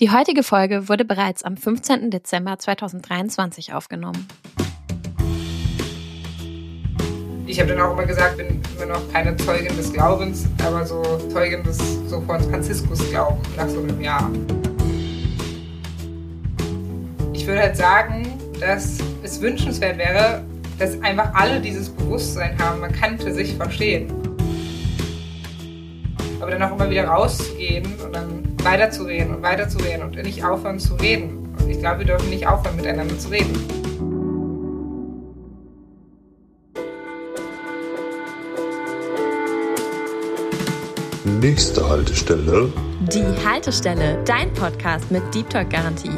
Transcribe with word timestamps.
Die 0.00 0.10
heutige 0.10 0.42
Folge 0.42 0.88
wurde 0.88 1.04
bereits 1.04 1.42
am 1.42 1.58
15. 1.58 2.10
Dezember 2.10 2.58
2023 2.58 3.74
aufgenommen. 3.74 4.26
Ich 7.46 7.60
habe 7.60 7.68
dann 7.68 7.82
auch 7.82 7.92
immer 7.92 8.06
gesagt, 8.06 8.38
bin 8.38 8.62
immer 8.76 8.94
noch 8.94 9.12
keine 9.12 9.36
Zeugin 9.36 9.76
des 9.76 9.92
Glaubens, 9.92 10.46
aber 10.64 10.86
so 10.86 11.02
Zeugin 11.28 11.62
des 11.64 11.76
so 12.08 12.18
von 12.22 12.40
Franziskus 12.40 13.10
Glauben 13.10 13.42
nach 13.58 13.68
so 13.68 13.80
einem 13.80 14.00
Jahr. 14.00 14.30
Ich 17.34 17.46
würde 17.46 17.60
halt 17.60 17.76
sagen, 17.76 18.38
dass 18.58 19.00
es 19.22 19.38
wünschenswert 19.42 19.98
wäre, 19.98 20.42
dass 20.78 20.98
einfach 21.02 21.34
alle 21.34 21.60
dieses 21.60 21.90
Bewusstsein 21.90 22.58
haben, 22.58 22.80
man 22.80 22.92
kann 22.92 23.18
für 23.18 23.34
sich 23.34 23.54
verstehen. 23.54 24.10
Aber 26.40 26.52
dann 26.52 26.62
auch 26.62 26.72
immer 26.72 26.88
wieder 26.88 27.04
rauszugehen 27.04 27.84
und 28.02 28.16
dann 28.16 28.49
weiterzureden 28.64 29.34
und 29.36 29.42
weiterzureden 29.42 30.02
und 30.02 30.16
nicht 30.22 30.44
aufhören 30.44 30.78
zu 30.78 30.94
reden. 30.94 31.54
Und 31.58 31.70
ich 31.70 31.78
glaube, 31.78 32.00
wir 32.00 32.06
dürfen 32.06 32.30
nicht 32.30 32.46
aufhören, 32.46 32.76
miteinander 32.76 33.18
zu 33.18 33.28
reden. 33.28 33.79
Nächste 41.40 41.88
Haltestelle. 41.88 42.70
Die 43.00 43.24
Haltestelle, 43.46 44.22
dein 44.26 44.52
Podcast 44.52 45.10
mit 45.10 45.22
Deep 45.34 45.48
Talk 45.48 45.70
Garantie. 45.70 46.10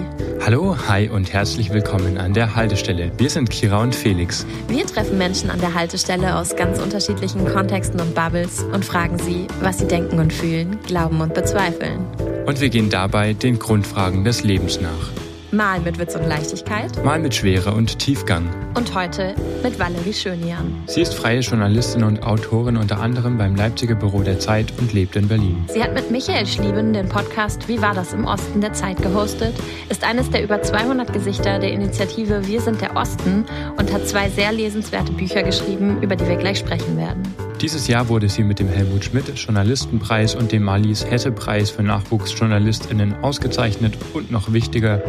Hallo, 0.44 0.76
hi 0.88 1.08
und 1.08 1.32
herzlich 1.32 1.72
willkommen 1.72 2.18
an 2.18 2.34
der 2.34 2.56
Haltestelle. 2.56 3.12
Wir 3.18 3.30
sind 3.30 3.48
Kira 3.48 3.82
und 3.82 3.94
Felix. 3.94 4.44
Wir 4.66 4.84
treffen 4.84 5.18
Menschen 5.18 5.48
an 5.50 5.60
der 5.60 5.74
Haltestelle 5.74 6.36
aus 6.36 6.56
ganz 6.56 6.80
unterschiedlichen 6.80 7.46
Kontexten 7.46 8.00
und 8.00 8.16
Bubbles 8.16 8.64
und 8.72 8.84
fragen 8.84 9.16
sie, 9.20 9.46
was 9.60 9.78
sie 9.78 9.86
denken 9.86 10.18
und 10.18 10.32
fühlen, 10.32 10.80
glauben 10.88 11.20
und 11.20 11.34
bezweifeln. 11.34 12.04
Und 12.44 12.60
wir 12.60 12.70
gehen 12.70 12.90
dabei 12.90 13.32
den 13.32 13.60
Grundfragen 13.60 14.24
des 14.24 14.42
Lebens 14.42 14.80
nach. 14.80 15.31
Mal 15.54 15.80
mit 15.80 15.98
Witz 15.98 16.14
und 16.14 16.26
Leichtigkeit. 16.26 17.04
Mal 17.04 17.18
mit 17.18 17.34
Schwere 17.34 17.74
und 17.74 17.98
Tiefgang. 17.98 18.48
Und 18.74 18.94
heute 18.94 19.34
mit 19.62 19.78
Valerie 19.78 20.14
Schönian. 20.14 20.82
Sie 20.86 21.02
ist 21.02 21.12
freie 21.12 21.40
Journalistin 21.40 22.04
und 22.04 22.22
Autorin 22.22 22.78
unter 22.78 22.98
anderem 23.00 23.36
beim 23.36 23.54
Leipziger 23.54 23.94
Büro 23.94 24.22
der 24.22 24.38
Zeit 24.38 24.72
und 24.78 24.94
lebt 24.94 25.14
in 25.14 25.28
Berlin. 25.28 25.62
Sie 25.68 25.82
hat 25.82 25.92
mit 25.92 26.10
Michael 26.10 26.46
Schlieben 26.46 26.94
den 26.94 27.06
Podcast 27.06 27.68
Wie 27.68 27.82
war 27.82 27.92
das 27.92 28.14
im 28.14 28.24
Osten 28.24 28.62
der 28.62 28.72
Zeit 28.72 29.02
gehostet, 29.02 29.54
ist 29.90 30.04
eines 30.04 30.30
der 30.30 30.42
über 30.42 30.62
200 30.62 31.12
Gesichter 31.12 31.58
der 31.58 31.72
Initiative 31.72 32.46
Wir 32.46 32.62
sind 32.62 32.80
der 32.80 32.96
Osten 32.96 33.44
und 33.76 33.92
hat 33.92 34.08
zwei 34.08 34.30
sehr 34.30 34.52
lesenswerte 34.52 35.12
Bücher 35.12 35.42
geschrieben, 35.42 36.00
über 36.00 36.16
die 36.16 36.26
wir 36.28 36.36
gleich 36.36 36.60
sprechen 36.60 36.96
werden. 36.96 37.22
Dieses 37.62 37.86
Jahr 37.86 38.08
wurde 38.08 38.28
sie 38.28 38.42
mit 38.42 38.58
dem 38.58 38.68
Helmut 38.68 39.04
Schmidt 39.04 39.28
Journalistenpreis 39.38 40.34
und 40.34 40.50
dem 40.50 40.64
Malis 40.64 41.08
Hesse-Preis 41.08 41.70
für 41.70 41.84
NachwuchsjournalistInnen 41.84 43.22
ausgezeichnet 43.22 43.96
und 44.14 44.32
noch 44.32 44.52
wichtiger, 44.52 45.00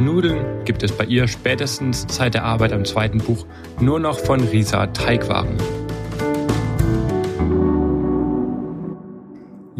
Nudeln 0.00 0.64
gibt 0.64 0.82
es 0.82 0.90
bei 0.90 1.04
ihr 1.04 1.28
spätestens 1.28 2.06
seit 2.08 2.34
der 2.34 2.42
Arbeit 2.42 2.72
am 2.72 2.84
zweiten 2.84 3.18
Buch 3.18 3.46
nur 3.78 4.00
noch 4.00 4.18
von 4.18 4.40
Risa 4.40 4.88
Teigwaren. 4.88 5.56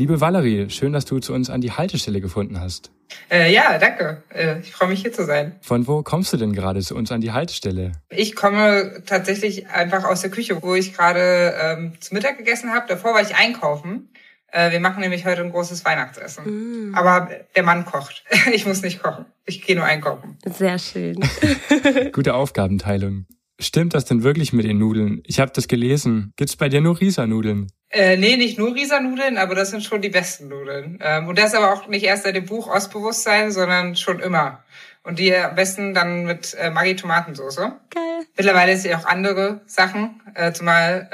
Liebe 0.00 0.18
Valerie, 0.18 0.70
schön, 0.70 0.94
dass 0.94 1.04
du 1.04 1.18
zu 1.18 1.34
uns 1.34 1.50
an 1.50 1.60
die 1.60 1.72
Haltestelle 1.72 2.22
gefunden 2.22 2.58
hast. 2.58 2.90
Äh, 3.30 3.52
ja, 3.52 3.76
danke. 3.76 4.22
Äh, 4.34 4.60
ich 4.60 4.72
freue 4.72 4.88
mich 4.88 5.02
hier 5.02 5.12
zu 5.12 5.26
sein. 5.26 5.56
Von 5.60 5.86
wo 5.86 6.02
kommst 6.02 6.32
du 6.32 6.38
denn 6.38 6.54
gerade 6.54 6.80
zu 6.80 6.96
uns 6.96 7.12
an 7.12 7.20
die 7.20 7.32
Haltestelle? 7.32 7.92
Ich 8.08 8.34
komme 8.34 9.02
tatsächlich 9.04 9.68
einfach 9.68 10.04
aus 10.04 10.22
der 10.22 10.30
Küche, 10.30 10.62
wo 10.62 10.74
ich 10.74 10.94
gerade 10.94 11.54
ähm, 11.60 11.92
zu 12.00 12.14
Mittag 12.14 12.38
gegessen 12.38 12.72
habe. 12.72 12.86
Davor 12.88 13.12
war 13.12 13.20
ich 13.20 13.36
einkaufen. 13.36 14.08
Äh, 14.50 14.70
wir 14.70 14.80
machen 14.80 15.00
nämlich 15.00 15.26
heute 15.26 15.42
ein 15.42 15.52
großes 15.52 15.84
Weihnachtsessen. 15.84 16.92
Mm. 16.92 16.94
Aber 16.94 17.28
der 17.54 17.62
Mann 17.62 17.84
kocht. 17.84 18.24
Ich 18.54 18.64
muss 18.64 18.80
nicht 18.80 19.02
kochen. 19.02 19.26
Ich 19.44 19.60
gehe 19.60 19.76
nur 19.76 19.84
einkaufen. 19.84 20.38
Sehr 20.46 20.78
schön. 20.78 21.20
Gute 22.12 22.32
Aufgabenteilung. 22.32 23.26
Stimmt 23.60 23.94
das 23.94 24.06
denn 24.06 24.22
wirklich 24.22 24.54
mit 24.54 24.64
den 24.64 24.78
Nudeln? 24.78 25.22
Ich 25.26 25.38
habe 25.38 25.52
das 25.54 25.68
gelesen. 25.68 26.32
Gibt's 26.36 26.56
bei 26.56 26.70
dir 26.70 26.80
nur 26.80 26.98
Risa-Nudeln? 26.98 27.66
Äh, 27.90 28.16
nee, 28.16 28.36
nicht 28.36 28.58
nur 28.58 28.74
Risa-Nudeln, 28.74 29.36
aber 29.36 29.54
das 29.54 29.70
sind 29.70 29.84
schon 29.84 30.00
die 30.00 30.08
besten 30.08 30.48
Nudeln. 30.48 30.98
Ähm, 31.02 31.28
und 31.28 31.38
das 31.38 31.54
aber 31.54 31.72
auch 31.72 31.86
nicht 31.86 32.04
erst 32.04 32.22
seit 32.22 32.36
dem 32.36 32.46
Buch 32.46 32.68
Ostbewusstsein, 32.68 33.52
sondern 33.52 33.96
schon 33.96 34.20
immer. 34.20 34.64
Und 35.02 35.18
die 35.18 35.34
am 35.34 35.54
besten 35.54 35.94
dann 35.94 36.24
mit 36.24 36.54
äh, 36.54 36.70
Maggi-Tomatensoße. 36.70 37.72
Geil. 37.88 38.26
Mittlerweile 38.36 38.72
ist 38.72 38.84
ja 38.84 38.98
auch 38.98 39.06
andere 39.06 39.62
Sachen, 39.66 40.20
äh, 40.34 40.52
zumal 40.52 41.08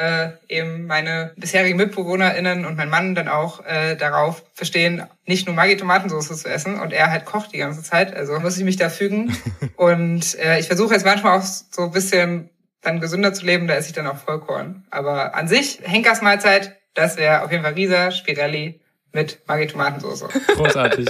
äh, 0.49 0.55
eben 0.55 0.87
meine 0.87 1.33
bisherigen 1.37 1.77
MitbewohnerInnen 1.77 2.67
und 2.67 2.77
mein 2.77 2.91
Mann 2.91 3.15
dann 3.15 3.29
auch 3.29 3.65
äh, 3.65 3.95
darauf 3.95 4.45
verstehen, 4.55 5.05
nicht 5.25 5.47
nur 5.47 5.55
Maggi-Tomatensoße 5.55 6.35
zu 6.35 6.49
essen 6.49 6.81
und 6.81 6.93
er 6.93 7.11
halt 7.11 7.25
kocht 7.27 7.53
die 7.53 7.59
ganze 7.59 7.83
Zeit. 7.83 8.15
Also 8.15 8.41
muss 8.41 8.59
ich 8.59 8.65
mich 8.65 8.77
da 8.77 8.89
fügen. 8.89 9.37
und 9.77 10.37
äh, 10.41 10.59
ich 10.59 10.67
versuche 10.67 10.95
jetzt 10.95 11.07
manchmal 11.07 11.39
auch 11.39 11.45
so 11.45 11.83
ein 11.83 11.93
bisschen 11.93 12.51
dann 12.83 13.01
gesünder 13.01 13.33
zu 13.35 13.47
leben, 13.47 13.67
da 13.67 13.75
esse 13.75 13.89
ich 13.89 13.95
dann 13.95 14.07
auch 14.07 14.17
Vollkorn. 14.17 14.85
Aber 14.91 15.35
an 15.35 15.49
sich, 15.49 15.81
Henkers 15.83 16.23
Mahlzeit, 16.23 16.77
das 16.95 17.17
wäre 17.17 17.43
auf 17.43 17.53
jeden 17.53 17.63
Fall 17.63 17.75
Risa, 17.75 18.11
Spirelli 18.11 18.81
mit 19.17 19.41
Maggi-Tomatensoße. 19.49 20.29
Großartig. 20.55 21.09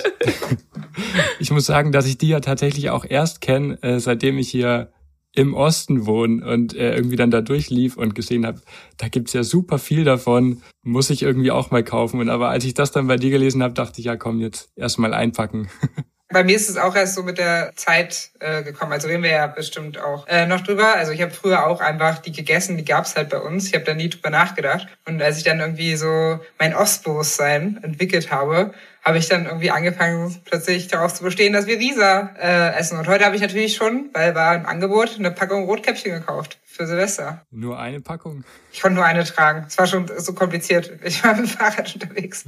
ich 1.40 1.50
muss 1.50 1.66
sagen, 1.66 1.92
dass 1.92 2.06
ich 2.06 2.16
die 2.16 2.28
ja 2.28 2.40
tatsächlich 2.40 2.88
auch 2.88 3.04
erst 3.04 3.40
kenne, 3.40 3.82
äh, 3.82 3.98
seitdem 3.98 4.38
ich 4.38 4.48
hier 4.48 4.92
im 5.34 5.52
Osten 5.52 6.06
wohne 6.06 6.46
und 6.46 6.74
äh, 6.74 6.94
irgendwie 6.94 7.16
dann 7.16 7.30
da 7.30 7.42
durchlief 7.42 7.98
und 7.98 8.14
gesehen 8.14 8.46
habe, 8.46 8.62
da 8.96 9.08
gibt's 9.08 9.34
ja 9.34 9.42
super 9.42 9.78
viel 9.78 10.04
davon, 10.04 10.62
muss 10.82 11.10
ich 11.10 11.22
irgendwie 11.22 11.50
auch 11.50 11.70
mal 11.70 11.84
kaufen. 11.84 12.20
Und 12.20 12.30
aber 12.30 12.48
als 12.48 12.64
ich 12.64 12.72
das 12.72 12.92
dann 12.92 13.06
bei 13.08 13.16
dir 13.16 13.30
gelesen 13.30 13.62
habe, 13.62 13.74
dachte 13.74 14.00
ich, 14.00 14.06
ja 14.06 14.16
komm, 14.16 14.40
jetzt 14.40 14.70
erstmal 14.76 15.12
einpacken. 15.12 15.68
Bei 16.28 16.42
mir 16.42 16.56
ist 16.56 16.68
es 16.68 16.76
auch 16.76 16.96
erst 16.96 17.14
so 17.14 17.22
mit 17.22 17.38
der 17.38 17.72
Zeit 17.76 18.30
äh, 18.40 18.64
gekommen. 18.64 18.92
Also 18.92 19.06
reden 19.06 19.22
wir 19.22 19.30
ja 19.30 19.46
bestimmt 19.46 19.98
auch 19.98 20.26
äh, 20.26 20.44
noch 20.46 20.60
drüber. 20.60 20.96
Also 20.96 21.12
ich 21.12 21.22
habe 21.22 21.30
früher 21.30 21.66
auch 21.66 21.80
einfach 21.80 22.18
die 22.18 22.32
gegessen, 22.32 22.76
die 22.76 22.84
gab's 22.84 23.14
halt 23.14 23.28
bei 23.28 23.38
uns. 23.38 23.68
Ich 23.68 23.74
habe 23.74 23.84
da 23.84 23.94
nie 23.94 24.08
drüber 24.08 24.30
nachgedacht. 24.30 24.88
Und 25.06 25.22
als 25.22 25.38
ich 25.38 25.44
dann 25.44 25.60
irgendwie 25.60 25.94
so 25.94 26.40
mein 26.58 26.74
Ostbewusstsein 26.74 27.78
entwickelt 27.82 28.32
habe, 28.32 28.72
habe 29.04 29.18
ich 29.18 29.28
dann 29.28 29.46
irgendwie 29.46 29.70
angefangen, 29.70 30.36
plötzlich 30.44 30.88
darauf 30.88 31.14
zu 31.14 31.22
bestehen, 31.22 31.52
dass 31.52 31.68
wir 31.68 31.78
Risa 31.78 32.34
äh, 32.40 32.76
essen. 32.76 32.98
Und 32.98 33.06
heute 33.06 33.24
habe 33.24 33.36
ich 33.36 33.40
natürlich 33.40 33.76
schon, 33.76 34.10
weil 34.12 34.34
war 34.34 34.56
im 34.56 34.66
Angebot, 34.66 35.14
eine 35.16 35.30
Packung 35.30 35.66
Rotkäppchen 35.66 36.10
gekauft 36.10 36.58
für 36.64 36.88
Silvester. 36.88 37.46
Nur 37.52 37.78
eine 37.78 38.00
Packung? 38.00 38.42
Ich 38.72 38.82
konnte 38.82 38.96
nur 38.96 39.04
eine 39.04 39.22
tragen. 39.22 39.64
Es 39.68 39.78
war 39.78 39.86
schon 39.86 40.10
so 40.18 40.34
kompliziert. 40.34 40.90
Ich 41.04 41.22
war 41.22 41.36
mit 41.36 41.46
dem 41.46 41.48
Fahrrad 41.48 41.94
unterwegs. 41.94 42.46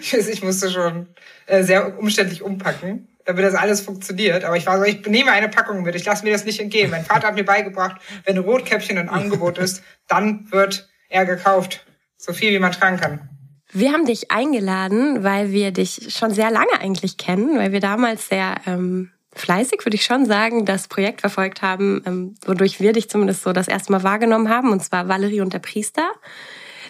ich 0.00 0.44
musste 0.44 0.70
schon 0.70 1.08
äh, 1.46 1.64
sehr 1.64 1.98
umständlich 1.98 2.40
umpacken 2.40 3.08
damit 3.26 3.44
das 3.44 3.54
alles 3.54 3.80
funktioniert. 3.80 4.44
Aber 4.44 4.56
ich 4.56 4.66
war 4.66 4.78
so, 4.78 4.84
ich 4.84 5.04
nehme 5.06 5.32
eine 5.32 5.48
Packung 5.48 5.82
mit, 5.82 5.94
ich 5.94 6.04
lasse 6.04 6.24
mir 6.24 6.32
das 6.32 6.44
nicht 6.44 6.60
entgehen. 6.60 6.90
Mein 6.90 7.04
Vater 7.04 7.28
hat 7.28 7.34
mir 7.34 7.44
beigebracht, 7.44 8.00
wenn 8.24 8.38
Rotkäppchen 8.38 8.96
ein 8.96 9.08
Angebot 9.08 9.58
ist, 9.58 9.82
dann 10.08 10.50
wird 10.50 10.88
er 11.08 11.26
gekauft. 11.26 11.84
So 12.16 12.32
viel, 12.32 12.52
wie 12.52 12.58
man 12.58 12.72
tragen 12.72 12.96
kann. 12.96 13.28
Wir 13.72 13.92
haben 13.92 14.06
dich 14.06 14.30
eingeladen, 14.30 15.22
weil 15.22 15.50
wir 15.50 15.70
dich 15.72 16.14
schon 16.16 16.30
sehr 16.30 16.50
lange 16.50 16.80
eigentlich 16.80 17.18
kennen, 17.18 17.58
weil 17.58 17.72
wir 17.72 17.80
damals 17.80 18.28
sehr 18.28 18.54
ähm, 18.66 19.10
fleißig, 19.34 19.84
würde 19.84 19.96
ich 19.96 20.04
schon 20.04 20.24
sagen, 20.24 20.64
das 20.64 20.88
Projekt 20.88 21.20
verfolgt 21.20 21.62
haben, 21.62 22.02
ähm, 22.06 22.34
wodurch 22.46 22.80
wir 22.80 22.92
dich 22.92 23.10
zumindest 23.10 23.42
so 23.42 23.52
das 23.52 23.68
erste 23.68 23.92
Mal 23.92 24.02
wahrgenommen 24.02 24.48
haben, 24.48 24.72
und 24.72 24.82
zwar 24.82 25.08
Valerie 25.08 25.40
und 25.40 25.52
der 25.52 25.58
Priester. 25.58 26.08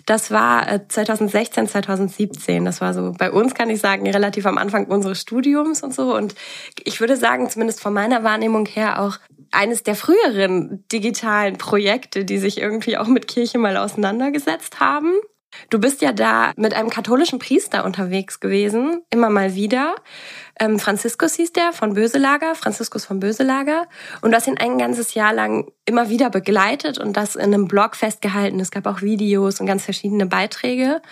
Das 0.06 0.30
war 0.30 0.88
2016, 0.88 1.64
äh, 1.64 1.68
2017. 1.68 2.64
Das 2.64 2.80
war 2.80 2.94
so 2.94 3.12
bei 3.18 3.30
uns, 3.30 3.54
kann 3.54 3.68
ich 3.70 3.80
sagen, 3.80 4.08
relativ 4.08 4.46
am 4.46 4.56
Anfang 4.56 4.86
unseres 4.86 5.20
Studiums 5.20 5.82
und 5.82 5.92
so. 5.92 6.14
Und 6.14 6.36
ich 6.82 7.00
würde 7.00 7.16
sagen, 7.16 7.50
zumindest 7.50 7.80
von 7.80 7.92
meiner 7.92 8.22
Wahrnehmung 8.22 8.66
her 8.66 9.02
auch 9.02 9.18
eines 9.50 9.82
der 9.82 9.96
früheren 9.96 10.84
digitalen 10.92 11.58
Projekte, 11.58 12.24
die 12.24 12.38
sich 12.38 12.58
irgendwie 12.58 12.96
auch 12.96 13.08
mit 13.08 13.26
Kirche 13.26 13.58
mal 13.58 13.76
auseinandergesetzt 13.76 14.80
haben. 14.80 15.12
Du 15.70 15.78
bist 15.78 16.02
ja 16.02 16.12
da 16.12 16.52
mit 16.56 16.74
einem 16.74 16.90
katholischen 16.90 17.38
Priester 17.38 17.84
unterwegs 17.84 18.40
gewesen, 18.40 19.02
immer 19.10 19.30
mal 19.30 19.54
wieder. 19.54 19.94
Ähm, 20.58 20.78
Franziskus 20.78 21.34
hieß 21.34 21.52
der 21.52 21.72
von 21.72 21.94
Böselager, 21.94 22.54
Franziskus 22.54 23.04
von 23.04 23.20
Böselager. 23.20 23.86
Und 24.22 24.30
du 24.30 24.36
hast 24.36 24.46
ihn 24.46 24.58
ein 24.58 24.78
ganzes 24.78 25.14
Jahr 25.14 25.32
lang 25.32 25.70
immer 25.84 26.08
wieder 26.08 26.30
begleitet 26.30 26.98
und 26.98 27.16
das 27.16 27.36
in 27.36 27.54
einem 27.54 27.68
Blog 27.68 27.96
festgehalten. 27.96 28.60
Es 28.60 28.70
gab 28.70 28.86
auch 28.86 29.02
Videos 29.02 29.60
und 29.60 29.66
ganz 29.66 29.84
verschiedene 29.84 30.26
Beiträge. 30.26 31.02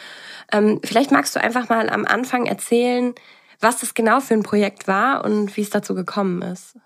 Ähm, 0.53 0.81
vielleicht 0.85 1.11
magst 1.11 1.35
du 1.37 1.41
einfach 1.41 1.69
mal 1.69 1.91
am 1.91 2.05
Anfang 2.05 2.47
erzählen, 2.47 3.15
was 3.61 3.81
das 3.81 3.95
genau 3.95 4.21
für 4.21 4.35
ein 4.35 4.43
Projekt 4.43 4.89
war 4.89 5.25
und 5.25 5.57
wie 5.57 5.63
es 5.63 5.71
dazu 5.71 5.95
gekommen 5.95 6.43
ist. 6.43 6.77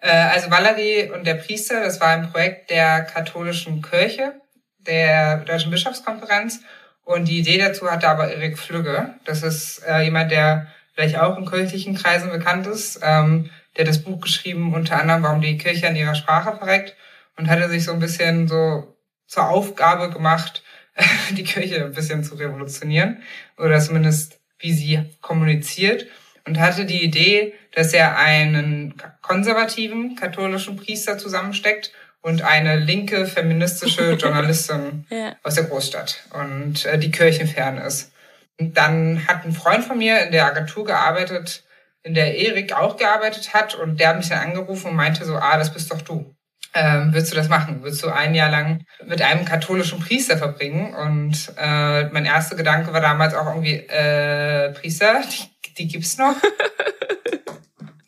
Äh, 0.00 0.10
also 0.10 0.50
Valerie 0.50 1.10
und 1.10 1.26
der 1.26 1.34
Priester, 1.34 1.80
das 1.80 2.00
war 2.00 2.08
ein 2.08 2.30
Projekt 2.30 2.70
der 2.70 3.02
katholischen 3.02 3.82
Kirche, 3.82 4.40
der 4.78 5.38
Deutschen 5.38 5.70
Bischofskonferenz. 5.70 6.60
Und 7.06 7.28
die 7.28 7.38
Idee 7.38 7.56
dazu 7.56 7.90
hatte 7.90 8.08
aber 8.08 8.28
Erik 8.30 8.58
Flügge. 8.58 9.14
Das 9.24 9.42
ist 9.42 9.78
äh, 9.86 10.02
jemand, 10.02 10.32
der 10.32 10.66
vielleicht 10.92 11.18
auch 11.18 11.38
in 11.38 11.48
kirchlichen 11.48 11.94
Kreisen 11.94 12.30
bekannt 12.30 12.66
ist. 12.66 12.98
Ähm, 13.02 13.48
der 13.76 13.84
das 13.84 14.02
Buch 14.02 14.20
geschrieben, 14.20 14.74
unter 14.74 15.00
anderem, 15.00 15.22
warum 15.22 15.40
die 15.40 15.58
Kirche 15.58 15.88
an 15.88 15.96
ihrer 15.96 16.14
Sprache 16.14 16.56
verreckt 16.56 16.96
und 17.36 17.48
hatte 17.48 17.68
sich 17.68 17.84
so 17.84 17.92
ein 17.92 18.00
bisschen 18.00 18.48
so 18.48 18.96
zur 19.26 19.48
Aufgabe 19.48 20.10
gemacht, 20.10 20.62
die 21.32 21.44
Kirche 21.44 21.84
ein 21.84 21.92
bisschen 21.92 22.24
zu 22.24 22.34
revolutionieren 22.36 23.22
oder 23.58 23.78
zumindest 23.80 24.40
wie 24.58 24.72
sie 24.72 25.04
kommuniziert. 25.20 26.06
und 26.46 26.58
hatte 26.58 26.86
die 26.86 27.04
Idee, 27.04 27.54
dass 27.74 27.92
er 27.92 28.16
einen 28.18 28.94
konservativen 29.20 30.14
katholischen 30.16 30.76
Priester 30.76 31.18
zusammensteckt 31.18 31.92
und 32.26 32.42
eine 32.42 32.74
linke 32.74 33.24
feministische 33.24 34.12
Journalistin 34.20 35.06
ja. 35.10 35.36
aus 35.44 35.54
der 35.54 35.64
Großstadt 35.64 36.24
und 36.32 36.84
äh, 36.84 36.98
die 36.98 37.12
kirchenfern 37.12 37.78
ist. 37.78 38.12
Und 38.58 38.76
dann 38.76 39.28
hat 39.28 39.44
ein 39.44 39.52
Freund 39.52 39.84
von 39.84 39.96
mir 39.96 40.24
in 40.24 40.32
der 40.32 40.46
Agentur 40.46 40.84
gearbeitet, 40.84 41.62
in 42.02 42.14
der 42.14 42.36
Erik 42.36 42.72
auch 42.72 42.96
gearbeitet 42.96 43.54
hat 43.54 43.76
und 43.76 44.00
der 44.00 44.08
hat 44.08 44.16
mich 44.16 44.28
dann 44.28 44.40
angerufen 44.40 44.90
und 44.90 44.96
meinte 44.96 45.24
so, 45.24 45.36
ah, 45.36 45.56
das 45.56 45.72
bist 45.72 45.92
doch 45.92 46.02
du. 46.02 46.34
Ähm, 46.74 47.10
willst 47.12 47.30
du 47.30 47.36
das 47.36 47.48
machen? 47.48 47.84
Willst 47.84 48.02
du 48.02 48.08
ein 48.08 48.34
Jahr 48.34 48.50
lang 48.50 48.84
mit 49.04 49.22
einem 49.22 49.44
katholischen 49.44 50.00
Priester 50.00 50.36
verbringen? 50.36 50.94
Und 50.94 51.52
äh, 51.56 52.08
mein 52.08 52.24
erster 52.24 52.56
Gedanke 52.56 52.92
war 52.92 53.00
damals 53.00 53.34
auch 53.34 53.46
irgendwie, 53.46 53.76
äh, 53.76 54.72
Priester, 54.72 55.22
die, 55.22 55.74
die 55.74 55.86
gibt's 55.86 56.18
noch? 56.18 56.34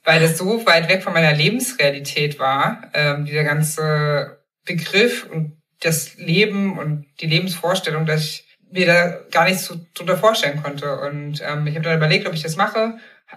Weil 0.08 0.22
das 0.22 0.38
so 0.38 0.64
weit 0.64 0.88
weg 0.88 1.02
von 1.02 1.12
meiner 1.12 1.34
Lebensrealität 1.34 2.38
war, 2.38 2.81
ähm, 2.94 3.26
dieser 3.26 3.44
ganze 3.44 4.38
Begriff 4.64 5.26
und 5.31 5.60
das 5.82 6.16
Leben 6.16 6.78
und 6.78 7.05
die 7.20 7.26
Lebensvorstellung, 7.26 8.06
dass 8.06 8.22
ich 8.22 8.44
mir 8.72 8.87
da 8.87 9.19
gar 9.31 9.44
nichts 9.44 9.66
so 9.66 9.78
drunter 9.93 10.16
vorstellen 10.16 10.62
konnte. 10.62 10.99
Und 11.00 11.43
ähm, 11.46 11.66
ich 11.66 11.75
habe 11.75 11.84
dann 11.84 11.99
überlegt, 11.99 12.26
ob 12.26 12.32
ich 12.32 12.43
das 12.43 12.56
mache. 12.56 12.94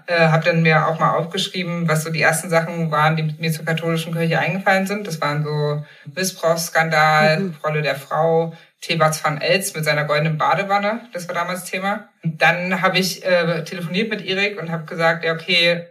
Äh, 0.08 0.30
habe 0.30 0.46
dann 0.46 0.62
mir 0.62 0.88
auch 0.88 0.98
mal 0.98 1.18
aufgeschrieben, 1.18 1.90
was 1.90 2.06
so 2.06 2.10
die 2.10 2.22
ersten 2.22 2.50
Sachen 2.50 2.90
waren, 2.90 3.18
die 3.18 3.36
mir 3.38 3.52
zur 3.52 3.66
katholischen 3.66 4.14
Kirche 4.14 4.40
eingefallen 4.40 4.88
sind. 4.88 5.06
Das 5.06 5.20
waren 5.20 5.44
so 5.44 5.84
Missbrauchsskandal, 6.16 7.38
mhm. 7.42 7.56
Rolle 7.66 7.82
der 7.82 7.96
Frau, 7.96 8.54
Thebats 8.80 9.22
van 9.22 9.42
Els 9.42 9.76
mit 9.76 9.84
seiner 9.84 10.06
goldenen 10.06 10.38
Badewanne. 10.38 11.02
Das 11.12 11.28
war 11.28 11.36
damals 11.36 11.66
Thema. 11.66 12.08
Und 12.24 12.42
dann 12.42 12.82
habe 12.82 12.98
ich 12.98 13.26
äh, 13.26 13.66
telefoniert 13.66 14.10
mit 14.10 14.26
Erik 14.26 14.58
und 14.58 14.72
habe 14.72 14.86
gesagt, 14.86 15.26
ja 15.26 15.34
okay, 15.34 15.88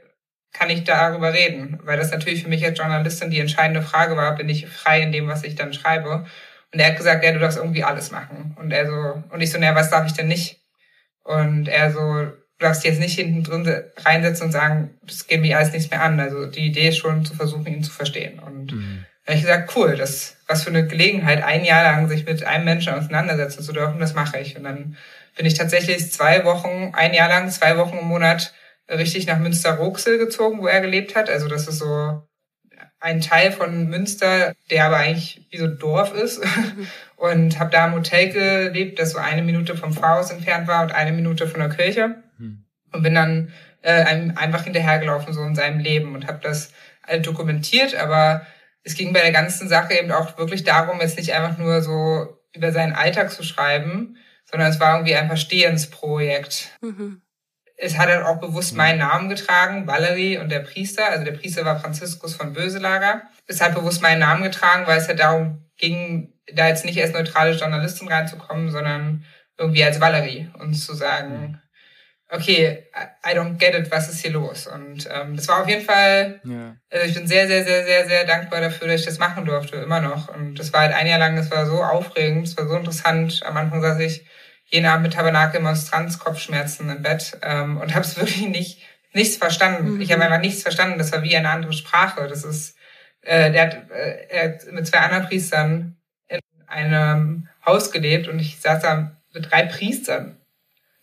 kann 0.53 0.71
ich 0.71 0.85
darüber 0.85 1.33
reden? 1.33 1.79
Weil 1.85 1.99
das 1.99 2.11
natürlich 2.11 2.43
für 2.43 2.49
mich 2.49 2.65
als 2.65 2.79
Journalistin 2.79 3.31
die 3.31 3.41
entscheidende 3.41 3.83
Frage 3.83 4.17
war, 4.17 4.35
bin 4.35 4.49
ich 4.49 4.67
frei 4.67 5.03
in 5.03 5.13
dem, 5.13 5.29
was 5.29 5.45
ich 5.45 5.55
dann 5.55 5.73
schreibe? 5.73 6.27
Und 6.73 6.79
er 6.79 6.89
hat 6.89 6.97
gesagt, 6.97 7.25
ja, 7.25 7.33
du 7.33 7.39
darfst 7.39 7.59
irgendwie 7.59 7.85
alles 7.85 8.11
machen. 8.11 8.57
Und 8.59 8.71
er 8.71 8.87
so, 8.87 9.23
und 9.31 9.41
ich 9.41 9.51
so, 9.51 9.59
naja, 9.59 9.75
was 9.75 9.91
darf 9.91 10.07
ich 10.07 10.13
denn 10.13 10.29
nicht? 10.29 10.61
Und 11.23 11.69
er 11.69 11.93
so, 11.93 12.01
du 12.01 12.35
darfst 12.59 12.85
jetzt 12.85 13.01
nicht 13.01 13.19
hinten 13.19 13.43
drin 13.43 13.83
reinsetzen 13.97 14.47
und 14.47 14.53
sagen, 14.53 14.99
das 15.03 15.27
geht 15.27 15.41
mich 15.41 15.55
alles 15.57 15.73
nichts 15.73 15.91
mehr 15.91 16.03
an. 16.03 16.19
Also 16.21 16.47
die 16.47 16.67
Idee 16.67 16.89
ist 16.89 16.99
schon 16.99 17.25
zu 17.25 17.35
versuchen, 17.35 17.67
ihn 17.67 17.83
zu 17.83 17.91
verstehen. 17.91 18.39
Und 18.39 18.73
mhm. 18.73 19.05
habe 19.27 19.37
ich 19.37 19.43
gesagt, 19.43 19.75
cool, 19.77 19.97
das, 19.97 20.37
was 20.47 20.65
für 20.65 20.71
eine 20.71 20.87
Gelegenheit, 20.87 21.43
ein 21.43 21.65
Jahr 21.65 21.83
lang 21.83 22.09
sich 22.09 22.27
mit 22.27 22.45
einem 22.45 22.65
Menschen 22.65 22.95
auseinandersetzen 22.95 23.63
zu 23.63 23.73
dürfen, 23.73 24.01
das 24.01 24.15
mache 24.15 24.39
ich. 24.39 24.57
Und 24.57 24.65
dann 24.65 24.97
bin 25.37 25.47
ich 25.47 25.55
tatsächlich 25.55 26.13
zwei 26.13 26.45
Wochen, 26.45 26.93
ein 26.95 27.15
Jahr 27.15 27.29
lang, 27.29 27.51
zwei 27.51 27.77
Wochen 27.79 27.99
im 27.99 28.07
Monat 28.07 28.53
richtig 28.97 29.27
nach 29.27 29.39
Münster-Roxel 29.39 30.19
gezogen, 30.19 30.61
wo 30.61 30.67
er 30.67 30.81
gelebt 30.81 31.15
hat. 31.15 31.31
Also 31.31 31.49
das 31.49 31.69
ist 31.69 31.79
so 31.79 32.23
ein 33.01 33.21
Teil 33.21 33.51
von 33.51 33.89
Münster, 33.89 34.55
der 34.71 34.85
aber 34.85 34.99
eigentlich 34.99 35.47
wie 35.51 35.59
so 35.59 35.65
ein 35.65 35.79
Dorf 35.79 36.15
ist. 36.15 36.45
Mhm. 36.45 36.87
Und 37.17 37.59
habe 37.59 37.71
da 37.71 37.87
im 37.87 37.95
Hotel 37.95 38.31
gelebt, 38.31 38.99
das 38.99 39.13
so 39.13 39.19
eine 39.19 39.43
Minute 39.43 39.77
vom 39.77 39.93
Pfarrhaus 39.93 40.31
entfernt 40.31 40.67
war 40.69 40.83
und 40.83 40.93
eine 40.93 41.13
Minute 41.13 41.47
von 41.47 41.61
der 41.61 41.69
Kirche. 41.69 42.23
Mhm. 42.39 42.65
Und 42.93 43.03
bin 43.03 43.15
dann 43.15 43.53
äh, 43.83 44.03
einfach 44.03 44.65
hinterhergelaufen 44.65 45.35
so 45.35 45.43
in 45.43 45.55
seinem 45.55 45.81
Leben 45.81 46.15
und 46.15 46.27
habe 46.27 46.41
das 46.43 46.73
all 47.03 47.21
dokumentiert. 47.21 47.95
Aber 47.95 48.47
es 48.85 48.95
ging 48.95 49.13
bei 49.13 49.21
der 49.21 49.33
ganzen 49.33 49.69
Sache 49.69 49.93
eben 49.93 50.11
auch 50.13 50.39
wirklich 50.39 50.65
darum, 50.65 50.99
jetzt 51.03 51.19
nicht 51.19 51.35
einfach 51.35 51.59
nur 51.59 51.83
so 51.83 52.39
über 52.55 52.73
seinen 52.73 52.95
Alltag 52.95 53.31
zu 53.31 53.43
schreiben, 53.43 54.17
sondern 54.51 54.71
es 54.71 54.81
war 54.81 54.95
irgendwie 54.95 55.15
ein 55.15 55.29
Verstehensprojekt. 55.29 56.71
Mhm 56.81 57.21
es 57.83 57.97
hat 57.97 58.11
dann 58.11 58.23
auch 58.25 58.39
bewusst 58.41 58.77
meinen 58.77 58.99
Namen 58.99 59.29
getragen, 59.31 59.87
Valerie 59.87 60.39
und 60.39 60.51
der 60.51 60.61
Priester. 60.61 61.09
Also 61.09 61.25
der 61.25 61.33
Priester 61.33 61.65
war 61.65 61.81
Franziskus 61.81 62.35
von 62.35 62.53
Böselager. 62.53 63.23
Es 63.47 63.61
hat 63.61 63.75
bewusst 63.75 64.03
meinen 64.03 64.21
Namen 64.21 64.43
getragen, 64.43 64.87
weil 64.87 64.99
es 64.99 65.07
ja 65.07 65.15
darum 65.15 65.65
ging, 65.79 66.35
da 66.53 66.69
jetzt 66.69 66.85
nicht 66.85 67.01
als 67.01 67.15
neutrale 67.15 67.53
Journalistin 67.53 68.09
reinzukommen, 68.09 68.71
sondern 68.71 69.25
irgendwie 69.57 69.83
als 69.83 70.01
Valerie 70.01 70.51
und 70.59 70.75
zu 70.75 70.95
sagen, 70.95 71.61
okay, 72.29 72.85
I 73.27 73.35
don't 73.35 73.57
get 73.57 73.75
it, 73.75 73.91
was 73.91 74.09
ist 74.09 74.21
hier 74.21 74.33
los? 74.33 74.67
Und 74.67 75.09
ähm, 75.11 75.37
das 75.37 75.49
war 75.49 75.63
auf 75.63 75.69
jeden 75.69 75.85
Fall, 75.85 76.41
ja. 76.45 76.77
also 76.91 77.07
ich 77.07 77.15
bin 77.15 77.27
sehr, 77.27 77.47
sehr, 77.47 77.65
sehr, 77.65 77.85
sehr, 77.85 78.07
sehr 78.07 78.25
dankbar 78.25 78.61
dafür, 78.61 78.89
dass 78.89 79.01
ich 79.01 79.07
das 79.07 79.19
machen 79.19 79.47
durfte, 79.47 79.77
immer 79.77 80.01
noch. 80.01 80.29
Und 80.29 80.57
das 80.57 80.73
war 80.73 80.83
halt 80.83 80.95
ein 80.95 81.07
Jahr 81.07 81.19
lang, 81.19 81.35
das 81.35 81.51
war 81.51 81.67
so 81.67 81.83
aufregend, 81.83 82.47
das 82.47 82.57
war 82.57 82.69
so 82.69 82.77
interessant. 82.77 83.41
Am 83.45 83.57
Anfang 83.57 83.81
saß 83.81 83.99
ich 84.01 84.27
jeden 84.71 84.87
Abend 84.87 85.05
mit 85.05 85.15
Tabernakel-Monstranz 85.15 86.19
Kopfschmerzen 86.19 86.89
im 86.89 87.03
Bett 87.03 87.39
ähm, 87.43 87.79
und 87.79 87.95
habe 87.95 88.05
es 88.05 88.17
wirklich 88.17 88.47
nicht 88.49 88.83
nichts 89.13 89.37
verstanden. 89.37 89.95
Mhm. 89.95 90.01
Ich 90.01 90.13
habe 90.13 90.23
einfach 90.23 90.41
nichts 90.41 90.63
verstanden. 90.63 90.99
Das 90.99 91.13
war 91.13 91.23
wie 91.23 91.37
eine 91.37 91.51
andere 91.51 91.73
Sprache. 91.73 92.29
Das 92.29 92.45
ist, 92.45 92.77
äh, 93.23 93.51
der 93.51 93.63
hat, 93.63 93.91
äh, 93.91 94.27
er 94.29 94.45
hat 94.45 94.73
mit 94.73 94.87
zwei 94.87 94.99
anderen 94.99 95.27
Priestern 95.27 95.97
in 96.29 96.41
einem 96.67 97.49
Haus 97.67 97.91
gelebt 97.91 98.29
und 98.29 98.39
ich 98.39 98.61
saß 98.61 98.83
da 98.83 99.17
mit 99.33 99.51
drei 99.51 99.65
Priestern 99.67 100.37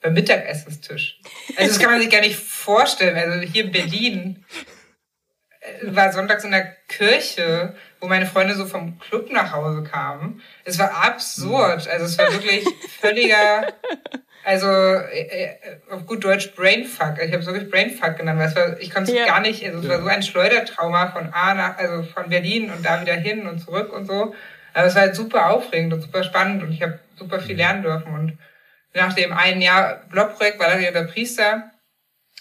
beim 0.01 0.13
Mittagessenstisch. 0.13 1.19
Also 1.57 1.69
das 1.69 1.79
kann 1.79 1.91
man 1.91 2.01
sich 2.01 2.09
gar 2.09 2.21
nicht 2.21 2.37
vorstellen. 2.37 3.17
Also 3.17 3.39
hier 3.39 3.65
in 3.65 3.71
Berlin 3.71 4.45
war 5.83 6.11
sonntags 6.11 6.43
in 6.43 6.51
der 6.51 6.75
Kirche 6.87 7.75
wo 7.99 8.07
meine 8.07 8.25
Freunde 8.25 8.55
so 8.55 8.65
vom 8.65 8.99
Club 8.99 9.31
nach 9.31 9.53
Hause 9.53 9.83
kamen. 9.83 10.41
Es 10.63 10.77
war 10.77 11.03
absurd. 11.03 11.87
Also 11.87 12.05
es 12.05 12.17
war 12.17 12.31
wirklich 12.31 12.65
völliger, 12.99 13.73
also 14.43 14.67
äh, 14.67 15.21
äh, 15.21 15.55
auf 15.89 16.05
gut 16.05 16.23
Deutsch 16.23 16.53
Brainfuck. 16.55 17.17
Ich 17.23 17.31
habe 17.31 17.41
es 17.41 17.45
wirklich 17.47 17.71
Brainfuck 17.71 18.17
genannt, 18.17 18.39
weil 18.39 18.47
es 18.47 18.55
war, 18.55 18.79
ich 18.79 18.93
konnte 18.93 19.11
es 19.11 19.17
ja. 19.17 19.25
gar 19.25 19.41
nicht, 19.41 19.65
also 19.65 19.79
es 19.79 19.89
war 19.89 20.01
so 20.01 20.07
ein 20.07 20.23
Schleudertrauma 20.23 21.11
von 21.11 21.33
A 21.33 21.53
nach, 21.53 21.77
also 21.77 22.03
von 22.03 22.29
Berlin 22.29 22.69
und 22.69 22.85
da 22.85 23.01
wieder 23.01 23.15
hin 23.15 23.47
und 23.47 23.59
zurück 23.59 23.91
und 23.93 24.05
so. 24.05 24.35
Also 24.73 24.89
es 24.89 24.95
war 24.95 25.01
halt 25.03 25.15
super 25.15 25.49
aufregend 25.49 25.93
und 25.93 26.01
super 26.01 26.23
spannend 26.23 26.61
und 26.61 26.71
ich 26.71 26.83
habe 26.83 26.99
super 27.17 27.39
viel 27.39 27.55
lernen 27.55 27.81
dürfen. 27.81 28.13
Und 28.13 28.37
nach 28.93 29.13
dem 29.13 29.33
einen 29.33 29.61
Jahr 29.61 30.03
Blogprojekt 30.09 30.59
Valeria 30.59 30.91
der 30.91 31.05
Priester 31.05 31.71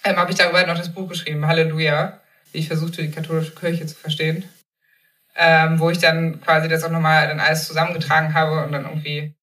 ähm, 0.05 0.17
habe 0.17 0.31
ich 0.31 0.37
darüber 0.37 0.65
noch 0.67 0.77
das 0.77 0.93
Buch 0.93 1.09
geschrieben, 1.09 1.47
Halleluja, 1.47 2.21
wie 2.57 2.61
ich 2.61 2.69
versuchte, 2.69 3.03
die 3.03 3.11
katholische 3.11 3.55
Kirche 3.55 3.87
zu 3.87 3.95
verstehen 3.95 4.45
ähm, 5.37 5.79
wo 5.79 5.91
ich 5.91 5.99
dann 5.99 6.41
quasi 6.41 6.69
das 6.69 6.83
auch 6.83 6.91
nochmal 6.91 7.29
dann 7.29 7.41
alles 7.41 7.67
zusammengetragen 7.67 8.35
habe 8.35 8.65
und 8.65 8.73
dann 8.73 8.85
irgendwie 8.85 9.35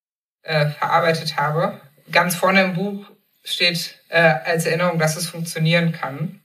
äh, 0.42 0.68
verarbeitet 0.68 1.38
habe. 1.38 1.80
Ganz 2.12 2.36
vorne 2.36 2.64
im 2.64 2.74
Buch 2.74 3.06
steht 3.44 4.00
äh, 4.10 4.20
als 4.20 4.66
Erinnerung, 4.66 4.98
dass 4.98 5.16
es 5.16 5.30
funktionieren 5.30 5.92
kann. 5.92 6.40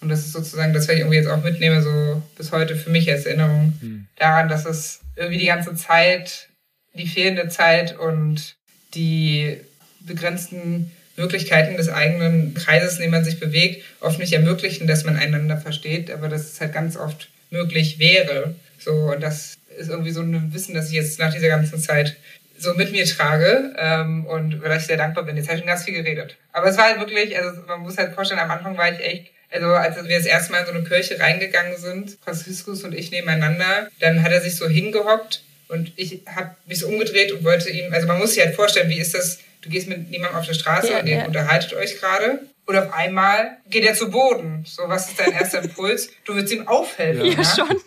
Und 0.00 0.08
das 0.08 0.20
ist 0.20 0.32
sozusagen 0.32 0.72
das, 0.72 0.88
was 0.88 0.94
ich 0.94 1.00
irgendwie 1.00 1.18
jetzt 1.18 1.28
auch 1.28 1.42
mitnehme, 1.42 1.82
so 1.82 2.22
bis 2.36 2.52
heute 2.52 2.76
für 2.76 2.90
mich 2.90 3.10
als 3.10 3.26
Erinnerung 3.26 3.78
mhm. 3.80 4.08
daran, 4.16 4.48
dass 4.48 4.64
es 4.64 5.00
irgendwie 5.14 5.38
die 5.38 5.46
ganze 5.46 5.74
Zeit, 5.74 6.48
die 6.94 7.06
fehlende 7.06 7.48
Zeit 7.48 7.98
und 7.98 8.56
die 8.94 9.58
begrenzten 10.00 10.92
Möglichkeiten 11.16 11.76
des 11.76 11.88
eigenen 11.88 12.54
Kreises, 12.54 12.96
in 12.96 13.02
dem 13.02 13.10
man 13.10 13.24
sich 13.24 13.40
bewegt, 13.40 13.84
oft 14.00 14.18
nicht 14.18 14.32
ermöglichen, 14.32 14.86
dass 14.86 15.04
man 15.04 15.16
einander 15.16 15.56
versteht, 15.56 16.10
aber 16.10 16.28
dass 16.28 16.52
es 16.52 16.60
halt 16.60 16.72
ganz 16.72 16.96
oft 16.96 17.28
möglich 17.50 17.98
wäre. 17.98 18.54
So, 18.78 18.92
und 18.92 19.22
das 19.22 19.56
ist 19.78 19.90
irgendwie 19.90 20.10
so 20.10 20.20
ein 20.20 20.52
Wissen, 20.52 20.74
das 20.74 20.88
ich 20.88 20.94
jetzt 20.94 21.18
nach 21.18 21.32
dieser 21.32 21.48
ganzen 21.48 21.80
Zeit 21.80 22.16
so 22.58 22.74
mit 22.74 22.92
mir 22.92 23.04
trage 23.04 23.74
ähm, 23.78 24.26
und 24.26 24.62
weil 24.62 24.78
ich 24.78 24.84
sehr 24.84 24.96
dankbar 24.96 25.24
bin. 25.24 25.36
Jetzt 25.36 25.48
habe 25.48 25.56
ich 25.56 25.60
schon 25.60 25.68
ganz 25.68 25.84
viel 25.84 25.94
geredet. 25.94 26.36
Aber 26.52 26.68
es 26.68 26.76
war 26.76 26.84
halt 26.84 26.98
wirklich, 26.98 27.36
also 27.36 27.60
man 27.66 27.80
muss 27.80 27.98
halt 27.98 28.14
vorstellen, 28.14 28.40
am 28.40 28.50
Anfang 28.50 28.76
war 28.76 28.90
ich 28.90 29.00
echt, 29.00 29.26
also 29.50 29.66
als 29.68 29.96
wir 29.96 30.16
das 30.16 30.26
erste 30.26 30.52
Mal 30.52 30.60
in 30.60 30.66
so 30.66 30.72
eine 30.72 30.84
Kirche 30.84 31.20
reingegangen 31.20 31.76
sind, 31.76 32.16
Franziskus 32.22 32.82
und 32.84 32.94
ich 32.94 33.10
nebeneinander, 33.10 33.88
dann 34.00 34.22
hat 34.22 34.32
er 34.32 34.40
sich 34.40 34.56
so 34.56 34.68
hingehockt 34.68 35.42
und 35.68 35.92
ich 35.96 36.22
habe 36.26 36.54
mich 36.66 36.78
so 36.78 36.88
umgedreht 36.88 37.32
und 37.32 37.44
wollte 37.44 37.70
ihm, 37.70 37.92
also 37.92 38.06
man 38.06 38.18
muss 38.18 38.34
sich 38.34 38.44
halt 38.44 38.54
vorstellen, 38.54 38.88
wie 38.88 38.98
ist 38.98 39.14
das, 39.14 39.38
du 39.66 39.72
gehst 39.72 39.88
mit 39.88 40.08
jemandem 40.08 40.38
auf 40.38 40.46
der 40.46 40.54
Straße 40.54 40.92
ja, 40.92 41.00
und 41.00 41.06
ihr 41.06 41.18
ja. 41.18 41.24
unterhaltet 41.26 41.74
euch 41.74 42.00
gerade 42.00 42.40
und 42.66 42.76
auf 42.76 42.92
einmal 42.92 43.58
geht 43.68 43.84
er 43.84 43.94
zu 43.94 44.10
Boden. 44.10 44.64
So, 44.66 44.88
was 44.88 45.08
ist 45.08 45.18
dein 45.18 45.32
erster 45.32 45.62
Impuls? 45.62 46.10
Du 46.24 46.34
willst 46.34 46.52
ihm 46.52 46.66
aufhelfen. 46.68 47.26
Ja, 47.26 47.34
ja? 47.34 47.44
schon. 47.44 47.80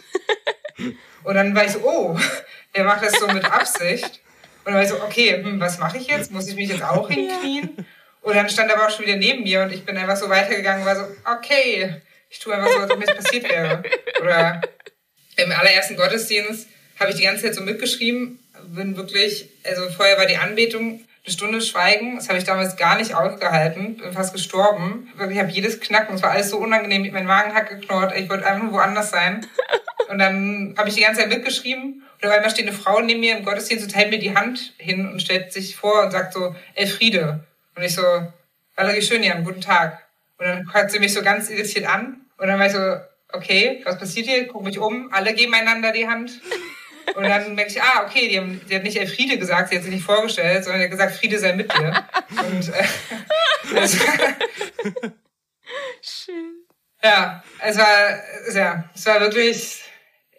Und 1.24 1.36
dann 1.36 1.55
war 1.55 1.65
ich 1.65 1.71
so, 1.71 1.79
oh, 1.79 2.17
er 2.74 2.83
macht 2.83 3.03
das 3.03 3.13
so 3.13 3.27
mit 3.27 3.43
Absicht. 3.45 4.21
Und 4.63 4.74
dann 4.74 4.75
war 4.75 4.83
ich 4.83 4.89
so, 4.89 5.01
okay, 5.01 5.41
hm, 5.41 5.59
was 5.59 5.79
mache 5.79 5.98
ich 5.98 6.07
jetzt? 6.07 6.31
Muss 6.31 6.48
ich 6.48 6.55
mich 6.55 6.69
jetzt 6.69 6.83
auch 6.83 7.09
hinknien? 7.09 7.86
Und 8.21 8.36
dann 8.36 8.50
stand 8.50 8.69
er 8.69 8.77
aber 8.77 8.88
auch 8.88 8.91
schon 8.91 9.05
wieder 9.05 9.17
neben 9.17 9.43
mir 9.43 9.63
und 9.63 9.71
ich 9.71 9.86
bin 9.86 9.98
einfach 9.98 10.17
so 10.17 10.29
weitergegangen 10.29 10.81
und 10.81 10.88
war 10.88 10.95
so, 10.95 11.05
okay, 11.25 12.01
ich 12.29 12.39
tue 12.39 12.53
einfach 12.53 12.69
so, 12.69 12.79
als 12.79 12.91
ob 12.91 13.00
mir 13.00 13.05
das 13.05 13.15
passiert 13.15 13.50
wäre. 13.50 13.81
Oder 14.21 14.62
im 15.38 15.51
allerersten 15.51 15.95
Gottesdienst 15.95 16.67
habe 17.00 17.12
ich 17.12 17.17
die 17.17 17.24
ganze 17.24 17.43
Zeit 17.43 17.55
so 17.55 17.62
mitgeschrieben, 17.62 18.39
bin 18.67 18.98
wirklich, 18.98 19.50
also 19.63 19.89
vorher 19.89 20.17
war 20.17 20.25
die 20.25 20.36
Anbetung 20.36 21.05
eine 21.25 21.33
Stunde 21.33 21.61
Schweigen, 21.61 22.15
das 22.15 22.29
habe 22.29 22.39
ich 22.39 22.45
damals 22.45 22.75
gar 22.77 22.97
nicht 22.97 23.13
ausgehalten, 23.13 23.97
bin 23.97 24.13
fast 24.13 24.33
gestorben. 24.33 25.11
Ich 25.29 25.38
habe 25.38 25.49
jedes 25.49 25.79
Knacken, 25.79 26.15
es 26.15 26.23
war 26.23 26.31
alles 26.31 26.49
so 26.49 26.57
unangenehm, 26.57 27.11
mein 27.13 27.25
Magen 27.25 27.53
hat 27.53 27.69
geknurrt, 27.69 28.15
ich 28.17 28.29
wollte 28.29 28.45
einfach 28.45 28.71
woanders 28.71 29.11
sein. 29.11 29.45
Und 30.09 30.17
dann 30.17 30.73
habe 30.77 30.89
ich 30.89 30.95
die 30.95 31.01
ganze 31.01 31.21
Zeit 31.21 31.29
mitgeschrieben. 31.29 32.03
Und 32.21 32.27
auf 32.27 32.33
einmal 32.33 32.49
steht 32.49 32.67
eine 32.67 32.75
Frau 32.75 32.99
neben 32.99 33.19
mir 33.19 33.38
im 33.38 33.45
Gottesdienst 33.45 33.85
und 33.85 33.95
hält 33.95 34.09
mir 34.09 34.19
die 34.19 34.35
Hand 34.35 34.73
hin 34.77 35.07
und 35.07 35.21
stellt 35.21 35.53
sich 35.53 35.75
vor 35.75 36.03
und 36.03 36.11
sagt 36.11 36.33
so, 36.33 36.55
Elfriede. 36.73 37.45
Und 37.75 37.83
ich 37.83 37.95
so, 37.95 38.01
Valerie 38.75 39.01
Schönjan, 39.01 39.43
guten 39.43 39.61
Tag. 39.61 40.05
Und 40.38 40.47
dann 40.47 40.65
guckt 40.65 40.91
sie 40.91 40.99
mich 40.99 41.13
so 41.13 41.21
ganz 41.21 41.49
irritiert 41.49 41.88
an. 41.88 42.21
Und 42.38 42.47
dann 42.47 42.59
war 42.59 42.65
ich 42.65 42.73
so, 42.73 42.97
okay, 43.31 43.81
was 43.85 43.99
passiert 43.99 44.27
hier? 44.27 44.47
Guck 44.47 44.63
mich 44.63 44.79
um, 44.79 45.13
alle 45.13 45.33
geben 45.33 45.53
einander 45.53 45.91
die 45.91 46.07
Hand. 46.07 46.41
Und 47.15 47.23
dann 47.23 47.55
merke 47.55 47.71
ich, 47.71 47.81
ah, 47.81 48.05
okay, 48.05 48.27
die, 48.27 48.37
haben, 48.37 48.61
die 48.69 48.75
hat 48.75 48.83
nicht 48.83 48.97
Elfriede 48.97 49.37
gesagt, 49.37 49.69
sie 49.69 49.77
hat 49.77 49.83
sich 49.83 49.93
nicht 49.93 50.05
vorgestellt, 50.05 50.63
sondern 50.63 50.81
die 50.81 50.85
hat 50.85 50.91
gesagt, 50.91 51.15
Friede 51.15 51.39
sei 51.39 51.53
mit 51.53 51.73
dir. 51.73 52.05
Und 52.29 52.69
äh, 52.69 52.83
das 53.73 53.97
Schön. 56.01 56.65
Ja, 57.03 57.43
es 57.61 57.77
war, 57.77 58.19
ja, 58.53 58.89
es 58.93 59.05
war 59.05 59.21
wirklich 59.21 59.83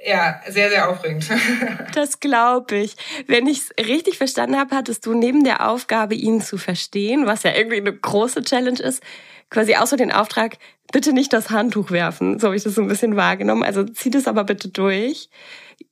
ja, 0.05 0.41
sehr, 0.49 0.71
sehr 0.71 0.89
aufregend. 0.89 1.29
Das 1.95 2.21
glaube 2.21 2.77
ich. 2.77 2.97
Wenn 3.27 3.47
ich 3.47 3.59
es 3.59 3.87
richtig 3.87 4.17
verstanden 4.17 4.57
habe, 4.57 4.77
hattest 4.77 5.05
du 5.05 5.15
neben 5.15 5.45
der 5.45 5.69
Aufgabe, 5.69 6.15
ihn 6.15 6.41
zu 6.41 6.57
verstehen, 6.57 7.27
was 7.27 7.43
ja 7.43 7.53
irgendwie 7.55 7.79
eine 7.79 7.93
große 7.93 8.43
Challenge 8.43 8.81
ist, 8.81 9.03
quasi 9.51 9.75
auch 9.77 9.87
so 9.87 9.97
den 9.97 10.13
Auftrag, 10.13 10.57
bitte 10.93 11.13
nicht 11.13 11.33
das 11.33 11.51
Handtuch 11.51 11.91
werfen. 11.91 12.39
So 12.39 12.47
habe 12.47 12.57
ich 12.57 12.63
das 12.63 12.75
so 12.75 12.83
ein 12.83 12.89
bisschen 12.89 13.17
wahrgenommen. 13.17 13.65
Also 13.65 13.85
zieh 13.85 14.11
das 14.11 14.27
aber 14.27 14.45
bitte 14.45 14.69
durch. 14.69 15.29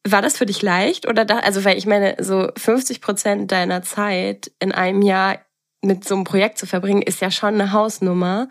War 0.07 0.23
das 0.23 0.37
für 0.37 0.47
dich 0.47 0.62
leicht? 0.62 1.07
Oder 1.07 1.25
da, 1.25 1.38
also, 1.38 1.64
weil 1.64 1.76
ich 1.76 1.87
meine, 1.87 2.16
so 2.18 2.50
50 2.57 3.00
Prozent 3.00 3.52
deiner 3.52 3.83
Zeit 3.83 4.50
in 4.59 4.73
einem 4.73 5.02
Jahr 5.02 5.38
mit 5.83 6.04
so 6.04 6.14
einem 6.14 6.25
Projekt 6.25 6.59
zu 6.59 6.66
verbringen, 6.66 7.02
ist 7.02 7.21
ja 7.21 7.30
schon 7.30 7.54
eine 7.54 7.73
Hausnummer. 7.73 8.49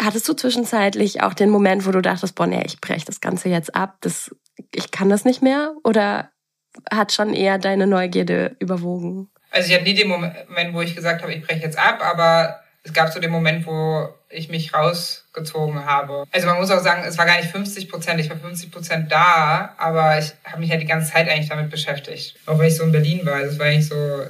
Hattest 0.00 0.28
du 0.28 0.34
zwischenzeitlich 0.34 1.22
auch 1.22 1.34
den 1.34 1.50
Moment, 1.50 1.86
wo 1.86 1.90
du 1.90 2.00
dachtest, 2.00 2.34
boah, 2.34 2.46
nee, 2.46 2.62
ich 2.64 2.80
breche 2.80 3.06
das 3.06 3.20
Ganze 3.20 3.48
jetzt 3.48 3.74
ab, 3.74 3.96
das, 4.00 4.34
ich 4.74 4.90
kann 4.90 5.08
das 5.08 5.24
nicht 5.24 5.42
mehr? 5.42 5.74
Oder 5.84 6.30
hat 6.90 7.12
schon 7.12 7.34
eher 7.34 7.58
deine 7.58 7.86
Neugierde 7.86 8.56
überwogen? 8.60 9.30
Also 9.50 9.68
ich 9.68 9.74
hatte 9.74 9.84
nie 9.84 9.94
den 9.94 10.08
Moment, 10.08 10.34
wo 10.72 10.80
ich 10.80 10.94
gesagt 10.94 11.22
habe, 11.22 11.34
ich 11.34 11.42
breche 11.42 11.60
jetzt 11.60 11.78
ab, 11.78 12.00
aber 12.02 12.60
es 12.82 12.92
gab 12.92 13.12
so 13.12 13.20
den 13.20 13.30
Moment, 13.30 13.66
wo 13.66 14.08
ich 14.30 14.48
mich 14.48 14.72
rausgezogen 14.72 15.84
habe. 15.84 16.24
Also 16.32 16.46
man 16.46 16.58
muss 16.58 16.70
auch 16.70 16.80
sagen, 16.80 17.02
es 17.06 17.18
war 17.18 17.26
gar 17.26 17.36
nicht 17.36 17.50
50 17.50 17.88
Prozent, 17.90 18.20
ich 18.20 18.30
war 18.30 18.38
50 18.38 18.70
Prozent 18.70 19.12
da, 19.12 19.74
aber 19.76 20.18
ich 20.18 20.32
habe 20.44 20.60
mich 20.60 20.70
ja 20.70 20.76
die 20.76 20.86
ganze 20.86 21.12
Zeit 21.12 21.28
eigentlich 21.28 21.48
damit 21.48 21.70
beschäftigt. 21.70 22.36
Auch 22.46 22.58
wenn 22.58 22.68
ich 22.68 22.76
so 22.76 22.84
in 22.84 22.92
Berlin 22.92 23.26
war. 23.26 23.40
Das 23.40 23.58
war 23.58 23.66
eigentlich 23.66 23.88
so, 23.88 23.94
äh, 23.94 24.28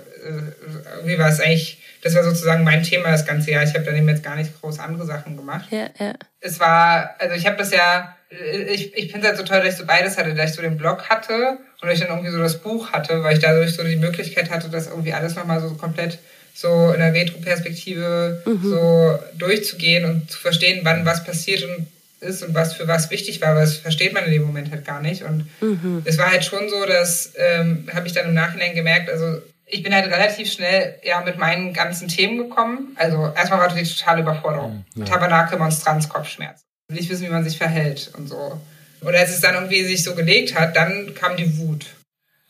irgendwie 0.97 1.19
war 1.19 1.29
es 1.29 1.41
eigentlich, 1.41 1.79
das 2.03 2.15
war 2.15 2.25
sozusagen 2.25 2.65
mein 2.65 2.83
Thema 2.83 3.11
das 3.11 3.27
ganze 3.27 3.51
Jahr. 3.51 3.63
Ich 3.63 3.75
habe 3.75 3.85
daneben 3.85 4.09
jetzt 4.09 4.25
gar 4.25 4.37
nicht 4.37 4.59
groß 4.61 4.79
andere 4.81 5.05
Sachen 5.05 5.37
gemacht. 5.37 5.67
Ja, 5.71 5.89
ja. 5.99 6.15
Es 6.41 6.59
war, 6.59 7.15
also 7.19 7.37
ich 7.37 7.47
habe 7.47 7.57
das 7.57 7.71
ja, 7.73 8.17
ich, 8.31 8.95
ich 8.97 9.13
finde 9.13 9.27
es 9.27 9.37
halt 9.37 9.37
so 9.39 9.45
toll, 9.45 9.63
dass 9.63 9.75
ich 9.75 9.79
so 9.79 9.87
beides 9.87 10.17
hatte, 10.17 10.35
dass 10.35 10.51
ich 10.51 10.57
so 10.57 10.63
den 10.63 10.79
Blog 10.79 11.09
hatte 11.09 11.59
und 11.81 11.89
dass 11.89 11.95
ich 11.95 12.01
dann 12.01 12.11
irgendwie 12.11 12.33
so 12.33 12.39
das 12.39 12.59
Buch 12.59 12.93
hatte, 12.93 13.23
weil 13.23 13.35
ich 13.35 13.43
dadurch 13.43 13.75
so 13.75 13.85
die 13.85 13.97
Möglichkeit 13.97 14.51
hatte, 14.51 14.71
das 14.71 14.87
irgendwie 14.87 15.13
alles 15.13 15.37
nochmal 15.37 15.61
so 15.61 15.75
komplett 15.75 16.19
so 16.61 16.93
in 16.93 17.01
der 17.01 17.15
Retro-Perspektive 17.15 18.43
mhm. 18.45 18.63
so 18.63 19.19
durchzugehen 19.39 20.05
und 20.05 20.31
zu 20.31 20.39
verstehen, 20.39 20.81
wann 20.83 21.07
was 21.07 21.25
passiert 21.25 21.65
und 21.65 21.87
ist 22.21 22.43
und 22.43 22.55
was 22.55 22.75
für 22.75 22.87
was 22.87 23.11
wichtig 23.11 23.41
war, 23.41 23.55
weil 23.55 23.63
das 23.63 23.79
versteht 23.79 24.13
man 24.13 24.25
in 24.25 24.33
dem 24.33 24.43
Moment 24.43 24.71
halt 24.71 24.85
gar 24.85 25.01
nicht. 25.01 25.23
Und 25.23 25.49
mhm. 25.63 26.03
es 26.05 26.19
war 26.19 26.31
halt 26.31 26.45
schon 26.45 26.69
so, 26.69 26.85
dass, 26.85 27.33
ähm, 27.37 27.89
habe 27.95 28.07
ich 28.07 28.13
dann 28.13 28.27
im 28.27 28.35
Nachhinein 28.35 28.75
gemerkt, 28.75 29.09
also 29.09 29.41
ich 29.65 29.83
bin 29.83 29.95
halt 29.95 30.07
relativ 30.07 30.53
schnell 30.53 30.97
ja 31.03 31.23
mit 31.23 31.39
meinen 31.39 31.73
ganzen 31.73 32.09
Themen 32.09 32.37
gekommen. 32.37 32.95
Also 32.97 33.33
erstmal 33.35 33.61
war 33.61 33.75
die 33.75 33.83
totale 33.85 34.21
Überforderung. 34.21 34.85
Mhm, 34.95 35.03
ja. 35.03 35.09
Tabernakel, 35.09 35.59
Monstranz, 35.59 36.09
Kopfschmerz. 36.09 36.61
Nicht 36.93 37.09
wissen, 37.09 37.27
wie 37.27 37.31
man 37.31 37.45
sich 37.45 37.57
verhält 37.57 38.11
und 38.19 38.29
so. 38.29 38.61
Und 39.01 39.15
als 39.15 39.31
es 39.31 39.41
dann 39.41 39.55
irgendwie 39.55 39.85
sich 39.85 40.03
so 40.03 40.15
gelegt 40.15 40.59
hat, 40.59 40.77
dann 40.77 41.15
kam 41.15 41.37
die 41.37 41.57
Wut. 41.57 41.87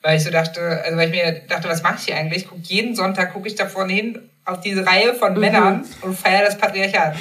Weil 0.02 0.16
ich 0.16 0.24
so 0.24 0.30
dachte, 0.30 0.82
also 0.84 0.96
weil 0.96 1.08
ich 1.08 1.22
mir 1.22 1.42
dachte, 1.48 1.68
was 1.68 1.82
mache 1.82 1.96
ich 1.98 2.04
hier 2.06 2.16
eigentlich? 2.16 2.46
Guck, 2.48 2.64
jeden 2.64 2.94
Sonntag 2.94 3.32
gucke 3.32 3.48
ich 3.48 3.54
da 3.54 3.66
vorne 3.66 3.92
hin 3.92 4.18
auf 4.44 4.60
diese 4.60 4.86
Reihe 4.86 5.14
von 5.14 5.34
mhm. 5.34 5.40
Männern 5.40 5.84
und 6.02 6.18
feiere 6.18 6.44
das 6.44 6.56
Patriarchat. 6.56 7.16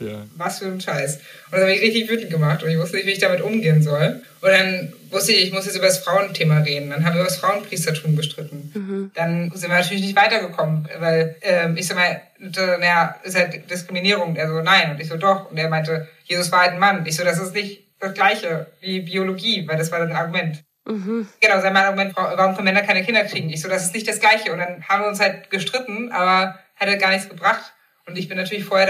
Ja. 0.00 0.26
Was 0.36 0.58
für 0.58 0.66
ein 0.66 0.80
Scheiß. 0.80 1.16
Und 1.16 1.52
das 1.52 1.60
habe 1.60 1.72
ich 1.72 1.80
richtig 1.80 2.08
wütend 2.08 2.30
gemacht 2.30 2.62
und 2.62 2.70
ich 2.70 2.78
wusste 2.78 2.96
nicht, 2.96 3.06
wie 3.06 3.12
ich 3.12 3.20
damit 3.20 3.40
umgehen 3.40 3.82
soll. 3.82 4.22
Und 4.40 4.50
dann 4.50 4.92
wusste 5.10 5.32
ich, 5.32 5.44
ich 5.44 5.52
muss 5.52 5.66
jetzt 5.66 5.76
über 5.76 5.86
das 5.86 5.98
Frauenthema 5.98 6.58
reden. 6.58 6.90
Dann 6.90 7.04
haben 7.04 7.14
wir 7.14 7.20
über 7.20 7.28
das 7.28 7.38
Frauenpriestertum 7.38 8.16
gestritten. 8.16 8.72
Mhm. 8.74 9.10
Dann 9.14 9.50
sind 9.54 9.70
wir 9.70 9.78
natürlich 9.78 10.02
nicht 10.02 10.16
weitergekommen, 10.16 10.88
weil 10.98 11.36
ähm, 11.42 11.76
ich 11.76 11.86
sag 11.86 11.96
mal, 11.96 12.20
naja, 12.38 13.16
ist 13.22 13.36
halt 13.36 13.70
Diskriminierung. 13.70 14.36
Er 14.36 14.48
so, 14.48 14.60
nein. 14.60 14.90
Und 14.90 15.00
ich 15.00 15.08
so, 15.08 15.16
doch. 15.16 15.50
Und 15.50 15.56
er 15.56 15.68
meinte, 15.68 16.08
Jesus 16.24 16.50
war 16.50 16.62
halt 16.62 16.72
ein 16.72 16.80
Mann. 16.80 17.06
Ich 17.06 17.16
so, 17.16 17.24
das 17.24 17.38
ist 17.38 17.54
nicht 17.54 17.84
das 18.00 18.14
Gleiche 18.14 18.66
wie 18.80 19.00
Biologie, 19.00 19.66
weil 19.66 19.78
das 19.78 19.92
war 19.92 20.04
das 20.04 20.14
Argument. 20.14 20.62
Mhm. 20.86 21.28
Genau, 21.40 21.60
sein 21.60 21.76
Argument, 21.76 22.14
warum 22.14 22.54
können 22.54 22.66
Männer 22.66 22.82
keine 22.82 23.04
Kinder 23.04 23.24
kriegen? 23.24 23.48
Ich 23.50 23.62
so, 23.62 23.68
das 23.68 23.84
ist 23.84 23.94
nicht 23.94 24.06
das 24.06 24.20
Gleiche. 24.20 24.52
Und 24.52 24.58
dann 24.58 24.86
haben 24.88 25.02
wir 25.02 25.08
uns 25.08 25.20
halt 25.20 25.50
gestritten, 25.50 26.12
aber 26.12 26.58
hat 26.76 26.88
halt 26.88 27.00
gar 27.00 27.10
nichts 27.10 27.28
gebracht. 27.28 27.72
Und 28.06 28.18
ich 28.18 28.28
bin 28.28 28.36
natürlich 28.36 28.64
vorher 28.64 28.86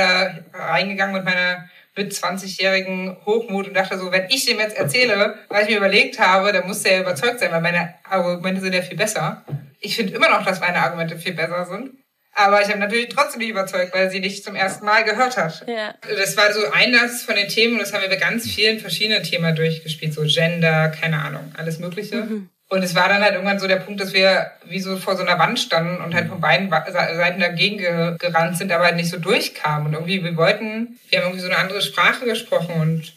da 0.53 0.59
reingegangen 0.73 1.15
mit 1.15 1.25
meiner 1.25 1.69
mit 1.97 2.13
20-jährigen 2.13 3.17
Hochmut 3.25 3.69
und 3.69 3.75
dachte 3.75 3.97
so, 3.99 4.11
wenn 4.11 4.29
ich 4.29 4.45
dem 4.47 4.59
jetzt 4.59 4.77
erzähle, 4.77 5.39
was 5.49 5.63
ich 5.63 5.69
mir 5.69 5.77
überlegt 5.77 6.19
habe, 6.19 6.53
dann 6.53 6.67
muss 6.67 6.83
der 6.83 7.01
überzeugt 7.01 7.39
sein, 7.39 7.53
weil 7.53 7.61
meine 7.61 7.95
Argumente 8.03 8.61
sind 8.61 8.75
ja 8.75 8.83
viel 8.83 8.97
besser. 8.97 9.45
Ich 9.79 9.95
finde 9.95 10.15
immer 10.15 10.29
noch, 10.29 10.45
dass 10.45 10.61
meine 10.61 10.83
Argumente 10.83 11.17
viel 11.17 11.35
besser 11.35 11.65
sind. 11.67 11.93
Aber 12.35 12.61
ich 12.61 12.69
habe 12.69 12.81
natürlich 12.81 13.11
trotzdem 13.11 13.41
nicht 13.41 13.51
überzeugt, 13.51 13.95
weil 13.95 14.11
sie 14.11 14.21
nicht 14.21 14.45
zum 14.45 14.57
ersten 14.57 14.85
Mal 14.85 15.05
gehört 15.05 15.37
hat. 15.37 15.65
Ja. 15.69 15.95
Das 16.09 16.37
war 16.37 16.53
so 16.53 16.61
Einlass 16.73 17.23
von 17.23 17.37
den 17.37 17.49
Themen 17.49 17.75
und 17.75 17.81
das 17.81 17.93
haben 17.93 18.03
wir 18.03 18.09
bei 18.09 18.17
ganz 18.17 18.49
vielen 18.49 18.81
verschiedenen 18.81 19.23
Themen 19.23 19.55
durchgespielt. 19.55 20.13
So 20.13 20.23
Gender, 20.23 20.89
keine 20.89 21.23
Ahnung, 21.23 21.53
alles 21.57 21.79
Mögliche. 21.79 22.17
Mhm. 22.17 22.49
Und 22.69 22.83
es 22.83 22.95
war 22.97 23.09
dann 23.09 23.23
halt 23.23 23.35
irgendwann 23.35 23.61
so 23.61 23.69
der 23.69 23.77
Punkt, 23.77 24.01
dass 24.01 24.15
wir 24.15 24.51
wie 24.65 24.81
so 24.81 24.97
vor 24.97 25.17
so 25.17 25.23
einer 25.23 25.39
Wand 25.39 25.61
standen 25.61 26.03
und 26.03 26.13
halt 26.13 26.29
von 26.29 26.41
beiden 26.41 26.71
Seiten 26.71 27.39
dagegen 27.39 27.79
gerannt 28.19 28.59
sind, 28.59 28.73
aber 28.73 28.85
halt 28.85 28.97
nicht 28.97 29.11
so 29.11 29.19
durchkamen. 29.19 29.89
Und 29.89 29.93
irgendwie, 29.93 30.25
wir 30.25 30.37
wollten, 30.37 30.99
wir 31.09 31.19
haben 31.19 31.27
irgendwie 31.27 31.43
so 31.43 31.49
eine 31.49 31.59
andere 31.59 31.83
Sprache 31.83 32.25
gesprochen 32.25 32.75
und 32.81 33.13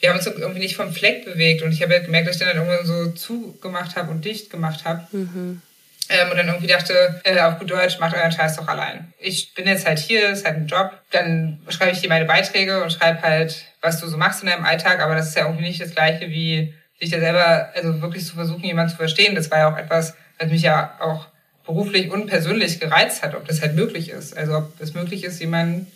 wir 0.00 0.08
haben 0.08 0.16
uns 0.16 0.26
irgendwie 0.26 0.60
nicht 0.60 0.76
vom 0.76 0.92
Fleck 0.92 1.26
bewegt. 1.26 1.62
Und 1.62 1.72
ich 1.72 1.82
habe 1.82 1.92
halt 1.92 2.04
gemerkt, 2.04 2.28
dass 2.28 2.36
ich 2.36 2.40
dann 2.40 2.56
halt 2.56 2.58
irgendwann 2.58 2.86
so 2.86 3.10
zugemacht 3.10 3.96
habe 3.96 4.10
und 4.10 4.24
dicht 4.24 4.48
gemacht 4.48 4.84
habe. 4.84 5.06
Mhm. 5.12 5.60
Ähm, 6.08 6.30
und 6.30 6.36
dann 6.36 6.48
irgendwie 6.48 6.66
dachte, 6.66 7.20
äh, 7.24 7.38
auf 7.40 7.58
gut 7.58 7.70
Deutsch, 7.70 7.98
macht 7.98 8.14
euren 8.14 8.32
Scheiß 8.32 8.56
doch 8.56 8.68
allein. 8.68 9.12
Ich 9.18 9.54
bin 9.54 9.66
jetzt 9.66 9.86
halt 9.86 9.98
hier, 9.98 10.28
ist 10.30 10.44
halt 10.44 10.56
ein 10.56 10.66
Job. 10.66 10.92
Dann 11.10 11.60
schreibe 11.68 11.92
ich 11.92 12.00
dir 12.00 12.08
meine 12.08 12.26
Beiträge 12.26 12.82
und 12.82 12.92
schreibe 12.92 13.22
halt, 13.22 13.64
was 13.80 14.00
du 14.00 14.06
so 14.06 14.16
machst 14.16 14.42
in 14.42 14.48
deinem 14.48 14.64
Alltag. 14.64 15.00
Aber 15.00 15.14
das 15.14 15.28
ist 15.28 15.36
ja 15.36 15.46
irgendwie 15.46 15.64
nicht 15.64 15.80
das 15.80 15.94
Gleiche 15.94 16.28
wie 16.28 16.74
sich 17.00 17.10
ja 17.10 17.20
selber, 17.20 17.70
also 17.74 18.00
wirklich 18.02 18.24
zu 18.26 18.34
versuchen, 18.34 18.64
jemanden 18.64 18.90
zu 18.90 18.96
verstehen. 18.96 19.34
Das 19.34 19.50
war 19.50 19.58
ja 19.58 19.72
auch 19.72 19.78
etwas, 19.78 20.14
was 20.38 20.50
mich 20.50 20.62
ja 20.62 20.94
auch 21.00 21.26
beruflich 21.66 22.10
und 22.10 22.26
persönlich 22.26 22.80
gereizt 22.80 23.22
hat, 23.22 23.34
ob 23.34 23.48
das 23.48 23.62
halt 23.62 23.74
möglich 23.74 24.10
ist. 24.10 24.36
Also 24.36 24.58
ob 24.58 24.80
es 24.80 24.94
möglich 24.94 25.24
ist, 25.24 25.40
jemanden, 25.40 25.86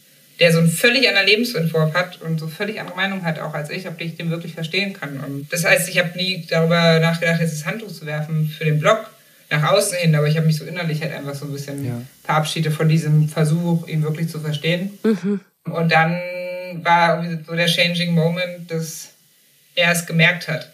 der 0.41 0.53
so 0.53 0.59
einen 0.59 0.71
völlig 0.71 1.09
anderen 1.09 1.27
Lebensentwurf 1.27 1.95
hat 1.95 2.23
und 2.23 2.39
so 2.39 2.49
völlig 2.49 2.81
andere 2.81 2.97
Meinung 2.97 3.25
hat 3.25 3.41
auch 3.41 3.55
als 3.55 3.71
ich, 3.71 3.89
ob 3.89 4.01
ich 4.01 4.17
den 4.17 4.31
wirklich 4.31 4.55
verstehen 4.55 4.93
kann. 4.95 5.21
Und 5.21 5.53
das 5.53 5.65
heißt, 5.65 5.89
ich 5.89 5.99
habe 5.99 6.17
nie 6.17 6.47
darüber 6.49 6.99
nachgedacht, 7.01 7.41
jetzt 7.41 7.53
das 7.53 7.67
Handtuch 7.67 7.93
zu 7.93 8.07
werfen 8.07 8.49
für 8.49 8.65
den 8.65 8.81
Blog 8.81 9.11
nach 9.51 9.73
außen 9.73 9.99
hin, 9.99 10.15
aber 10.15 10.27
ich 10.27 10.37
habe 10.37 10.47
mich 10.47 10.59
so 10.59 10.65
innerlich 10.65 11.01
halt 11.03 11.13
einfach 11.13 11.35
so 11.35 11.47
ein 11.47 11.53
bisschen 11.53 11.85
ja. 11.85 12.03
verabschiedet 12.25 12.73
von 12.73 12.89
diesem 12.89 13.29
Versuch, 13.29 13.87
ihn 13.89 14.03
wirklich 14.03 14.29
zu 14.29 14.41
verstehen. 14.41 14.99
Mhm. 15.03 15.41
Und 15.65 15.93
dann 15.93 16.21
war 16.83 17.25
so 17.47 17.55
der 17.55 17.67
Changing 17.67 18.15
Moment, 18.15 18.71
dass 18.71 19.11
er 19.75 19.93
es 19.93 20.07
gemerkt 20.07 20.49
hat. 20.49 20.71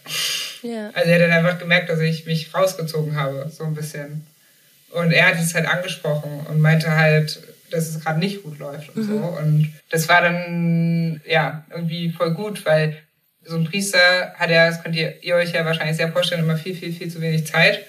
Ja. 0.63 0.91
Also 0.95 1.11
er 1.11 1.15
hat 1.15 1.23
dann 1.23 1.45
einfach 1.45 1.59
gemerkt, 1.59 1.89
dass 1.89 2.01
ich 2.01 2.27
mich 2.27 2.53
rausgezogen 2.55 3.17
habe, 3.17 3.51
so 3.51 3.65
ein 3.65 3.75
bisschen. 3.75 4.27
Und 4.91 5.13
er 5.13 5.27
hat 5.27 5.39
es 5.39 5.55
halt 5.55 5.67
angesprochen 5.67 6.47
und 6.49 6.61
meinte 6.61 6.97
halt, 6.97 7.43
dass 7.71 7.89
es 7.89 8.01
gerade 8.03 8.19
nicht 8.19 8.43
gut 8.43 8.59
läuft 8.59 8.97
und 8.97 9.09
mhm. 9.09 9.09
so. 9.09 9.17
Und 9.17 9.73
das 9.91 10.09
war 10.09 10.23
dann, 10.23 11.21
ja, 11.27 11.65
irgendwie 11.71 12.11
voll 12.11 12.33
gut, 12.35 12.65
weil 12.67 12.97
so 13.45 13.57
ein 13.57 13.65
Priester 13.65 14.35
hat 14.37 14.51
ja, 14.51 14.69
das 14.69 14.83
könnt 14.83 14.97
ihr, 14.97 15.23
ihr 15.23 15.37
euch 15.37 15.53
ja 15.53 15.65
wahrscheinlich 15.65 15.97
sehr 15.97 16.11
vorstellen, 16.11 16.43
immer 16.43 16.57
viel, 16.57 16.75
viel, 16.75 16.93
viel 16.93 17.11
zu 17.11 17.21
wenig 17.21 17.47
Zeit 17.47 17.85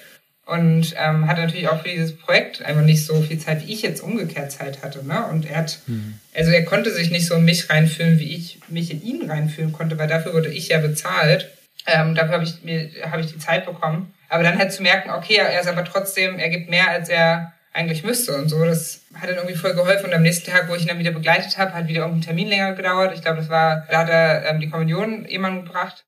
und 0.45 0.93
ähm, 0.97 1.27
hat 1.27 1.37
natürlich 1.37 1.67
auch 1.67 1.81
für 1.81 1.89
dieses 1.89 2.15
Projekt 2.15 2.63
einfach 2.63 2.83
nicht 2.83 3.05
so 3.05 3.21
viel 3.21 3.39
Zeit, 3.39 3.65
wie 3.65 3.73
ich 3.73 3.81
jetzt 3.81 4.01
umgekehrt 4.01 4.51
Zeit 4.51 4.83
hatte. 4.83 5.05
Ne? 5.05 5.25
Und 5.27 5.49
er 5.49 5.57
hat, 5.57 5.79
mhm. 5.87 6.19
also 6.35 6.51
er 6.51 6.63
konnte 6.65 6.91
sich 6.91 7.09
nicht 7.09 7.25
so 7.25 7.35
in 7.35 7.45
mich 7.45 7.69
reinfühlen, 7.69 8.19
wie 8.19 8.35
ich 8.35 8.59
mich 8.67 8.91
in 8.91 9.03
ihn 9.03 9.29
reinfühlen 9.29 9.73
konnte, 9.73 9.97
weil 9.97 10.07
dafür 10.07 10.33
wurde 10.33 10.49
ich 10.49 10.67
ja 10.67 10.79
bezahlt. 10.79 11.49
Ähm, 11.87 12.13
dafür 12.13 12.35
habe 12.35 12.43
ich 12.43 12.63
mir 12.63 12.89
habe 13.09 13.21
ich 13.21 13.31
die 13.31 13.39
Zeit 13.39 13.65
bekommen. 13.65 14.13
Aber 14.29 14.43
dann 14.43 14.57
halt 14.57 14.71
zu 14.71 14.83
merken, 14.83 15.09
okay, 15.11 15.35
er 15.35 15.59
ist 15.59 15.67
aber 15.67 15.83
trotzdem, 15.83 16.37
er 16.37 16.49
gibt 16.49 16.69
mehr, 16.69 16.89
als 16.89 17.09
er 17.09 17.53
eigentlich 17.73 18.03
müsste 18.03 18.35
und 18.35 18.49
so. 18.49 18.63
Das 18.63 19.01
hat 19.13 19.29
dann 19.29 19.35
irgendwie 19.35 19.55
voll 19.55 19.73
geholfen. 19.73 20.05
Und 20.05 20.13
am 20.13 20.21
nächsten 20.21 20.49
Tag, 20.49 20.69
wo 20.69 20.75
ich 20.75 20.83
ihn 20.83 20.87
dann 20.87 20.99
wieder 20.99 21.11
begleitet 21.11 21.57
habe, 21.57 21.73
hat 21.73 21.87
wieder 21.87 22.01
irgendein 22.01 22.21
Termin 22.21 22.47
länger 22.47 22.73
gedauert. 22.73 23.13
Ich 23.15 23.21
glaube, 23.21 23.37
das 23.37 23.49
war, 23.49 23.85
da 23.89 23.99
hat 23.99 24.09
er 24.09 24.45
ähm, 24.45 24.59
die 24.59 24.69
Kommunion 24.69 25.25
jemandem 25.27 25.65
gebracht. 25.65 26.05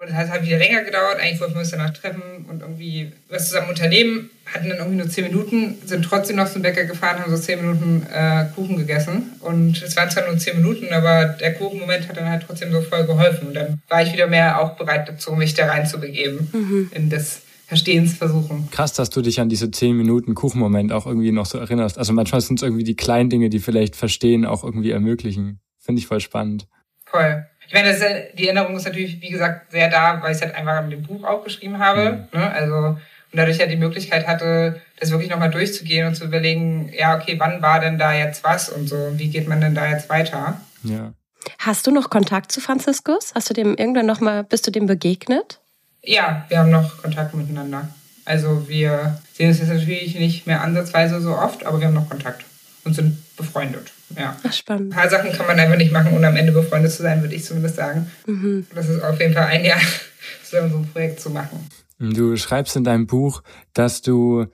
Und 0.00 0.08
das 0.08 0.16
hat 0.16 0.30
halt 0.30 0.46
wieder 0.46 0.56
länger 0.56 0.82
gedauert. 0.82 1.18
Eigentlich 1.20 1.40
wollten 1.40 1.52
wir 1.54 1.60
uns 1.60 1.72
danach 1.72 1.90
treffen 1.90 2.46
und 2.48 2.62
irgendwie 2.62 3.12
was 3.28 3.48
zusammen 3.48 3.68
unternehmen. 3.68 4.30
Hatten 4.46 4.70
dann 4.70 4.78
irgendwie 4.78 4.96
nur 4.96 5.10
zehn 5.10 5.24
Minuten, 5.24 5.76
sind 5.84 6.02
trotzdem 6.02 6.36
noch 6.36 6.50
zum 6.50 6.62
Bäcker 6.62 6.84
gefahren, 6.84 7.18
haben 7.18 7.30
so 7.30 7.40
zehn 7.40 7.60
Minuten 7.60 8.06
äh, 8.10 8.46
Kuchen 8.54 8.78
gegessen. 8.78 9.32
Und 9.40 9.82
es 9.82 9.94
waren 9.96 10.10
zwar 10.10 10.26
nur 10.26 10.38
zehn 10.38 10.56
Minuten, 10.56 10.90
aber 10.94 11.26
der 11.26 11.52
Kuchenmoment 11.52 12.08
hat 12.08 12.16
dann 12.16 12.30
halt 12.30 12.44
trotzdem 12.46 12.72
so 12.72 12.80
voll 12.80 13.04
geholfen. 13.04 13.48
Und 13.48 13.54
dann 13.54 13.82
war 13.90 14.02
ich 14.02 14.10
wieder 14.14 14.26
mehr 14.26 14.58
auch 14.62 14.70
bereit 14.78 15.06
dazu, 15.06 15.32
mich 15.32 15.52
da 15.52 15.66
reinzubegeben 15.66 16.48
mhm. 16.50 16.90
in 16.94 17.10
das 17.10 17.42
Verstehensversuchen. 17.66 18.70
Krass, 18.70 18.94
dass 18.94 19.10
du 19.10 19.20
dich 19.20 19.38
an 19.38 19.50
diese 19.50 19.70
zehn 19.70 19.98
Minuten 19.98 20.34
Kuchenmoment 20.34 20.92
auch 20.92 21.06
irgendwie 21.06 21.30
noch 21.30 21.44
so 21.44 21.58
erinnerst. 21.58 21.98
Also 21.98 22.14
manchmal 22.14 22.40
sind 22.40 22.58
es 22.58 22.62
irgendwie 22.62 22.84
die 22.84 22.96
kleinen 22.96 23.28
Dinge, 23.28 23.50
die 23.50 23.60
vielleicht 23.60 23.96
Verstehen 23.96 24.46
auch 24.46 24.64
irgendwie 24.64 24.92
ermöglichen. 24.92 25.60
Finde 25.78 26.00
ich 26.00 26.06
voll 26.06 26.20
spannend. 26.20 26.66
Voll. 27.04 27.44
Ich 27.70 27.74
meine, 27.74 27.90
ist, 27.90 28.04
die 28.36 28.48
Erinnerung 28.48 28.74
ist 28.74 28.84
natürlich, 28.84 29.20
wie 29.22 29.30
gesagt, 29.30 29.70
sehr 29.70 29.88
da, 29.88 30.20
weil 30.20 30.32
ich 30.32 30.38
es 30.38 30.42
halt 30.42 30.56
einfach 30.56 30.82
in 30.82 30.90
dem 30.90 31.04
Buch 31.04 31.22
auch 31.22 31.44
geschrieben 31.44 31.78
habe. 31.78 32.26
Mhm. 32.32 32.40
Ne? 32.40 32.52
Also, 32.52 32.74
und 32.74 32.98
dadurch 33.38 33.58
ja 33.58 33.66
die 33.66 33.76
Möglichkeit 33.76 34.26
hatte, 34.26 34.80
das 34.98 35.12
wirklich 35.12 35.30
nochmal 35.30 35.52
durchzugehen 35.52 36.08
und 36.08 36.16
zu 36.16 36.24
überlegen, 36.24 36.92
ja, 36.92 37.16
okay, 37.16 37.36
wann 37.38 37.62
war 37.62 37.78
denn 37.78 37.96
da 37.96 38.12
jetzt 38.12 38.42
was 38.42 38.70
und 38.70 38.88
so, 38.88 39.12
wie 39.12 39.30
geht 39.30 39.46
man 39.46 39.60
denn 39.60 39.76
da 39.76 39.88
jetzt 39.88 40.08
weiter? 40.08 40.60
Ja. 40.82 41.12
Hast 41.60 41.86
du 41.86 41.92
noch 41.92 42.10
Kontakt 42.10 42.50
zu 42.50 42.60
Franziskus? 42.60 43.30
Hast 43.36 43.48
du 43.48 43.54
dem 43.54 43.76
irgendwann 43.76 44.06
nochmal, 44.06 44.42
bist 44.42 44.66
du 44.66 44.72
dem 44.72 44.86
begegnet? 44.86 45.60
Ja, 46.02 46.46
wir 46.48 46.58
haben 46.58 46.70
noch 46.70 47.00
Kontakt 47.00 47.34
miteinander. 47.34 47.88
Also 48.24 48.68
wir 48.68 49.20
sehen 49.32 49.50
uns 49.50 49.60
jetzt 49.60 49.68
natürlich 49.68 50.18
nicht 50.18 50.48
mehr 50.48 50.60
ansatzweise 50.60 51.20
so 51.20 51.36
oft, 51.36 51.64
aber 51.64 51.78
wir 51.78 51.86
haben 51.86 51.94
noch 51.94 52.10
Kontakt 52.10 52.44
und 52.84 52.94
sind 52.94 53.18
befreundet. 53.36 53.92
Ja. 54.16 54.36
Ach, 54.42 54.52
spannend. 54.52 54.92
Ein 54.92 54.96
paar 54.96 55.10
Sachen 55.10 55.32
kann 55.32 55.46
man 55.46 55.58
einfach 55.58 55.76
nicht 55.76 55.92
machen, 55.92 56.12
ohne 56.12 56.28
am 56.28 56.36
Ende 56.36 56.52
befreundet 56.52 56.92
zu 56.92 57.02
sein, 57.02 57.20
würde 57.22 57.34
ich 57.34 57.44
zumindest 57.44 57.76
sagen. 57.76 58.10
Mhm. 58.26 58.66
Das 58.74 58.88
ist 58.88 59.02
auf 59.02 59.18
jeden 59.20 59.34
Fall 59.34 59.44
ein 59.44 59.64
Jahr, 59.64 59.80
so 60.44 60.56
ein 60.56 60.88
Projekt 60.92 61.20
zu 61.20 61.30
machen. 61.30 61.68
Du 61.98 62.36
schreibst 62.36 62.76
in 62.76 62.84
deinem 62.84 63.06
Buch, 63.06 63.42
dass 63.74 64.02
du 64.02 64.46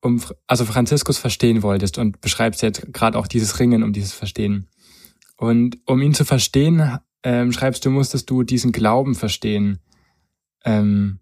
um 0.00 0.22
also 0.46 0.64
Franziskus 0.64 1.18
verstehen 1.18 1.62
wolltest 1.62 1.98
und 1.98 2.20
beschreibst 2.20 2.62
jetzt 2.62 2.92
gerade 2.92 3.18
auch 3.18 3.26
dieses 3.26 3.58
Ringen 3.58 3.82
um 3.82 3.92
dieses 3.92 4.12
Verstehen. 4.12 4.68
Und 5.36 5.78
um 5.84 6.00
ihn 6.00 6.14
zu 6.14 6.24
verstehen, 6.24 6.98
ähm, 7.22 7.52
schreibst 7.52 7.84
du, 7.84 7.90
musstest 7.90 8.30
du 8.30 8.42
diesen 8.42 8.72
Glauben 8.72 9.14
verstehen. 9.14 9.78
Ähm, 10.64 11.18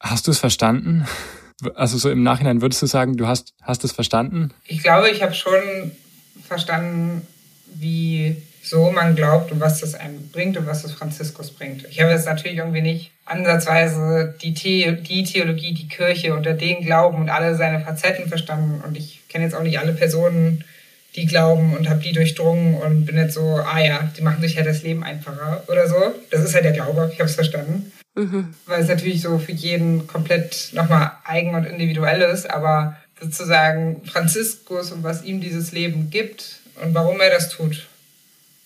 hast 0.00 0.26
du 0.26 0.32
es 0.32 0.38
verstanden? 0.38 1.06
Also 1.74 1.98
so 1.98 2.10
im 2.10 2.22
Nachhinein 2.22 2.60
würdest 2.60 2.82
du 2.82 2.86
sagen, 2.86 3.16
du 3.16 3.26
hast 3.26 3.54
hast 3.62 3.84
es 3.84 3.92
verstanden? 3.92 4.52
Ich 4.66 4.82
glaube, 4.82 5.08
ich 5.10 5.22
habe 5.22 5.34
schon 5.34 5.92
verstanden, 6.46 7.26
wie 7.66 8.36
so 8.62 8.90
man 8.90 9.14
glaubt 9.14 9.52
und 9.52 9.60
was 9.60 9.80
das 9.80 9.94
einem 9.94 10.28
bringt 10.30 10.56
und 10.56 10.66
was 10.66 10.82
das 10.82 10.92
Franziskus 10.92 11.52
bringt. 11.52 11.86
Ich 11.88 12.00
habe 12.00 12.10
jetzt 12.10 12.26
natürlich 12.26 12.58
irgendwie 12.58 12.82
nicht 12.82 13.12
ansatzweise 13.24 14.34
die, 14.42 14.54
The 14.54 14.96
die 15.02 15.24
Theologie, 15.24 15.72
die 15.72 15.88
Kirche 15.88 16.34
unter 16.34 16.52
den 16.52 16.84
Glauben 16.84 17.18
und 17.18 17.30
alle 17.30 17.54
seine 17.54 17.80
Facetten 17.80 18.28
verstanden. 18.28 18.82
Und 18.84 18.96
ich 18.96 19.22
kenne 19.28 19.44
jetzt 19.44 19.54
auch 19.54 19.62
nicht 19.62 19.78
alle 19.78 19.92
Personen, 19.92 20.64
die 21.14 21.26
glauben 21.26 21.74
und 21.74 21.88
habe 21.88 22.00
die 22.00 22.12
durchdrungen 22.12 22.74
und 22.74 23.06
bin 23.06 23.16
jetzt 23.16 23.34
so, 23.34 23.56
ah 23.56 23.78
ja, 23.78 24.10
die 24.16 24.22
machen 24.22 24.42
sich 24.42 24.54
ja 24.54 24.62
das 24.62 24.82
Leben 24.82 25.02
einfacher 25.02 25.62
oder 25.68 25.88
so. 25.88 25.96
Das 26.30 26.42
ist 26.42 26.54
halt 26.54 26.64
der 26.64 26.72
Glaube, 26.72 27.10
ich 27.12 27.18
habe 27.18 27.28
es 27.28 27.34
verstanden. 27.34 27.92
Mhm. 28.16 28.54
Weil 28.66 28.82
es 28.82 28.88
natürlich 28.88 29.22
so 29.22 29.38
für 29.38 29.52
jeden 29.52 30.06
komplett 30.06 30.70
nochmal 30.72 31.12
eigen 31.24 31.54
und 31.54 31.64
individuell 31.64 32.22
ist, 32.22 32.50
aber 32.50 32.96
sozusagen 33.20 34.04
Franziskus 34.06 34.90
und 34.90 35.04
was 35.04 35.22
ihm 35.22 35.40
dieses 35.40 35.72
Leben 35.72 36.10
gibt 36.10 36.60
und 36.82 36.94
warum 36.94 37.20
er 37.20 37.30
das 37.30 37.50
tut, 37.50 37.88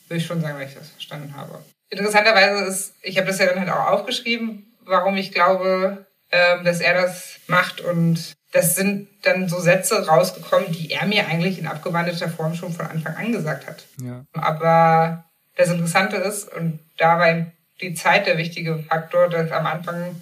würde 0.08 0.20
ich 0.20 0.26
schon 0.26 0.40
sagen, 0.40 0.58
weil 0.58 0.68
ich 0.68 0.74
das 0.74 0.90
verstanden 0.90 1.36
habe. 1.36 1.62
Interessanterweise 1.90 2.64
ist, 2.64 2.94
ich 3.02 3.16
habe 3.16 3.26
das 3.26 3.38
ja 3.38 3.46
dann 3.46 3.60
halt 3.60 3.70
auch 3.70 3.90
aufgeschrieben, 3.90 4.66
warum 4.84 5.16
ich 5.16 5.32
glaube, 5.32 6.06
äh, 6.30 6.62
dass 6.62 6.80
er 6.80 6.94
das 6.94 7.36
macht 7.48 7.80
und 7.80 8.32
das 8.52 8.74
sind 8.74 9.08
dann 9.22 9.48
so 9.48 9.60
Sätze 9.60 10.06
rausgekommen, 10.06 10.72
die 10.72 10.90
er 10.90 11.06
mir 11.06 11.26
eigentlich 11.26 11.58
in 11.58 11.66
abgewandelter 11.66 12.28
Form 12.28 12.54
schon 12.54 12.72
von 12.72 12.86
Anfang 12.86 13.14
an 13.14 13.32
gesagt 13.32 13.66
hat. 13.66 13.84
Ja. 14.02 14.24
Aber 14.32 15.24
das 15.56 15.70
Interessante 15.70 16.16
ist, 16.16 16.52
und 16.52 16.80
da 16.98 17.18
war 17.18 17.46
die 17.80 17.94
Zeit 17.94 18.26
der 18.26 18.38
wichtige 18.38 18.78
Faktor, 18.78 19.28
dass 19.28 19.50
am 19.52 19.66
Anfang 19.66 20.20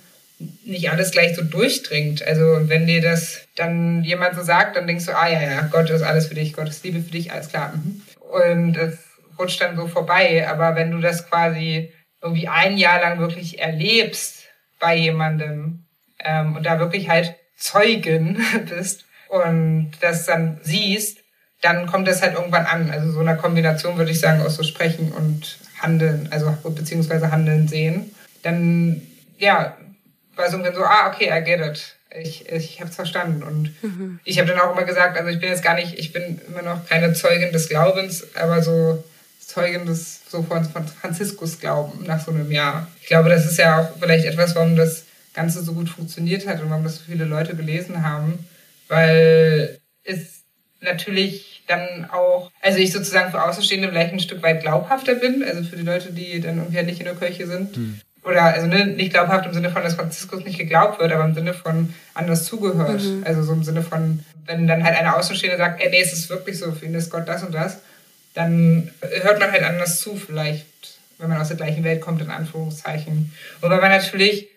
nicht 0.64 0.90
alles 0.90 1.10
gleich 1.10 1.34
so 1.34 1.42
durchdringt. 1.42 2.22
Also 2.22 2.68
wenn 2.68 2.86
dir 2.86 3.02
das 3.02 3.46
dann 3.56 4.04
jemand 4.04 4.36
so 4.36 4.42
sagt, 4.42 4.76
dann 4.76 4.86
denkst 4.86 5.06
du, 5.06 5.16
ah 5.16 5.28
ja, 5.28 5.42
ja, 5.42 5.62
Gott 5.62 5.90
ist 5.90 6.02
alles 6.02 6.26
für 6.26 6.34
dich, 6.34 6.52
Gott 6.52 6.68
ist 6.68 6.84
Liebe 6.84 7.00
für 7.00 7.10
dich, 7.10 7.32
alles 7.32 7.48
klar. 7.48 7.72
Mhm. 7.74 8.02
Und 8.30 8.76
es 8.76 8.98
rutscht 9.38 9.60
dann 9.60 9.76
so 9.76 9.86
vorbei. 9.86 10.48
Aber 10.48 10.76
wenn 10.76 10.90
du 10.90 10.98
das 10.98 11.28
quasi 11.28 11.92
irgendwie 12.22 12.48
ein 12.48 12.76
Jahr 12.76 13.00
lang 13.00 13.18
wirklich 13.18 13.58
erlebst 13.58 14.44
bei 14.78 14.96
jemandem 14.96 15.84
ähm, 16.20 16.56
und 16.56 16.64
da 16.64 16.78
wirklich 16.78 17.08
halt 17.08 17.34
Zeugin 17.56 18.38
bist 18.68 19.04
und 19.28 19.92
das 20.00 20.26
dann 20.26 20.60
siehst, 20.62 21.18
dann 21.60 21.86
kommt 21.86 22.06
das 22.06 22.22
halt 22.22 22.34
irgendwann 22.34 22.66
an. 22.66 22.90
Also 22.90 23.10
so 23.10 23.20
eine 23.20 23.36
Kombination 23.36 23.98
würde 23.98 24.12
ich 24.12 24.20
sagen 24.20 24.42
aus 24.42 24.56
so 24.56 24.62
Sprechen 24.62 25.12
und 25.12 25.58
Handeln, 25.78 26.28
also 26.30 26.56
beziehungsweise 26.64 27.30
Handeln 27.30 27.68
sehen. 27.68 28.14
Dann, 28.42 29.02
ja, 29.38 29.76
war 30.36 30.50
so 30.50 30.56
irgendwann 30.56 30.74
so, 30.74 30.84
ah, 30.84 31.08
okay, 31.08 31.30
I 31.32 31.44
get 31.44 31.60
it. 31.60 31.96
Ich, 32.22 32.48
ich 32.50 32.80
habe 32.80 32.90
es 32.90 32.96
verstanden. 32.96 33.42
Und 33.42 33.82
mhm. 33.82 34.20
ich 34.24 34.38
habe 34.38 34.48
dann 34.48 34.60
auch 34.60 34.72
immer 34.72 34.84
gesagt, 34.84 35.18
also 35.18 35.28
ich 35.28 35.40
bin 35.40 35.50
jetzt 35.50 35.62
gar 35.62 35.74
nicht, 35.74 35.98
ich 35.98 36.12
bin 36.12 36.40
immer 36.48 36.62
noch 36.62 36.86
keine 36.86 37.12
Zeugin 37.12 37.52
des 37.52 37.68
Glaubens, 37.68 38.26
aber 38.34 38.62
so 38.62 39.04
Zeugin 39.40 39.86
des 39.86 40.20
so 40.28 40.42
von, 40.42 40.64
von 40.64 40.86
Franziskus 40.86 41.58
Glauben 41.58 42.04
nach 42.04 42.24
so 42.24 42.30
einem 42.30 42.50
Jahr. 42.50 42.88
Ich 43.00 43.08
glaube, 43.08 43.28
das 43.28 43.46
ist 43.46 43.58
ja 43.58 43.80
auch 43.80 43.98
vielleicht 43.98 44.24
etwas, 44.24 44.54
warum 44.54 44.76
das 44.76 45.04
Ganze 45.34 45.62
so 45.62 45.72
gut 45.72 45.88
funktioniert 45.88 46.46
hat 46.46 46.60
und 46.60 46.70
warum 46.70 46.84
das 46.84 46.96
so 46.96 47.02
viele 47.06 47.24
Leute 47.24 47.54
gelesen 47.54 48.02
haben, 48.02 48.46
weil 48.88 49.78
es 50.04 50.42
natürlich 50.80 51.57
dann 51.68 52.08
auch, 52.10 52.50
also 52.60 52.78
ich 52.78 52.92
sozusagen 52.92 53.30
für 53.30 53.42
Außenstehende 53.42 53.88
vielleicht 53.88 54.12
ein 54.12 54.20
Stück 54.20 54.42
weit 54.42 54.62
glaubhafter 54.62 55.14
bin, 55.14 55.44
also 55.44 55.62
für 55.62 55.76
die 55.76 55.82
Leute, 55.82 56.12
die 56.12 56.40
dann 56.40 56.58
irgendwie 56.58 56.76
halt 56.76 56.86
nicht 56.86 57.00
in 57.00 57.06
der 57.06 57.14
Kirche 57.14 57.46
sind. 57.46 57.76
Hm. 57.76 58.00
Oder 58.24 58.42
also 58.42 58.66
ne, 58.66 58.86
nicht 58.86 59.12
glaubhaft 59.12 59.46
im 59.46 59.54
Sinne 59.54 59.70
von, 59.70 59.82
dass 59.82 59.94
Franziskus 59.94 60.44
nicht 60.44 60.58
geglaubt 60.58 61.00
wird, 61.00 61.12
aber 61.12 61.24
im 61.24 61.34
Sinne 61.34 61.54
von 61.54 61.94
anders 62.14 62.44
zugehört. 62.44 63.02
Mhm. 63.02 63.22
Also 63.24 63.42
so 63.42 63.52
im 63.52 63.62
Sinne 63.62 63.82
von, 63.82 64.20
wenn 64.44 64.66
dann 64.66 64.84
halt 64.84 64.98
eine 64.98 65.16
Außenstehende 65.16 65.56
sagt, 65.56 65.80
ey, 65.80 65.88
nee, 65.90 66.00
es 66.00 66.12
ist 66.12 66.28
wirklich 66.28 66.58
so, 66.58 66.72
für 66.72 66.86
ihn 66.86 66.94
ist 66.94 67.10
Gott 67.10 67.28
das 67.28 67.42
und 67.42 67.54
das, 67.54 67.80
dann 68.34 68.90
hört 69.00 69.40
man 69.40 69.50
halt 69.50 69.62
anders 69.62 70.00
zu, 70.00 70.16
vielleicht, 70.16 70.66
wenn 71.18 71.28
man 71.28 71.40
aus 71.40 71.48
der 71.48 71.56
gleichen 71.56 71.84
Welt 71.84 72.00
kommt, 72.00 72.20
in 72.20 72.30
Anführungszeichen. 72.30 73.32
Und 73.60 73.70
weil 73.70 73.80
man 73.80 73.90
natürlich 73.90 74.48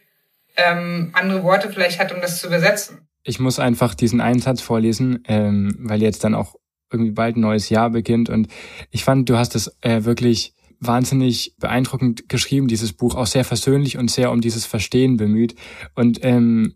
ähm, 0.58 1.12
andere 1.14 1.44
Worte 1.44 1.70
vielleicht 1.70 2.00
hat, 2.00 2.12
um 2.12 2.20
das 2.20 2.40
zu 2.40 2.48
übersetzen. 2.48 3.08
Ich 3.24 3.40
muss 3.40 3.60
einfach 3.60 3.94
diesen 3.94 4.20
einen 4.20 4.40
Satz 4.40 4.62
vorlesen, 4.62 5.24
ähm, 5.28 5.76
weil 5.80 6.02
jetzt 6.02 6.24
dann 6.24 6.36
auch 6.36 6.56
irgendwie 6.92 7.12
bald 7.12 7.38
ein 7.38 7.42
neues 7.42 7.70
Jahr 7.70 7.90
beginnt. 7.90 8.30
Und 8.30 8.48
ich 8.90 9.04
fand, 9.04 9.30
du 9.30 9.38
hast 9.38 9.56
es 9.56 9.76
äh, 9.82 10.04
wirklich 10.04 10.54
wahnsinnig 10.80 11.56
beeindruckend 11.60 12.28
geschrieben, 12.28 12.68
dieses 12.68 12.94
Buch, 12.94 13.16
auch 13.16 13.28
sehr 13.28 13.46
versöhnlich 13.46 13.98
und 13.98 14.10
sehr 14.10 14.32
um 14.32 14.42
dieses 14.42 14.66
Verstehen 14.66 15.18
bemüht. 15.18 15.56
Und 15.96 16.20
ähm, 16.24 16.76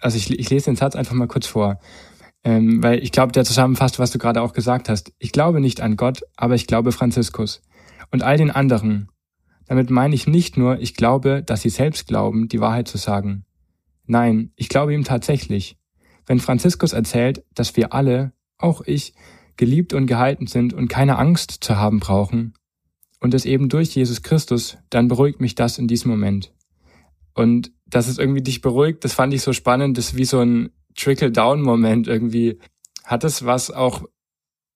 also 0.00 0.16
ich, 0.16 0.30
ich 0.30 0.50
lese 0.50 0.66
den 0.66 0.76
Satz 0.76 0.96
einfach 0.96 1.14
mal 1.14 1.28
kurz 1.28 1.46
vor. 1.46 1.78
Ähm, 2.44 2.82
weil 2.82 3.02
ich 3.02 3.12
glaube, 3.12 3.32
der 3.32 3.44
zusammenfasst, 3.44 3.98
was 3.98 4.10
du 4.10 4.18
gerade 4.18 4.40
auch 4.40 4.52
gesagt 4.52 4.88
hast. 4.88 5.12
Ich 5.18 5.32
glaube 5.32 5.60
nicht 5.60 5.80
an 5.80 5.96
Gott, 5.96 6.22
aber 6.36 6.54
ich 6.54 6.66
glaube 6.66 6.92
Franziskus. 6.92 7.62
Und 8.10 8.22
all 8.22 8.36
den 8.38 8.50
anderen. 8.50 9.08
Damit 9.66 9.90
meine 9.90 10.14
ich 10.14 10.26
nicht 10.26 10.56
nur, 10.56 10.80
ich 10.80 10.94
glaube, 10.94 11.42
dass 11.42 11.60
sie 11.62 11.68
selbst 11.68 12.06
glauben, 12.06 12.48
die 12.48 12.60
Wahrheit 12.60 12.88
zu 12.88 12.96
sagen. 12.96 13.44
Nein, 14.06 14.52
ich 14.56 14.70
glaube 14.70 14.94
ihm 14.94 15.04
tatsächlich. 15.04 15.76
Wenn 16.26 16.40
Franziskus 16.40 16.94
erzählt, 16.94 17.44
dass 17.54 17.76
wir 17.76 17.92
alle, 17.92 18.32
auch 18.58 18.82
ich, 18.84 19.14
geliebt 19.56 19.92
und 19.94 20.06
gehalten 20.06 20.46
sind 20.46 20.72
und 20.72 20.88
keine 20.88 21.18
Angst 21.18 21.58
zu 21.62 21.76
haben 21.76 22.00
brauchen, 22.00 22.54
und 23.20 23.34
es 23.34 23.44
eben 23.44 23.68
durch 23.68 23.94
Jesus 23.94 24.22
Christus, 24.22 24.78
dann 24.90 25.08
beruhigt 25.08 25.40
mich 25.40 25.54
das 25.54 25.78
in 25.78 25.88
diesem 25.88 26.10
Moment. 26.10 26.52
Und 27.34 27.72
dass 27.86 28.08
es 28.08 28.18
irgendwie 28.18 28.42
dich 28.42 28.60
beruhigt, 28.60 29.04
das 29.04 29.12
fand 29.12 29.34
ich 29.34 29.42
so 29.42 29.52
spannend, 29.52 29.98
das 29.98 30.10
ist 30.10 30.16
wie 30.16 30.24
so 30.24 30.40
ein 30.40 30.70
Trickle-Down-Moment 30.96 32.06
irgendwie. 32.06 32.58
Hat 33.04 33.24
es 33.24 33.44
was 33.44 33.70
auch 33.70 34.04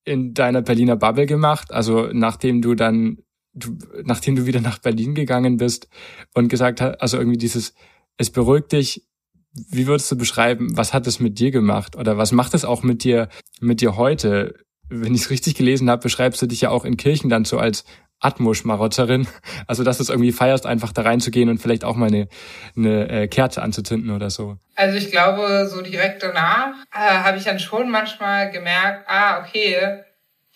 in 0.05 0.35
deiner 0.35 0.63
Berliner 0.63 0.97
Bubble 0.97 1.27
gemacht? 1.27 1.73
Also 1.73 2.09
nachdem 2.13 2.63
du 2.63 2.75
dann, 2.75 3.19
du, 3.53 3.77
nachdem 4.05 4.37
du 4.37 4.47
wieder 4.47 4.61
nach 4.61 4.79
Berlin 4.79 5.15
gegangen 5.15 5.57
bist 5.57 5.89
und 6.35 6.49
gesagt 6.49 6.81
hast, 6.81 7.01
also 7.01 7.19
irgendwie 7.19 7.39
dieses, 7.39 7.75
es 8.17 8.31
beruhigt 8.31 8.73
dich. 8.73 9.07
Wie 9.55 9.87
würdest 9.87 10.11
du 10.11 10.17
beschreiben, 10.17 10.77
was 10.77 10.95
hat 10.95 11.07
es 11.07 11.21
mit 11.21 11.39
dir 11.39 11.51
gemacht? 11.51 11.97
Oder 11.97 12.17
was 12.17 12.33
macht 12.33 12.55
es 12.55 12.65
auch 12.65 12.83
mit 12.83 13.05
dir, 13.05 13.29
mit 13.61 13.81
dir 13.81 13.97
heute? 13.97 14.55
Wenn 14.89 15.15
ich 15.15 15.23
es 15.23 15.31
richtig 15.31 15.55
gelesen 15.55 15.91
habe, 15.91 16.03
beschreibst 16.03 16.41
du 16.43 16.47
dich 16.47 16.63
ja 16.63 16.71
auch 16.71 16.85
in 16.85 16.97
Kirchen 16.97 17.31
dann 17.31 17.45
so 17.45 17.59
als 17.59 17.85
Atmo-Schmarotzerin. 18.21 19.27
Also, 19.67 19.85
dass 19.85 19.99
du 19.99 20.03
es 20.03 20.09
irgendwie 20.09 20.33
feierst, 20.33 20.67
einfach 20.67 20.93
da 20.93 21.03
reinzugehen 21.03 21.49
und 21.49 21.59
vielleicht 21.59 21.85
auch 21.85 21.97
mal 21.97 22.09
eine, 22.09 22.29
eine 22.77 23.09
äh, 23.09 23.29
Kerze 23.29 23.63
anzuzünden 23.63 24.11
oder 24.11 24.29
so. 24.29 24.59
Also 24.75 24.99
ich 24.99 25.11
glaube, 25.11 25.69
so 25.69 25.83
direkt 25.83 26.23
danach 26.23 26.75
äh, 26.93 26.99
habe 26.99 27.39
ich 27.39 27.45
dann 27.45 27.59
schon 27.59 27.91
manchmal 27.91 28.51
gemerkt, 28.51 29.05
ah, 29.09 29.41
okay, 29.41 30.03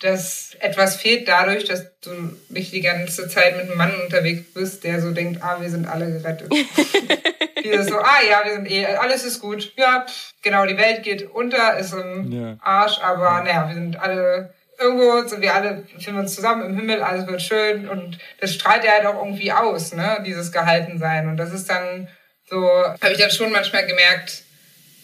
dass 0.00 0.54
etwas 0.60 0.96
fehlt 0.96 1.26
dadurch, 1.26 1.64
dass 1.64 1.98
du 2.00 2.10
nicht 2.50 2.72
die 2.72 2.82
ganze 2.82 3.28
Zeit 3.28 3.56
mit 3.56 3.66
einem 3.66 3.78
Mann 3.78 3.92
unterwegs 4.02 4.52
bist, 4.52 4.84
der 4.84 5.00
so 5.00 5.12
denkt, 5.12 5.42
ah, 5.42 5.58
wir 5.60 5.70
sind 5.70 5.86
alle 5.86 6.12
gerettet. 6.12 6.52
Dieses 7.64 7.86
so, 7.86 7.98
ah 7.98 8.22
ja, 8.28 8.42
wir 8.44 8.54
sind 8.54 8.70
eh, 8.70 8.86
alles 8.86 9.24
ist 9.24 9.40
gut. 9.40 9.72
Ja, 9.76 10.04
pff, 10.06 10.32
genau, 10.42 10.66
die 10.66 10.76
Welt 10.76 11.02
geht 11.02 11.30
unter, 11.30 11.78
ist 11.78 11.94
im 11.94 12.30
ja. 12.30 12.56
Arsch, 12.60 12.98
aber 13.00 13.42
naja, 13.42 13.68
wir 13.68 13.74
sind 13.74 13.98
alle 13.98 14.54
irgendwo 14.78 15.26
sind 15.26 15.40
wir 15.40 15.54
alle, 15.54 15.84
finden 15.98 16.20
uns 16.20 16.34
zusammen 16.34 16.66
im 16.66 16.76
Himmel, 16.76 17.02
alles 17.02 17.26
wird 17.26 17.42
schön 17.42 17.88
und 17.88 18.18
das 18.40 18.54
strahlt 18.54 18.84
ja 18.84 18.92
halt 18.92 19.06
auch 19.06 19.22
irgendwie 19.24 19.52
aus, 19.52 19.92
ne, 19.94 20.22
dieses 20.26 20.52
Gehaltensein. 20.52 21.28
Und 21.28 21.36
das 21.36 21.52
ist 21.52 21.68
dann 21.70 22.08
so, 22.48 22.62
habe 22.62 23.12
ich 23.12 23.18
dann 23.18 23.30
schon 23.30 23.52
manchmal 23.52 23.86
gemerkt, 23.86 24.42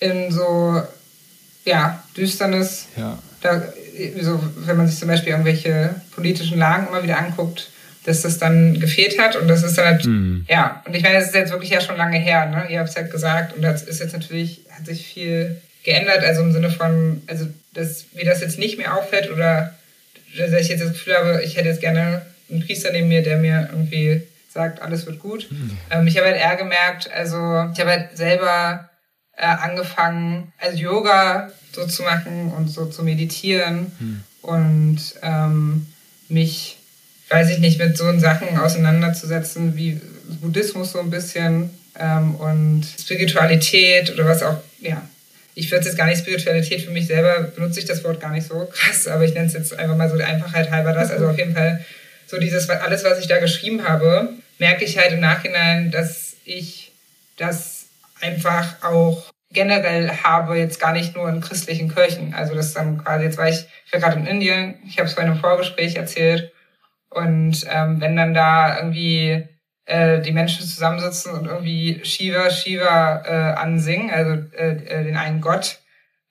in 0.01 0.31
so, 0.31 0.83
ja, 1.65 2.03
Düsternis, 2.17 2.89
ja. 2.97 3.19
da 3.41 3.63
so, 4.21 4.41
wenn 4.57 4.77
man 4.77 4.89
sich 4.89 4.99
zum 4.99 5.09
Beispiel 5.09 5.33
irgendwelche 5.33 5.95
politischen 6.15 6.59
Lagen 6.59 6.89
immer 6.89 7.03
wieder 7.03 7.19
anguckt, 7.19 7.71
dass 8.05 8.23
das 8.23 8.39
dann 8.39 8.81
gefehlt 8.81 9.19
hat 9.19 9.37
und 9.37 9.49
das 9.49 9.63
ist 9.63 9.79
dann 9.79 9.87
halt, 9.87 10.05
mhm. 10.05 10.45
ja, 10.49 10.83
und 10.87 10.95
ich 10.95 11.03
meine, 11.03 11.17
das 11.17 11.27
ist 11.27 11.35
jetzt 11.35 11.53
wirklich 11.53 11.71
ja 11.71 11.81
schon 11.81 11.97
lange 11.97 12.19
her, 12.19 12.47
ne? 12.47 12.67
Ihr 12.69 12.81
habt 12.81 12.89
es 12.89 12.97
ja 12.97 13.03
gesagt 13.03 13.55
und 13.55 13.63
das 13.63 13.83
ist 13.83 14.01
jetzt 14.01 14.13
natürlich, 14.13 14.63
hat 14.71 14.87
sich 14.87 15.07
viel 15.07 15.61
geändert, 15.85 16.25
also 16.25 16.43
im 16.43 16.53
Sinne 16.53 16.71
von, 16.71 17.23
also 17.27 17.47
dass 17.75 18.07
mir 18.15 18.25
das 18.25 18.41
jetzt 18.41 18.59
nicht 18.59 18.79
mehr 18.79 18.97
auffällt 18.97 19.31
oder 19.31 19.75
dass 20.37 20.53
ich 20.53 20.69
jetzt 20.69 20.83
das 20.83 20.93
Gefühl 20.93 21.15
habe, 21.15 21.43
ich 21.45 21.57
hätte 21.57 21.69
jetzt 21.69 21.81
gerne 21.81 22.23
einen 22.51 22.65
Priester 22.65 22.91
neben 22.93 23.09
mir, 23.09 23.23
der 23.23 23.39
mir 23.39 23.69
irgendwie 23.71 24.23
sagt, 24.53 24.83
alles 24.83 25.07
wird 25.07 25.19
gut. 25.19 25.51
Mhm. 25.51 25.79
Ähm, 25.91 26.07
ich 26.07 26.17
habe 26.17 26.27
halt 26.27 26.37
eher 26.37 26.57
gemerkt, 26.57 27.11
also 27.13 27.37
ich 27.73 27.81
habe 27.81 27.91
halt 27.91 28.17
selber 28.17 28.89
äh, 29.37 29.47
angefangen, 29.47 30.53
also 30.59 30.77
Yoga 30.79 31.51
so 31.73 31.87
zu 31.87 32.03
machen 32.03 32.53
und 32.57 32.69
so 32.69 32.87
zu 32.87 33.03
meditieren 33.03 33.93
mhm. 33.99 34.25
und 34.43 35.01
ähm, 35.23 35.87
mich 36.29 36.79
weiß 37.33 37.51
ich 37.51 37.59
nicht, 37.59 37.79
mit 37.79 37.97
so 37.97 38.19
Sachen 38.19 38.59
auseinanderzusetzen 38.59 39.75
wie 39.77 40.01
Buddhismus 40.41 40.93
so 40.93 41.01
ein 41.01 41.11
bisschen 41.11 41.71
ähm, 41.99 42.35
und 42.37 42.87
Spiritualität 43.01 44.13
oder 44.13 44.27
was 44.27 44.43
auch, 44.43 44.59
ja. 44.81 45.03
Ich 45.55 45.71
würde 45.71 45.85
jetzt 45.85 45.99
gar 45.99 46.07
nicht 46.07 46.21
Spiritualität 46.21 46.81
für 46.81 46.91
mich 46.91 47.07
selber, 47.07 47.43
benutze 47.43 47.79
ich 47.79 47.85
das 47.85 48.03
Wort 48.05 48.21
gar 48.21 48.31
nicht 48.31 48.47
so 48.47 48.67
krass, 48.73 49.07
aber 49.07 49.25
ich 49.25 49.35
nenne 49.35 49.47
es 49.47 49.53
jetzt 49.53 49.79
einfach 49.79 49.97
mal 49.97 50.09
so 50.09 50.17
der 50.17 50.29
Einfachheit 50.29 50.71
halber 50.71 50.95
das. 50.95 51.11
Also 51.11 51.29
auf 51.29 51.37
jeden 51.37 51.55
Fall 51.55 51.85
so 52.27 52.39
dieses, 52.39 52.71
alles, 52.71 53.05
was 53.05 53.19
ich 53.19 53.29
da 53.29 53.39
geschrieben 53.39 53.87
habe, 53.87 54.31
merke 54.59 54.85
ich 54.85 54.97
halt 54.97 55.13
im 55.13 55.21
Nachhinein, 55.21 55.91
dass 55.91 56.37
ich 56.47 56.93
das 57.37 57.82
einfach 58.23 58.83
auch 58.83 59.31
generell 59.51 60.11
habe, 60.11 60.57
jetzt 60.57 60.81
gar 60.81 60.93
nicht 60.93 61.15
nur 61.15 61.29
in 61.29 61.43
christlichen 61.43 61.93
Kirchen. 61.93 62.33
Also 62.33 62.55
das 62.55 62.69
ist 62.69 62.77
dann 62.77 63.05
quasi, 63.05 63.25
jetzt 63.25 63.39
war 63.39 63.49
ich, 63.49 63.67
ich 63.87 63.93
war 63.93 64.01
gerade 64.01 64.19
in 64.19 64.27
Indien, 64.27 64.77
ich 64.87 64.99
habe 64.99 65.09
es 65.09 65.15
bei 65.15 65.23
einem 65.23 65.37
Vorgespräch 65.37 65.97
erzählt, 65.97 66.53
und 67.15 67.67
ähm, 67.71 68.01
wenn 68.01 68.17
dann 68.17 68.35
da 68.35 68.79
irgendwie 68.79 69.45
äh, 69.85 70.21
die 70.21 70.33
Menschen 70.33 70.67
zusammensitzen 70.67 71.33
und 71.33 71.47
irgendwie 71.47 72.01
Shiva, 72.05 72.51
Shiva 72.51 73.23
äh, 73.27 73.61
ansingen, 73.61 74.11
also 74.11 74.43
äh, 74.57 74.77
äh, 74.85 75.05
den 75.05 75.17
einen 75.17 75.41
Gott, 75.41 75.81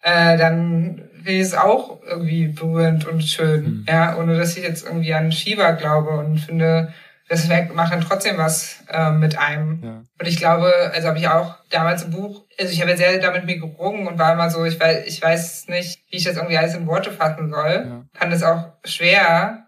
äh, 0.01 0.37
dann 0.37 1.09
finde 1.15 1.31
ich 1.33 1.41
es 1.41 1.53
auch 1.53 2.01
irgendwie 2.03 2.47
berührend 2.47 3.05
und 3.05 3.23
schön, 3.23 3.63
mhm. 3.63 3.85
ja, 3.87 4.17
ohne 4.17 4.37
dass 4.37 4.57
ich 4.57 4.63
jetzt 4.63 4.85
irgendwie 4.85 5.13
an 5.13 5.31
Shiva 5.31 5.71
glaube 5.71 6.11
und 6.11 6.39
finde, 6.39 6.93
das 7.31 7.47
macht 7.47 7.93
dann 7.93 8.01
trotzdem 8.01 8.37
was 8.37 8.83
äh, 8.89 9.09
mit 9.11 9.37
einem. 9.37 9.81
Ja. 9.81 10.03
Und 10.19 10.27
ich 10.27 10.35
glaube, 10.35 10.91
also 10.93 11.07
habe 11.07 11.17
ich 11.17 11.29
auch 11.29 11.55
damals 11.69 12.03
im 12.03 12.11
Buch, 12.11 12.45
also 12.59 12.73
ich 12.73 12.81
habe 12.81 12.91
ja 12.91 12.97
sehr 12.97 13.19
damit 13.19 13.45
mir 13.45 13.57
gerungen 13.57 14.05
und 14.05 14.19
war 14.19 14.33
immer 14.33 14.49
so, 14.49 14.65
ich 14.65 14.77
weiß, 14.77 15.05
ich 15.07 15.21
weiß 15.21 15.69
nicht, 15.69 16.03
wie 16.09 16.17
ich 16.17 16.25
das 16.25 16.35
irgendwie 16.35 16.57
alles 16.57 16.75
in 16.75 16.87
Worte 16.87 17.09
fassen 17.09 17.49
soll. 17.49 17.85
Ja. 17.87 18.05
Fand 18.13 18.33
es 18.33 18.43
auch 18.43 18.73
schwer, 18.83 19.67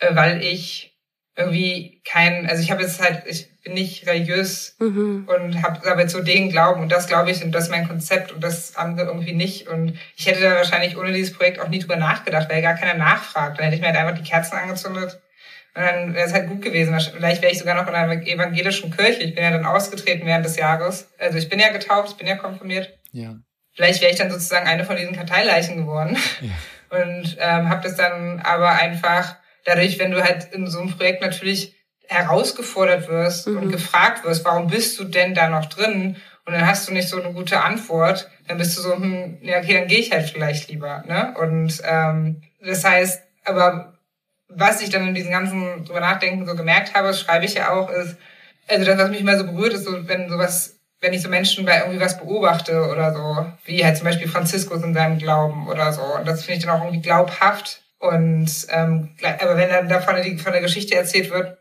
äh, 0.00 0.16
weil 0.16 0.42
ich 0.42 0.98
irgendwie 1.36 2.02
kein, 2.04 2.50
also 2.50 2.60
ich 2.60 2.72
habe 2.72 2.82
jetzt 2.82 3.00
halt, 3.00 3.22
ich 3.26 3.48
bin 3.62 3.74
nicht 3.74 4.08
religiös 4.08 4.74
mhm. 4.80 5.28
und 5.28 5.62
habe 5.62 5.88
aber 5.88 6.00
jetzt 6.00 6.12
so 6.12 6.20
den 6.20 6.50
Glauben 6.50 6.82
und 6.82 6.90
das 6.90 7.06
glaube 7.06 7.30
ich 7.30 7.44
und 7.44 7.52
das 7.52 7.64
ist 7.64 7.70
mein 7.70 7.86
Konzept 7.86 8.32
und 8.32 8.42
das 8.42 8.74
andere 8.76 9.06
irgendwie 9.06 9.34
nicht 9.34 9.68
und 9.68 9.96
ich 10.16 10.26
hätte 10.26 10.42
da 10.42 10.56
wahrscheinlich 10.56 10.98
ohne 10.98 11.12
dieses 11.12 11.32
Projekt 11.32 11.60
auch 11.60 11.68
nie 11.68 11.78
drüber 11.78 11.96
nachgedacht, 11.96 12.50
weil 12.50 12.60
gar 12.60 12.74
keiner 12.74 12.98
nachfragt. 12.98 13.58
Dann 13.58 13.66
hätte 13.66 13.76
ich 13.76 13.80
mir 13.80 13.86
halt 13.86 13.96
einfach 13.96 14.20
die 14.20 14.28
Kerzen 14.28 14.56
angezündet 14.56 15.22
und 15.74 15.82
dann 15.82 16.14
wäre 16.14 16.26
es 16.26 16.34
halt 16.34 16.48
gut 16.48 16.60
gewesen. 16.60 16.98
Vielleicht 17.00 17.40
wäre 17.40 17.52
ich 17.52 17.58
sogar 17.58 17.74
noch 17.74 17.88
in 17.88 17.94
einer 17.94 18.26
evangelischen 18.26 18.94
Kirche. 18.94 19.22
Ich 19.22 19.34
bin 19.34 19.42
ja 19.42 19.50
dann 19.50 19.64
ausgetreten 19.64 20.26
während 20.26 20.44
des 20.44 20.56
Jahres. 20.56 21.08
Also 21.18 21.38
ich 21.38 21.48
bin 21.48 21.58
ja 21.58 21.70
getauft, 21.70 22.10
ich 22.10 22.16
bin 22.16 22.26
ja 22.26 22.36
konfirmiert. 22.36 22.98
Ja. 23.12 23.36
Vielleicht 23.72 24.02
wäre 24.02 24.12
ich 24.12 24.18
dann 24.18 24.30
sozusagen 24.30 24.66
eine 24.66 24.84
von 24.84 24.96
diesen 24.96 25.16
Karteileichen 25.16 25.78
geworden. 25.78 26.18
Ja. 26.40 26.50
Und 27.02 27.38
ähm, 27.40 27.70
habe 27.70 27.88
das 27.88 27.96
dann 27.96 28.40
aber 28.40 28.72
einfach 28.72 29.36
dadurch, 29.64 29.98
wenn 29.98 30.10
du 30.10 30.22
halt 30.22 30.52
in 30.52 30.66
so 30.66 30.80
einem 30.80 30.90
Projekt 30.90 31.22
natürlich 31.22 31.74
herausgefordert 32.06 33.08
wirst 33.08 33.46
mhm. 33.46 33.56
und 33.56 33.70
gefragt 33.70 34.24
wirst, 34.24 34.44
warum 34.44 34.66
bist 34.66 35.00
du 35.00 35.04
denn 35.04 35.34
da 35.34 35.48
noch 35.48 35.66
drin? 35.66 36.16
Und 36.44 36.52
dann 36.52 36.66
hast 36.66 36.86
du 36.86 36.92
nicht 36.92 37.08
so 37.08 37.22
eine 37.22 37.32
gute 37.32 37.62
Antwort, 37.62 38.28
dann 38.46 38.58
bist 38.58 38.76
du 38.76 38.82
so, 38.82 38.94
hm, 38.94 39.38
ja, 39.40 39.58
okay, 39.58 39.74
dann 39.74 39.86
gehe 39.86 40.00
ich 40.00 40.12
halt 40.12 40.28
vielleicht 40.28 40.68
lieber. 40.68 41.02
Ne? 41.06 41.34
Und 41.40 41.80
ähm, 41.84 42.42
das 42.60 42.84
heißt, 42.84 43.22
aber 43.44 43.91
was 44.54 44.82
ich 44.82 44.90
dann 44.90 45.08
in 45.08 45.14
diesen 45.14 45.30
ganzen 45.30 45.84
drüber 45.84 46.00
nachdenken 46.00 46.46
so 46.46 46.54
gemerkt 46.54 46.94
habe, 46.94 47.08
das 47.08 47.20
schreibe 47.20 47.44
ich 47.44 47.54
ja 47.54 47.72
auch, 47.72 47.90
ist, 47.90 48.16
also 48.68 48.84
das, 48.84 48.98
was 48.98 49.10
mich 49.10 49.20
immer 49.20 49.38
so 49.38 49.44
berührt, 49.44 49.72
ist 49.74 49.84
so, 49.84 50.08
wenn 50.08 50.28
sowas, 50.28 50.78
wenn 51.00 51.12
ich 51.12 51.22
so 51.22 51.28
Menschen 51.28 51.64
bei 51.64 51.78
irgendwie 51.78 52.00
was 52.00 52.18
beobachte 52.18 52.88
oder 52.88 53.12
so, 53.12 53.46
wie 53.64 53.84
halt 53.84 53.96
zum 53.96 54.06
Beispiel 54.06 54.28
Franziskus 54.28 54.82
in 54.82 54.94
seinem 54.94 55.18
Glauben 55.18 55.68
oder 55.68 55.92
so. 55.92 56.02
Und 56.02 56.26
das 56.26 56.44
finde 56.44 56.58
ich 56.58 56.64
dann 56.64 56.78
auch 56.78 56.84
irgendwie 56.84 57.02
glaubhaft 57.02 57.82
und 57.98 58.50
ähm, 58.70 59.10
aber 59.40 59.56
wenn 59.56 59.68
dann 59.68 59.88
davon 59.88 60.16
die, 60.22 60.36
von 60.36 60.52
der 60.52 60.60
Geschichte 60.60 60.96
erzählt 60.96 61.30
wird, 61.30 61.56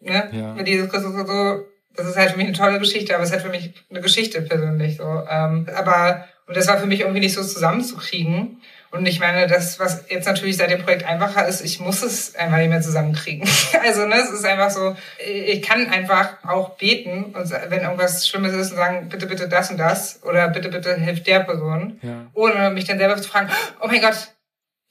ne, 0.00 0.28
ja. 0.32 0.52
mit 0.54 0.66
Jesus 0.66 0.90
Christus 0.90 1.14
und 1.14 1.26
so, 1.26 1.64
das 1.94 2.08
ist 2.08 2.16
halt 2.16 2.32
für 2.32 2.36
mich 2.36 2.46
eine 2.48 2.56
tolle 2.56 2.80
Geschichte, 2.80 3.14
aber 3.14 3.22
es 3.22 3.28
ist 3.28 3.34
halt 3.34 3.44
für 3.44 3.50
mich 3.50 3.72
eine 3.90 4.00
Geschichte 4.00 4.42
persönlich 4.42 4.96
so. 4.96 5.04
Ähm, 5.30 5.68
aber 5.76 6.24
und 6.46 6.56
das 6.56 6.66
war 6.66 6.78
für 6.78 6.86
mich 6.86 7.00
irgendwie 7.00 7.20
nicht 7.20 7.34
so 7.34 7.42
zusammenzukriegen. 7.42 8.60
Und 8.94 9.06
ich 9.06 9.18
meine, 9.18 9.48
das, 9.48 9.80
was 9.80 10.04
jetzt 10.08 10.26
natürlich 10.26 10.56
seit 10.56 10.70
dem 10.70 10.80
Projekt 10.80 11.04
einfacher 11.04 11.48
ist, 11.48 11.62
ich 11.62 11.80
muss 11.80 12.02
es 12.02 12.36
einfach 12.36 12.58
nicht 12.58 12.68
mehr 12.68 12.80
zusammenkriegen. 12.80 13.48
also, 13.82 14.06
ne, 14.06 14.14
es 14.14 14.30
ist 14.30 14.44
einfach 14.44 14.70
so, 14.70 14.96
ich 15.18 15.62
kann 15.62 15.88
einfach 15.88 16.36
auch 16.44 16.76
beten 16.76 17.24
und 17.34 17.50
wenn 17.68 17.82
irgendwas 17.82 18.28
Schlimmes 18.28 18.52
ist 18.52 18.70
und 18.70 18.76
sagen, 18.76 19.08
bitte, 19.08 19.26
bitte 19.26 19.48
das 19.48 19.70
und 19.72 19.78
das 19.78 20.22
oder 20.22 20.48
bitte, 20.48 20.68
bitte 20.68 20.94
hilft 20.94 21.26
der 21.26 21.40
Person, 21.40 21.98
ja. 22.02 22.26
ohne 22.34 22.70
mich 22.70 22.84
dann 22.84 22.98
selber 22.98 23.16
zu 23.16 23.28
fragen, 23.28 23.50
oh 23.80 23.88
mein 23.88 24.00
Gott, 24.00 24.28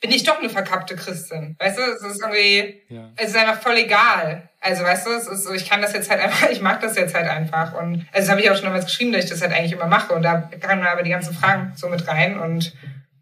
bin 0.01 0.11
ich 0.11 0.23
doch 0.25 0.37
eine 0.39 0.49
verkappte 0.49 0.97
Christin. 0.97 1.55
Weißt 1.59 1.77
du, 1.77 1.81
es 1.81 2.01
ist 2.01 2.21
irgendwie, 2.21 2.81
ja. 2.89 3.09
es 3.15 3.29
ist 3.29 3.37
einfach 3.37 3.61
voll 3.61 3.77
egal. 3.77 4.49
Also 4.59 4.83
weißt 4.83 5.07
du, 5.07 5.11
es 5.11 5.27
ist 5.27 5.45
so, 5.45 5.53
ich 5.53 5.69
kann 5.69 5.81
das 5.81 5.93
jetzt 5.93 6.09
halt 6.09 6.19
einfach, 6.19 6.49
ich 6.51 6.59
mag 6.59 6.81
das 6.81 6.97
jetzt 6.97 7.15
halt 7.15 7.29
einfach. 7.29 7.73
Und 7.73 8.05
also 8.11 8.27
das 8.27 8.29
habe 8.29 8.41
ich 8.41 8.51
auch 8.51 8.55
schon 8.55 8.65
damals 8.65 8.83
geschrieben, 8.83 9.13
dass 9.13 9.23
ich 9.23 9.29
das 9.29 9.41
halt 9.41 9.53
eigentlich 9.53 9.71
immer 9.71 9.87
mache. 9.87 10.13
Und 10.13 10.23
da 10.23 10.49
kamen 10.59 10.85
aber 10.85 11.03
die 11.03 11.09
ganzen 11.09 11.33
Fragen 11.33 11.71
so 11.77 11.87
mit 11.87 12.05
rein. 12.05 12.37
Und 12.37 12.73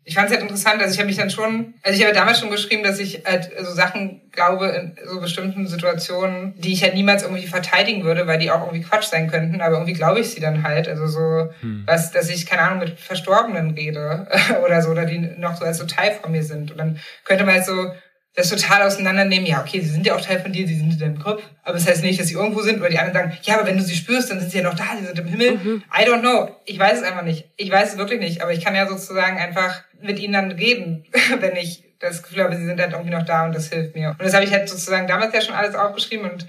ich 0.04 0.16
fand 0.16 0.28
es 0.28 0.34
halt 0.34 0.42
interessant, 0.42 0.82
also 0.82 0.94
ich 0.94 1.00
habe 1.00 1.08
mich 1.08 1.18
dann 1.18 1.30
schon, 1.30 1.76
also 1.84 1.98
ich 1.98 2.04
habe 2.04 2.16
damals 2.16 2.40
schon 2.40 2.50
geschrieben, 2.50 2.84
dass 2.84 3.00
ich 3.00 3.24
halt 3.26 3.52
so 3.60 3.72
Sachen 3.72 4.22
glaube 4.32 4.68
in 4.68 4.98
so 5.08 5.22
bestimmten 5.22 5.68
Situationen, 5.68 6.60
die 6.60 6.74
ich 6.74 6.82
halt 6.82 6.96
niemals 6.96 7.22
irgendwie 7.22 7.46
verteidigen 7.46 8.04
würde, 8.04 8.26
weil 8.26 8.40
die 8.40 8.50
auch 8.50 8.62
irgendwie 8.62 8.82
Quatsch 8.82 9.06
sein 9.06 9.30
könnten, 9.30 9.62
aber 9.62 9.76
irgendwie 9.76 9.94
glaube 9.94 10.20
ich 10.20 10.32
sie 10.32 10.42
dann 10.42 10.64
halt, 10.64 10.88
also 10.88 11.06
so, 11.06 11.50
hm. 11.62 11.84
was, 11.86 12.12
dass 12.12 12.30
ich, 12.30 12.48
keine 12.48 12.64
Ahnung, 12.64 12.80
mit 12.80 13.00
Verstorbenen 13.00 13.72
rede 13.72 14.28
oder 14.66 14.82
so, 14.82 14.90
oder 14.90 15.06
die 15.06 15.20
noch 15.20 15.56
so 15.56 15.66
als 15.66 15.78
so 15.78 15.86
Teil 15.86 16.14
von 16.14 16.32
mir 16.32 16.44
sind 16.44 16.72
und 16.72 16.78
dann 16.78 17.00
könnte 17.24 17.44
man 17.44 17.56
halt 17.56 17.66
so 17.66 17.92
das 18.34 18.50
total 18.50 18.84
auseinandernehmen, 18.84 19.46
ja, 19.46 19.62
okay, 19.62 19.82
sie 19.82 19.90
sind 19.90 20.06
ja 20.06 20.16
auch 20.16 20.22
Teil 20.22 20.40
von 20.40 20.54
dir, 20.54 20.66
sie 20.66 20.78
sind 20.78 20.94
in 20.94 21.00
deinem 21.00 21.20
Kopf, 21.20 21.44
aber 21.64 21.74
das 21.74 21.88
heißt 21.88 22.02
nicht, 22.02 22.20
dass 22.20 22.28
sie 22.28 22.36
irgendwo 22.36 22.62
sind, 22.62 22.80
oder 22.80 22.90
die 22.90 22.98
anderen 22.98 23.30
sagen, 23.30 23.38
ja, 23.44 23.56
aber 23.56 23.68
wenn 23.68 23.78
du 23.78 23.84
sie 23.84 23.96
spürst, 23.96 24.32
dann 24.32 24.40
sind 24.40 24.52
sie 24.52 24.60
ja 24.60 24.64
noch 24.64 24.76
da, 24.76 24.86
sie 24.98 25.06
sind 25.06 25.20
im 25.20 25.28
Himmel. 25.28 25.52
Mhm. 25.58 25.84
I 25.94 26.06
don't 26.06 26.22
know. 26.22 26.56
Ich 26.66 26.80
weiß 26.80 27.00
es 27.00 27.04
einfach 27.04 27.24
nicht. 27.24 27.50
Ich 27.58 27.70
weiß 27.70 27.94
es 27.94 27.98
wirklich 27.98 28.22
nicht, 28.22 28.42
aber 28.42 28.54
ich 28.54 28.64
kann 28.64 28.74
ja 28.74 28.88
sozusagen 28.88 29.38
einfach 29.38 29.84
mit 30.02 30.20
ihnen 30.20 30.34
dann 30.34 30.52
reden, 30.52 31.06
wenn 31.40 31.58
ich 31.58 31.84
das 32.00 32.24
Gefühl 32.24 32.44
habe, 32.44 32.56
sie 32.56 32.66
sind 32.66 32.80
halt 32.80 32.94
irgendwie 32.94 33.12
noch 33.12 33.26
da 33.26 33.46
und 33.46 33.54
das 33.54 33.70
hilft 33.70 33.96
mir. 33.96 34.12
Und 34.12 34.22
das 34.22 34.34
habe 34.34 34.46
ich 34.46 34.52
halt 34.52 34.70
sozusagen 34.70 35.08
damals 35.08 35.34
ja 35.34 35.42
schon 35.42 35.56
alles 35.56 35.76
aufgeschrieben 35.76 36.32
und 36.32 36.48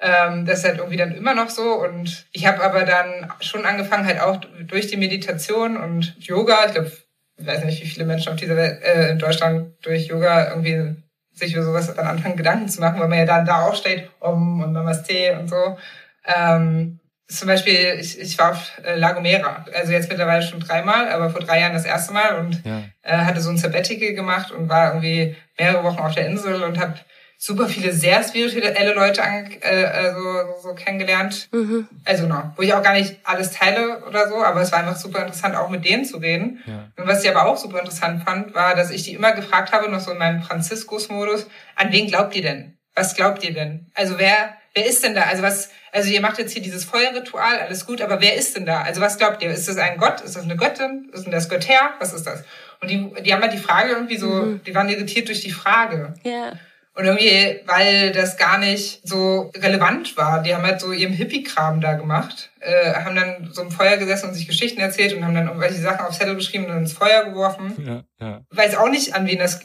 ähm, 0.00 0.46
das 0.46 0.60
ist 0.60 0.64
halt 0.64 0.78
irgendwie 0.78 0.96
dann 0.96 1.14
immer 1.14 1.34
noch 1.34 1.50
so. 1.50 1.74
Und 1.74 2.26
ich 2.32 2.46
habe 2.46 2.62
aber 2.62 2.84
dann 2.84 3.30
schon 3.40 3.66
angefangen, 3.66 4.06
halt 4.06 4.20
auch 4.20 4.40
durch 4.66 4.86
die 4.86 4.96
Meditation 4.96 5.76
und 5.76 6.16
Yoga, 6.18 6.66
ich 6.66 6.72
glaube, 6.72 6.92
ich 7.36 7.46
weiß 7.46 7.64
nicht, 7.64 7.82
wie 7.82 7.88
viele 7.88 8.06
Menschen 8.06 8.32
auf 8.32 8.38
dieser 8.38 8.56
Welt, 8.56 8.82
äh, 8.82 9.10
in 9.10 9.18
Deutschland 9.18 9.74
durch 9.82 10.06
Yoga 10.06 10.50
irgendwie 10.50 10.96
sich 11.38 11.54
über 11.54 11.64
sowas 11.64 11.92
dann 11.94 12.06
anfangen, 12.06 12.36
Gedanken 12.36 12.68
zu 12.68 12.80
machen, 12.80 13.00
weil 13.00 13.08
man 13.08 13.18
ja 13.18 13.24
dann 13.24 13.46
da 13.46 13.66
auch 13.66 13.74
steht, 13.74 14.10
um 14.20 14.62
und 14.62 14.72
Namaste 14.72 15.38
und 15.38 15.48
so. 15.48 15.78
Ähm, 16.24 17.00
zum 17.28 17.46
Beispiel, 17.46 17.98
ich, 18.00 18.18
ich 18.18 18.38
war 18.38 18.52
auf 18.52 18.80
äh, 18.82 18.96
Lagomera, 18.96 19.66
also 19.74 19.92
jetzt 19.92 20.08
mittlerweile 20.08 20.42
schon 20.42 20.60
dreimal, 20.60 21.10
aber 21.10 21.28
vor 21.28 21.42
drei 21.42 21.60
Jahren 21.60 21.74
das 21.74 21.84
erste 21.84 22.14
Mal 22.14 22.38
und 22.38 22.64
ja. 22.64 22.82
äh, 23.02 23.18
hatte 23.18 23.40
so 23.40 23.50
ein 23.50 23.58
Sabbatical 23.58 24.14
gemacht 24.14 24.50
und 24.50 24.68
war 24.68 24.94
irgendwie 24.94 25.36
mehrere 25.58 25.84
Wochen 25.84 25.98
auf 25.98 26.14
der 26.14 26.26
Insel 26.26 26.62
und 26.62 26.78
habe 26.78 26.94
super 27.40 27.68
viele 27.68 27.92
sehr 27.92 28.22
spirituelle 28.24 28.94
Leute 28.94 29.22
an, 29.22 29.48
äh, 29.62 29.82
äh, 29.82 30.12
so, 30.12 30.68
so 30.68 30.74
kennengelernt. 30.74 31.48
Mhm. 31.52 31.86
Also 32.04 32.26
no, 32.26 32.52
wo 32.56 32.62
ich 32.62 32.74
auch 32.74 32.82
gar 32.82 32.94
nicht 32.94 33.20
alles 33.22 33.52
teile 33.52 34.04
oder 34.04 34.28
so, 34.28 34.42
aber 34.42 34.60
es 34.60 34.72
war 34.72 34.80
einfach 34.80 34.96
super 34.96 35.20
interessant, 35.20 35.54
auch 35.54 35.70
mit 35.70 35.84
denen 35.84 36.04
zu 36.04 36.18
reden. 36.18 36.62
Ja. 36.66 36.90
Und 36.96 37.06
was 37.06 37.22
ich 37.22 37.30
aber 37.30 37.46
auch 37.46 37.56
super 37.56 37.78
interessant 37.78 38.24
fand, 38.24 38.54
war, 38.54 38.74
dass 38.74 38.90
ich 38.90 39.04
die 39.04 39.14
immer 39.14 39.32
gefragt 39.32 39.72
habe, 39.72 39.88
noch 39.88 40.00
so 40.00 40.10
in 40.10 40.18
meinem 40.18 40.42
Franziskus-Modus, 40.42 41.46
an 41.76 41.92
wen 41.92 42.08
glaubt 42.08 42.34
ihr 42.34 42.42
denn? 42.42 42.76
Was 42.96 43.14
glaubt 43.14 43.44
ihr 43.44 43.54
denn? 43.54 43.86
Also 43.94 44.18
wer, 44.18 44.56
wer 44.74 44.86
ist 44.86 45.04
denn 45.04 45.14
da? 45.14 45.22
Also 45.22 45.44
was, 45.44 45.70
also 45.92 46.10
ihr 46.10 46.20
macht 46.20 46.38
jetzt 46.38 46.52
hier 46.52 46.62
dieses 46.62 46.84
Feuerritual, 46.84 47.60
alles 47.60 47.86
gut, 47.86 48.02
aber 48.02 48.20
wer 48.20 48.34
ist 48.34 48.56
denn 48.56 48.66
da? 48.66 48.82
Also 48.82 49.00
was 49.00 49.16
glaubt 49.16 49.40
ihr? 49.44 49.50
Ist 49.50 49.68
das 49.68 49.76
ein 49.76 49.98
Gott? 49.98 50.20
Ist 50.22 50.34
das 50.34 50.42
eine 50.42 50.56
Göttin? 50.56 51.08
Ist 51.12 51.24
denn 51.24 51.32
das 51.32 51.48
Götter? 51.48 51.94
Was 52.00 52.12
ist 52.12 52.26
das? 52.26 52.42
Und 52.80 52.90
die, 52.90 53.22
die 53.22 53.32
haben 53.32 53.42
halt 53.42 53.52
die 53.52 53.58
Frage 53.58 53.90
irgendwie 53.90 54.16
so, 54.16 54.28
mhm. 54.28 54.60
die 54.64 54.74
waren 54.74 54.88
irritiert 54.88 55.28
durch 55.28 55.40
die 55.40 55.52
Frage. 55.52 56.14
Ja. 56.24 56.54
Und 56.98 57.04
irgendwie, 57.04 57.60
weil 57.64 58.10
das 58.10 58.36
gar 58.36 58.58
nicht 58.58 59.06
so 59.06 59.52
relevant 59.56 60.16
war. 60.16 60.42
Die 60.42 60.52
haben 60.52 60.64
halt 60.64 60.80
so 60.80 60.90
ihrem 60.90 61.12
Hippie-Kram 61.12 61.80
da 61.80 61.92
gemacht, 61.92 62.50
äh, 62.58 62.92
haben 62.92 63.14
dann 63.14 63.50
so 63.52 63.62
im 63.62 63.70
Feuer 63.70 63.98
gesessen 63.98 64.26
und 64.26 64.34
sich 64.34 64.48
Geschichten 64.48 64.80
erzählt 64.80 65.14
und 65.14 65.24
haben 65.24 65.36
dann 65.36 65.46
irgendwelche 65.46 65.76
Sachen 65.76 66.04
auf 66.04 66.18
Zettel 66.18 66.34
geschrieben 66.34 66.64
und 66.64 66.70
dann 66.70 66.78
ins 66.78 66.94
Feuer 66.94 67.26
geworfen. 67.26 67.72
Ja, 67.86 68.26
ja. 68.26 68.40
Weiß 68.50 68.76
auch 68.76 68.88
nicht, 68.88 69.14
an 69.14 69.28
wen 69.28 69.38
das, 69.38 69.60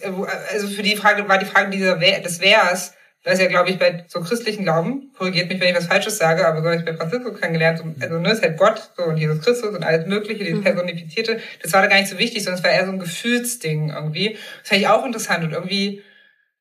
also 0.51 0.67
für 0.67 0.83
die 0.83 0.95
Frage 0.95 1.27
war 1.27 1.39
die 1.39 1.47
Frage 1.47 1.71
dieser, 1.71 1.95
des 1.95 2.39
Wers, 2.39 2.93
das 3.23 3.35
ist 3.35 3.41
ja, 3.41 3.47
glaube 3.47 3.71
ich, 3.71 3.79
bei 3.79 4.05
so 4.07 4.21
christlichen 4.21 4.61
Glauben, 4.61 5.11
korrigiert 5.17 5.49
mich, 5.49 5.59
wenn 5.59 5.69
ich 5.69 5.75
was 5.75 5.87
Falsches 5.87 6.19
sage, 6.19 6.45
aber 6.45 6.61
so 6.61 6.65
habe 6.67 6.75
ich 6.75 6.85
bei 6.85 6.93
Franziskus 6.93 7.39
kennengelernt, 7.39 7.81
also 7.99 8.19
ne, 8.19 8.31
ist 8.31 8.43
halt 8.43 8.57
Gott 8.57 8.91
so 8.95 9.05
und 9.05 9.17
Jesus 9.17 9.41
Christus 9.41 9.75
und 9.75 9.83
alles 9.83 10.05
Mögliche, 10.05 10.43
dieses 10.43 10.59
mhm. 10.59 10.65
Personifizierte, 10.65 11.39
das 11.63 11.73
war 11.73 11.81
da 11.81 11.87
gar 11.87 11.97
nicht 11.97 12.09
so 12.09 12.19
wichtig, 12.19 12.43
sondern 12.43 12.59
es 12.59 12.63
war 12.63 12.71
eher 12.71 12.85
so 12.85 12.91
ein 12.91 12.99
Gefühlsding 12.99 13.89
irgendwie. 13.89 14.37
Das 14.59 14.69
fand 14.69 14.81
ich 14.81 14.87
auch 14.87 15.03
interessant 15.03 15.45
und 15.45 15.53
irgendwie 15.53 16.03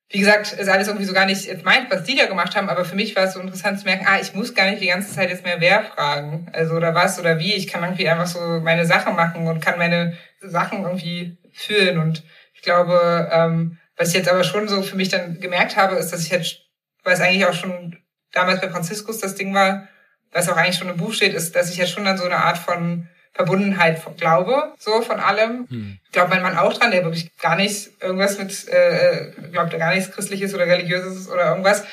wie 0.09 0.19
gesagt, 0.19 0.53
ist 0.53 0.69
alles 0.69 0.87
irgendwie 0.87 1.05
so 1.05 1.13
gar 1.13 1.25
nicht 1.25 1.63
meint, 1.63 1.89
was 1.89 2.03
die 2.03 2.15
da 2.15 2.27
gemacht 2.27 2.55
haben, 2.55 2.69
aber 2.69 2.85
für 2.85 2.95
mich 2.95 3.15
war 3.15 3.23
es 3.23 3.33
so 3.33 3.39
interessant 3.39 3.79
zu 3.79 3.85
merken, 3.85 4.05
ah, 4.07 4.19
ich 4.21 4.33
muss 4.35 4.53
gar 4.53 4.69
nicht 4.69 4.81
die 4.81 4.87
ganze 4.87 5.11
Zeit 5.11 5.29
jetzt 5.29 5.43
mehr 5.43 5.59
wer 5.59 5.83
fragen. 5.83 6.47
Also 6.53 6.75
oder 6.75 6.93
was 6.93 7.19
oder 7.19 7.39
wie. 7.39 7.53
Ich 7.53 7.67
kann 7.67 7.83
irgendwie 7.83 8.07
einfach 8.07 8.27
so 8.27 8.39
meine 8.61 8.85
Sachen 8.85 9.15
machen 9.15 9.47
und 9.47 9.59
kann 9.59 9.79
meine 9.79 10.15
Sachen 10.39 10.83
irgendwie 10.83 11.37
fühlen. 11.51 11.97
Und 11.97 12.23
ich 12.53 12.61
glaube, 12.61 13.29
ähm, 13.31 13.79
was 13.97 14.09
ich 14.09 14.15
jetzt 14.15 14.29
aber 14.29 14.43
schon 14.43 14.67
so 14.67 14.83
für 14.83 14.95
mich 14.95 15.09
dann 15.09 15.39
gemerkt 15.39 15.77
habe, 15.77 15.95
ist, 15.95 16.11
dass 16.13 16.23
ich 16.23 16.31
jetzt, 16.31 16.57
weil 17.03 17.13
es 17.13 17.21
eigentlich 17.21 17.45
auch 17.45 17.53
schon 17.53 17.97
damals 18.31 18.61
bei 18.61 18.69
Franziskus 18.69 19.19
das 19.19 19.35
Ding 19.35 19.53
war, 19.53 19.87
was 20.31 20.49
auch 20.49 20.57
eigentlich 20.57 20.77
schon 20.77 20.89
im 20.89 20.97
Buch 20.97 21.13
steht, 21.13 21.33
ist, 21.33 21.55
dass 21.55 21.69
ich 21.69 21.77
jetzt 21.77 21.91
schon 21.91 22.05
dann 22.05 22.17
so 22.17 22.25
eine 22.25 22.37
Art 22.37 22.57
von 22.57 23.07
Verbundenheit 23.33 23.99
von 23.99 24.15
Glaube, 24.15 24.73
so 24.77 25.01
von 25.01 25.19
allem. 25.19 25.67
Hm. 25.69 25.97
Glaubt 26.11 26.29
mein 26.29 26.43
Mann 26.43 26.57
auch 26.57 26.73
dran, 26.73 26.91
der 26.91 27.03
wirklich 27.03 27.35
gar 27.37 27.55
nicht 27.55 27.89
irgendwas 28.01 28.37
mit, 28.37 28.67
äh, 28.69 29.31
glaubt 29.51 29.73
er 29.73 29.79
gar 29.79 29.93
nichts 29.93 30.11
Christliches 30.11 30.53
oder 30.53 30.67
Religiöses 30.67 31.29
oder 31.29 31.49
irgendwas. 31.49 31.83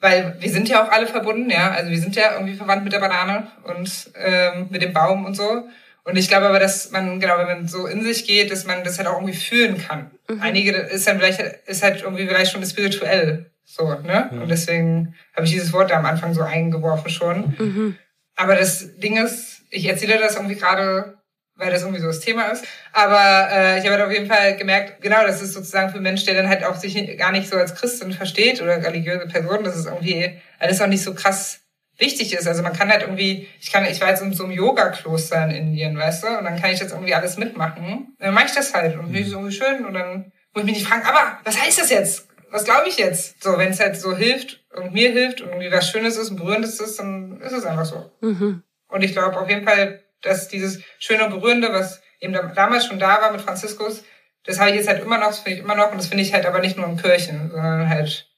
Weil 0.00 0.36
wir 0.40 0.50
sind 0.50 0.68
ja 0.68 0.84
auch 0.84 0.90
alle 0.90 1.06
verbunden, 1.06 1.48
ja. 1.48 1.70
Also 1.70 1.90
wir 1.90 2.00
sind 2.00 2.16
ja 2.16 2.32
irgendwie 2.34 2.54
verwandt 2.54 2.82
mit 2.82 2.92
der 2.92 2.98
Banane 2.98 3.46
und 3.62 4.10
ähm, 4.16 4.66
mit 4.70 4.82
dem 4.82 4.92
Baum 4.92 5.24
und 5.24 5.36
so. 5.36 5.68
Und 6.04 6.16
ich 6.16 6.26
glaube 6.28 6.46
aber, 6.46 6.58
dass 6.58 6.90
man, 6.90 7.20
genau, 7.20 7.38
wenn 7.38 7.46
man 7.46 7.68
so 7.68 7.86
in 7.86 8.02
sich 8.02 8.26
geht, 8.26 8.50
dass 8.50 8.66
man 8.66 8.82
das 8.82 8.98
halt 8.98 9.06
auch 9.06 9.14
irgendwie 9.14 9.38
fühlen 9.38 9.78
kann. 9.78 10.10
Mhm. 10.28 10.42
Einige 10.42 10.72
ist 10.72 11.06
dann 11.06 11.18
vielleicht, 11.18 11.40
ist 11.40 11.84
halt 11.84 12.02
irgendwie 12.02 12.26
vielleicht 12.26 12.50
schon 12.50 12.66
spirituell. 12.66 13.52
So, 13.64 13.88
ne? 14.00 14.28
Ja. 14.32 14.40
Und 14.40 14.48
deswegen 14.48 15.14
habe 15.36 15.46
ich 15.46 15.52
dieses 15.52 15.72
Wort 15.72 15.92
da 15.92 15.98
am 15.98 16.06
Anfang 16.06 16.34
so 16.34 16.42
eingeworfen 16.42 17.10
schon. 17.10 17.54
Mhm. 17.56 17.96
Aber 18.34 18.56
das 18.56 18.98
Ding 18.98 19.22
ist, 19.22 19.51
ich 19.72 19.88
erzähle 19.88 20.18
das 20.18 20.36
irgendwie 20.36 20.54
gerade, 20.54 21.18
weil 21.56 21.70
das 21.70 21.82
irgendwie 21.82 22.00
so 22.00 22.06
das 22.06 22.20
Thema 22.20 22.48
ist. 22.48 22.64
Aber 22.92 23.48
äh, 23.50 23.78
ich 23.78 23.84
habe 23.84 23.96
halt 23.96 24.06
auf 24.06 24.12
jeden 24.12 24.26
Fall 24.26 24.56
gemerkt, 24.56 25.00
genau, 25.00 25.22
das 25.22 25.42
ist 25.42 25.54
sozusagen 25.54 25.90
für 25.90 26.00
Menschen, 26.00 26.26
der 26.26 26.34
dann 26.34 26.48
halt 26.48 26.64
auch 26.64 26.76
sich 26.76 26.94
gar 27.16 27.32
nicht 27.32 27.48
so 27.48 27.56
als 27.56 27.74
Christin 27.74 28.12
versteht 28.12 28.60
oder 28.60 28.84
religiöse 28.84 29.26
Person, 29.26 29.64
dass 29.64 29.76
es 29.76 29.86
irgendwie 29.86 30.38
alles 30.58 30.80
auch 30.80 30.86
nicht 30.86 31.02
so 31.02 31.14
krass 31.14 31.60
wichtig 31.98 32.34
ist. 32.34 32.46
Also 32.46 32.62
man 32.62 32.72
kann 32.74 32.90
halt 32.90 33.02
irgendwie, 33.02 33.48
ich 33.60 33.72
kann, 33.72 33.84
ich 33.86 34.00
war 34.00 34.10
jetzt 34.10 34.22
in 34.22 34.34
so 34.34 34.44
einem 34.44 34.52
Yoga-Kloster 34.52 35.44
in 35.44 35.50
Indien, 35.50 35.96
weißt 35.96 36.24
du, 36.24 36.38
und 36.38 36.44
dann 36.44 36.60
kann 36.60 36.70
ich 36.70 36.80
jetzt 36.80 36.92
irgendwie 36.92 37.14
alles 37.14 37.38
mitmachen. 37.38 37.84
Und 37.84 38.16
dann 38.18 38.34
mache 38.34 38.46
ich 38.46 38.52
das 38.52 38.74
halt 38.74 38.96
und 38.96 39.04
finde 39.06 39.20
ich 39.20 39.26
es 39.26 39.32
irgendwie 39.32 39.52
schön 39.52 39.84
und 39.84 39.94
dann 39.94 40.32
muss 40.52 40.64
ich 40.64 40.64
mich 40.64 40.74
nicht 40.76 40.88
fragen, 40.88 41.06
aber 41.06 41.38
was 41.44 41.60
heißt 41.60 41.80
das 41.80 41.90
jetzt? 41.90 42.28
Was 42.50 42.64
glaube 42.64 42.88
ich 42.88 42.98
jetzt? 42.98 43.42
So, 43.42 43.56
wenn 43.56 43.70
es 43.70 43.80
halt 43.80 43.96
so 43.96 44.14
hilft 44.14 44.62
und 44.76 44.92
mir 44.92 45.10
hilft 45.10 45.40
und 45.40 45.48
irgendwie 45.48 45.72
was 45.72 45.88
Schönes 45.88 46.18
ist 46.18 46.30
und 46.30 46.36
Berührendes 46.36 46.78
ist, 46.80 46.98
dann 46.98 47.40
ist 47.40 47.52
es 47.52 47.64
einfach 47.64 47.86
so. 47.86 48.10
Mhm. 48.20 48.62
Und 48.92 49.02
ich 49.02 49.12
glaube 49.12 49.38
auf 49.38 49.48
jeden 49.48 49.66
Fall, 49.66 50.02
dass 50.20 50.48
dieses 50.48 50.82
schöne 50.98 51.28
berührende, 51.28 51.72
was 51.72 52.02
eben 52.20 52.34
damals 52.54 52.86
schon 52.86 52.98
da 52.98 53.20
war 53.20 53.32
mit 53.32 53.40
Franziskus, 53.40 54.04
das 54.44 54.60
habe 54.60 54.70
ich 54.70 54.76
jetzt 54.76 54.88
halt 54.88 55.02
immer 55.02 55.18
noch, 55.18 55.28
das 55.28 55.40
finde 55.40 55.58
ich 55.58 55.64
immer 55.64 55.74
noch 55.74 55.90
und 55.90 55.98
das 55.98 56.08
finde 56.08 56.22
ich 56.22 56.32
halt 56.32 56.46
aber 56.46 56.60
nicht 56.60 56.76
nur 56.76 56.86
in 56.86 56.96
Kirchen, 56.96 57.50
sondern 57.50 57.88
halt 57.88 58.28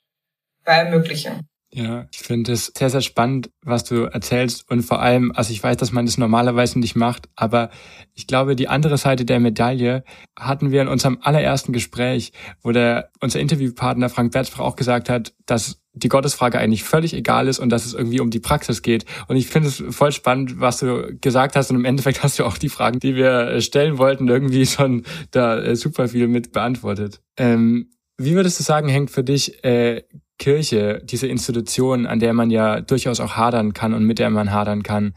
bei 0.64 0.78
allem 0.78 0.90
Möglichen. 0.90 1.46
Ja, 1.76 2.06
ich 2.12 2.20
finde 2.20 2.52
es 2.52 2.72
sehr, 2.78 2.88
sehr 2.88 3.00
spannend, 3.00 3.50
was 3.62 3.82
du 3.82 4.04
erzählst. 4.04 4.70
Und 4.70 4.82
vor 4.82 5.02
allem, 5.02 5.32
also 5.34 5.52
ich 5.52 5.60
weiß, 5.60 5.76
dass 5.76 5.90
man 5.90 6.06
das 6.06 6.18
normalerweise 6.18 6.78
nicht 6.78 6.94
macht, 6.94 7.28
aber 7.34 7.68
ich 8.14 8.28
glaube, 8.28 8.54
die 8.54 8.68
andere 8.68 8.96
Seite 8.96 9.24
der 9.24 9.40
Medaille 9.40 10.04
hatten 10.38 10.70
wir 10.70 10.82
in 10.82 10.88
unserem 10.88 11.18
allerersten 11.20 11.72
Gespräch, 11.72 12.32
wo 12.62 12.70
der, 12.70 13.10
unser 13.20 13.40
Interviewpartner 13.40 14.08
Frank 14.08 14.30
Bertzbach 14.32 14.60
auch 14.60 14.76
gesagt 14.76 15.10
hat, 15.10 15.34
dass 15.46 15.83
die 15.94 16.08
Gottesfrage 16.08 16.58
eigentlich 16.58 16.84
völlig 16.84 17.14
egal 17.14 17.48
ist 17.48 17.58
und 17.58 17.70
dass 17.70 17.86
es 17.86 17.94
irgendwie 17.94 18.20
um 18.20 18.30
die 18.30 18.40
Praxis 18.40 18.82
geht. 18.82 19.04
Und 19.28 19.36
ich 19.36 19.46
finde 19.46 19.68
es 19.68 19.82
voll 19.90 20.12
spannend, 20.12 20.60
was 20.60 20.78
du 20.78 21.16
gesagt 21.20 21.56
hast. 21.56 21.70
Und 21.70 21.76
im 21.76 21.84
Endeffekt 21.84 22.22
hast 22.22 22.38
du 22.38 22.44
auch 22.44 22.58
die 22.58 22.68
Fragen, 22.68 22.98
die 22.98 23.14
wir 23.14 23.60
stellen 23.60 23.98
wollten, 23.98 24.28
irgendwie 24.28 24.66
schon 24.66 25.04
da 25.30 25.58
äh, 25.58 25.76
super 25.76 26.08
viel 26.08 26.28
mit 26.28 26.52
beantwortet. 26.52 27.20
Ähm, 27.36 27.90
wie 28.18 28.34
würdest 28.34 28.58
du 28.58 28.64
sagen, 28.64 28.88
hängt 28.88 29.10
für 29.10 29.24
dich 29.24 29.64
äh, 29.64 30.02
Kirche, 30.38 31.00
diese 31.04 31.26
Institution, 31.26 32.06
an 32.06 32.18
der 32.18 32.32
man 32.32 32.50
ja 32.50 32.80
durchaus 32.80 33.20
auch 33.20 33.36
hadern 33.36 33.72
kann 33.72 33.94
und 33.94 34.04
mit 34.04 34.18
der 34.18 34.30
man 34.30 34.52
hadern 34.52 34.82
kann, 34.82 35.14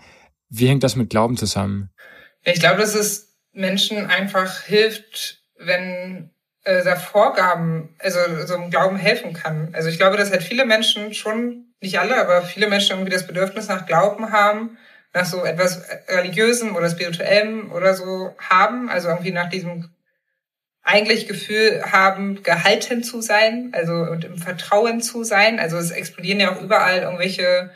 wie 0.50 0.68
hängt 0.68 0.84
das 0.84 0.96
mit 0.96 1.10
Glauben 1.10 1.38
zusammen? 1.38 1.90
Ich 2.44 2.60
glaube, 2.60 2.80
dass 2.80 2.96
es 2.96 3.36
Menschen 3.52 4.06
einfach 4.06 4.62
hilft, 4.62 5.42
wenn 5.58 6.32
äh, 6.68 6.96
Vorgaben, 6.98 7.96
also 8.00 8.20
so 8.46 8.56
im 8.56 8.70
Glauben 8.70 8.98
helfen 8.98 9.34
kann. 9.34 9.70
Also 9.74 9.88
ich 9.90 9.98
glaube, 9.98 10.18
dass 10.18 10.32
halt 10.32 10.44
viele 10.44 10.66
Menschen 10.66 11.14
schon, 11.14 11.66
nicht 11.80 12.00
alle, 12.00 12.18
aber 12.18 12.42
viele 12.42 12.68
Menschen 12.68 12.98
irgendwie 12.98 13.12
das 13.12 13.26
Bedürfnis 13.26 13.70
nach 13.70 13.86
Glauben 13.86 14.32
haben, 14.32 14.78
nach 15.14 15.26
so 15.26 15.46
etwas 15.46 15.82
Religiösem 16.10 16.76
oder 16.76 16.90
Spirituellem 16.90 17.72
oder 17.72 17.94
so 17.94 18.36
haben, 18.38 18.90
also 18.90 19.08
irgendwie 19.08 19.32
nach 19.32 19.50
diesem 19.50 19.90
eigentlich 20.84 21.28
Gefühl 21.28 21.84
haben, 21.92 22.44
gehalten 22.44 23.04
zu 23.04 23.22
sein, 23.22 23.72
also 23.74 23.94
und 23.94 24.26
im 24.26 24.38
Vertrauen 24.38 25.02
zu 25.02 25.24
sein. 25.24 25.60
Also 25.60 25.78
es 25.78 25.92
explodieren 25.92 26.40
ja 26.40 26.54
auch 26.54 26.62
überall 26.62 27.00
irgendwelche 27.00 27.72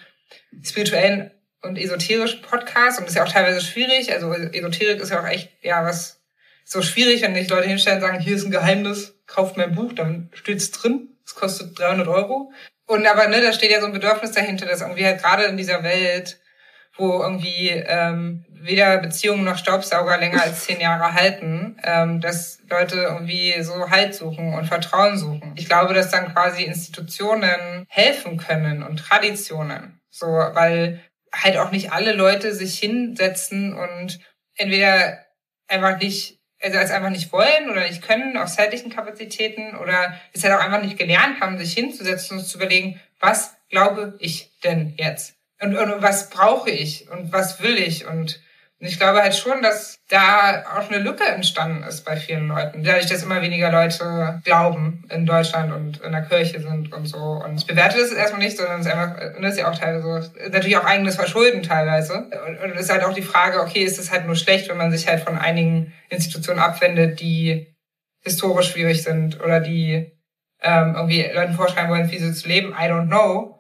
spirituellen 0.63 1.31
und 1.61 1.77
esoterischen 1.77 2.41
Podcasts 2.41 2.99
und 2.99 3.05
das 3.05 3.13
ist 3.13 3.17
ja 3.17 3.23
auch 3.23 3.31
teilweise 3.31 3.61
schwierig. 3.61 4.11
Also 4.11 4.33
Esoterik 4.33 4.99
ist 4.99 5.11
ja 5.11 5.21
auch 5.21 5.27
echt, 5.27 5.51
ja, 5.61 5.85
was 5.85 6.20
so 6.63 6.81
schwierig, 6.81 7.21
wenn 7.21 7.35
sich 7.35 7.49
Leute 7.49 7.67
hinstellen 7.67 7.97
und 7.97 8.07
sagen, 8.07 8.19
hier 8.19 8.35
ist 8.35 8.45
ein 8.45 8.51
Geheimnis, 8.51 9.15
kauft 9.27 9.57
mein 9.57 9.75
Buch, 9.75 9.93
dann 9.93 10.29
steht's 10.33 10.71
drin, 10.71 11.09
es 11.25 11.35
kostet 11.35 11.77
300 11.77 12.07
Euro. 12.07 12.51
Und 12.87 13.05
aber, 13.05 13.27
ne, 13.27 13.41
da 13.41 13.53
steht 13.53 13.71
ja 13.71 13.79
so 13.79 13.85
ein 13.85 13.93
Bedürfnis 13.93 14.31
dahinter, 14.31 14.65
dass 14.65 14.81
irgendwie 14.81 15.05
halt 15.05 15.21
gerade 15.21 15.43
in 15.43 15.57
dieser 15.57 15.83
Welt, 15.83 16.39
wo 16.97 17.21
irgendwie 17.21 17.69
ähm, 17.69 18.45
weder 18.49 18.97
Beziehungen 18.97 19.43
noch 19.43 19.57
Staubsauger 19.57 20.17
länger 20.17 20.43
als 20.43 20.65
zehn 20.65 20.79
Jahre 20.79 21.13
halten, 21.13 21.77
ähm, 21.83 22.21
dass 22.21 22.59
Leute 22.69 22.97
irgendwie 22.97 23.61
so 23.61 23.89
Halt 23.89 24.13
suchen 24.13 24.53
und 24.53 24.65
Vertrauen 24.65 25.17
suchen. 25.17 25.53
Ich 25.55 25.67
glaube, 25.67 25.93
dass 25.93 26.11
dann 26.11 26.33
quasi 26.33 26.63
Institutionen 26.63 27.85
helfen 27.87 28.37
können 28.37 28.83
und 28.83 28.97
Traditionen. 28.97 30.01
So, 30.09 30.27
weil 30.27 31.01
halt 31.33 31.57
auch 31.57 31.71
nicht 31.71 31.93
alle 31.93 32.11
Leute 32.11 32.53
sich 32.53 32.77
hinsetzen 32.77 33.73
und 33.73 34.19
entweder 34.55 35.17
einfach 35.67 35.97
nicht 35.97 36.40
also 36.61 36.77
es 36.77 36.91
einfach 36.91 37.09
nicht 37.09 37.31
wollen 37.31 37.69
oder 37.69 37.87
nicht 37.87 38.01
können 38.01 38.37
aus 38.37 38.55
zeitlichen 38.55 38.91
Kapazitäten 38.91 39.75
oder 39.75 40.13
es 40.33 40.43
halt 40.43 40.53
auch 40.53 40.59
einfach 40.59 40.81
nicht 40.81 40.97
gelernt 40.97 41.41
haben, 41.41 41.57
sich 41.57 41.73
hinzusetzen 41.73 42.37
und 42.37 42.45
zu 42.45 42.57
überlegen, 42.57 42.99
was 43.19 43.55
glaube 43.69 44.15
ich 44.19 44.51
denn 44.63 44.93
jetzt? 44.97 45.35
Und, 45.61 45.75
und 45.75 46.01
was 46.01 46.29
brauche 46.29 46.69
ich 46.69 47.09
und 47.09 47.31
was 47.31 47.61
will 47.61 47.77
ich 47.77 48.05
und 48.05 48.41
und 48.81 48.87
ich 48.87 48.97
glaube 48.97 49.21
halt 49.21 49.35
schon, 49.35 49.61
dass 49.61 49.99
da 50.09 50.63
auch 50.75 50.89
eine 50.89 50.97
Lücke 50.97 51.23
entstanden 51.23 51.83
ist 51.83 52.03
bei 52.03 52.17
vielen 52.17 52.47
Leuten, 52.47 52.83
dadurch, 52.83 53.05
dass 53.05 53.21
immer 53.21 53.39
weniger 53.43 53.71
Leute 53.71 54.41
glauben 54.43 55.05
in 55.11 55.27
Deutschland 55.27 55.71
und 55.71 56.01
in 56.01 56.11
der 56.11 56.23
Kirche 56.23 56.59
sind 56.59 56.91
und 56.91 57.05
so. 57.05 57.19
Und 57.45 57.57
ich 57.59 57.67
bewerte 57.67 57.99
das 57.99 58.11
erstmal 58.11 58.41
nicht, 58.41 58.57
sondern 58.57 58.79
es 58.79 58.87
ist 58.87 58.91
einfach, 58.91 59.19
das 59.39 59.53
ist 59.53 59.59
ja 59.59 59.69
auch 59.69 59.77
teilweise, 59.77 60.31
natürlich 60.49 60.77
auch 60.77 60.83
eigenes 60.85 61.15
Verschulden 61.15 61.61
teilweise. 61.61 62.27
Und 62.63 62.71
es 62.71 62.85
ist 62.85 62.91
halt 62.91 63.03
auch 63.03 63.13
die 63.13 63.21
Frage, 63.21 63.61
okay, 63.61 63.83
ist 63.83 63.99
es 63.99 64.11
halt 64.11 64.25
nur 64.25 64.35
schlecht, 64.35 64.67
wenn 64.67 64.77
man 64.77 64.91
sich 64.91 65.07
halt 65.07 65.21
von 65.21 65.37
einigen 65.37 65.93
Institutionen 66.09 66.59
abwendet, 66.59 67.19
die 67.19 67.75
historisch 68.21 68.71
schwierig 68.71 69.03
sind 69.03 69.39
oder 69.41 69.59
die 69.59 70.11
ähm, 70.59 70.95
irgendwie 70.95 71.29
Leuten 71.31 71.53
vorschreiben 71.53 71.91
wollen, 71.91 72.09
wie 72.09 72.17
sie 72.17 72.33
zu 72.33 72.47
leben. 72.47 72.71
I 72.71 72.85
don't 72.85 73.05
know. 73.05 73.59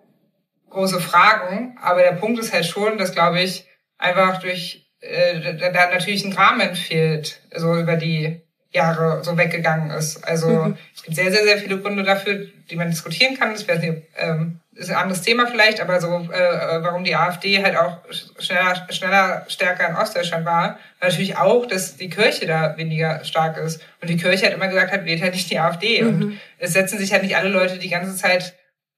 Große 0.71 0.99
Fragen. 0.99 1.77
Aber 1.79 2.01
der 2.01 2.13
Punkt 2.13 2.39
ist 2.39 2.53
halt 2.53 2.65
schon, 2.65 2.97
dass, 2.97 3.11
glaube 3.11 3.39
ich, 3.39 3.67
einfach 3.99 4.39
durch 4.39 4.90
äh, 5.01 5.55
da 5.57 5.89
natürlich 5.89 6.23
ein 6.25 6.33
Rahmen 6.33 6.75
fehlt, 6.75 7.41
so 7.55 7.75
über 7.75 7.95
die 7.95 8.41
Jahre 8.71 9.23
so 9.23 9.37
weggegangen 9.37 9.91
ist. 9.91 10.23
Also 10.23 10.49
mhm. 10.49 10.77
es 10.95 11.03
gibt 11.03 11.15
sehr, 11.15 11.31
sehr, 11.31 11.43
sehr 11.43 11.57
viele 11.57 11.79
Gründe 11.79 12.03
dafür, 12.03 12.47
die 12.69 12.75
man 12.75 12.89
diskutieren 12.89 13.37
kann. 13.37 13.51
Das 13.51 13.67
wäre 13.67 14.03
ähm, 14.17 14.61
ist 14.73 14.89
ein 14.89 14.95
anderes 14.95 15.21
Thema 15.21 15.47
vielleicht, 15.47 15.81
aber 15.81 15.99
so, 15.99 16.07
äh, 16.07 16.81
warum 16.81 17.03
die 17.03 17.15
AfD 17.15 17.61
halt 17.61 17.75
auch 17.75 17.97
schneller, 18.39 18.87
schneller 18.89 19.45
stärker 19.49 19.89
in 19.89 19.95
Ostdeutschland 19.95 20.45
war, 20.45 20.79
war 20.99 21.09
natürlich 21.09 21.35
auch, 21.37 21.65
dass 21.65 21.97
die 21.97 22.09
Kirche 22.09 22.47
da 22.47 22.77
weniger 22.77 23.23
stark 23.25 23.57
ist. 23.57 23.81
Und 24.01 24.09
die 24.09 24.17
Kirche 24.17 24.45
hat 24.45 24.53
immer 24.53 24.69
gesagt 24.69 24.93
hat, 24.93 25.05
wählt 25.05 25.21
halt 25.21 25.33
nicht 25.33 25.51
die 25.51 25.59
AfD. 25.59 26.01
Mhm. 26.01 26.07
Und 26.07 26.39
es 26.57 26.73
setzen 26.73 26.97
sich 26.97 27.11
halt 27.11 27.23
nicht 27.23 27.35
alle 27.35 27.49
Leute 27.49 27.79
die 27.79 27.89
ganze 27.89 28.15
Zeit 28.15 28.53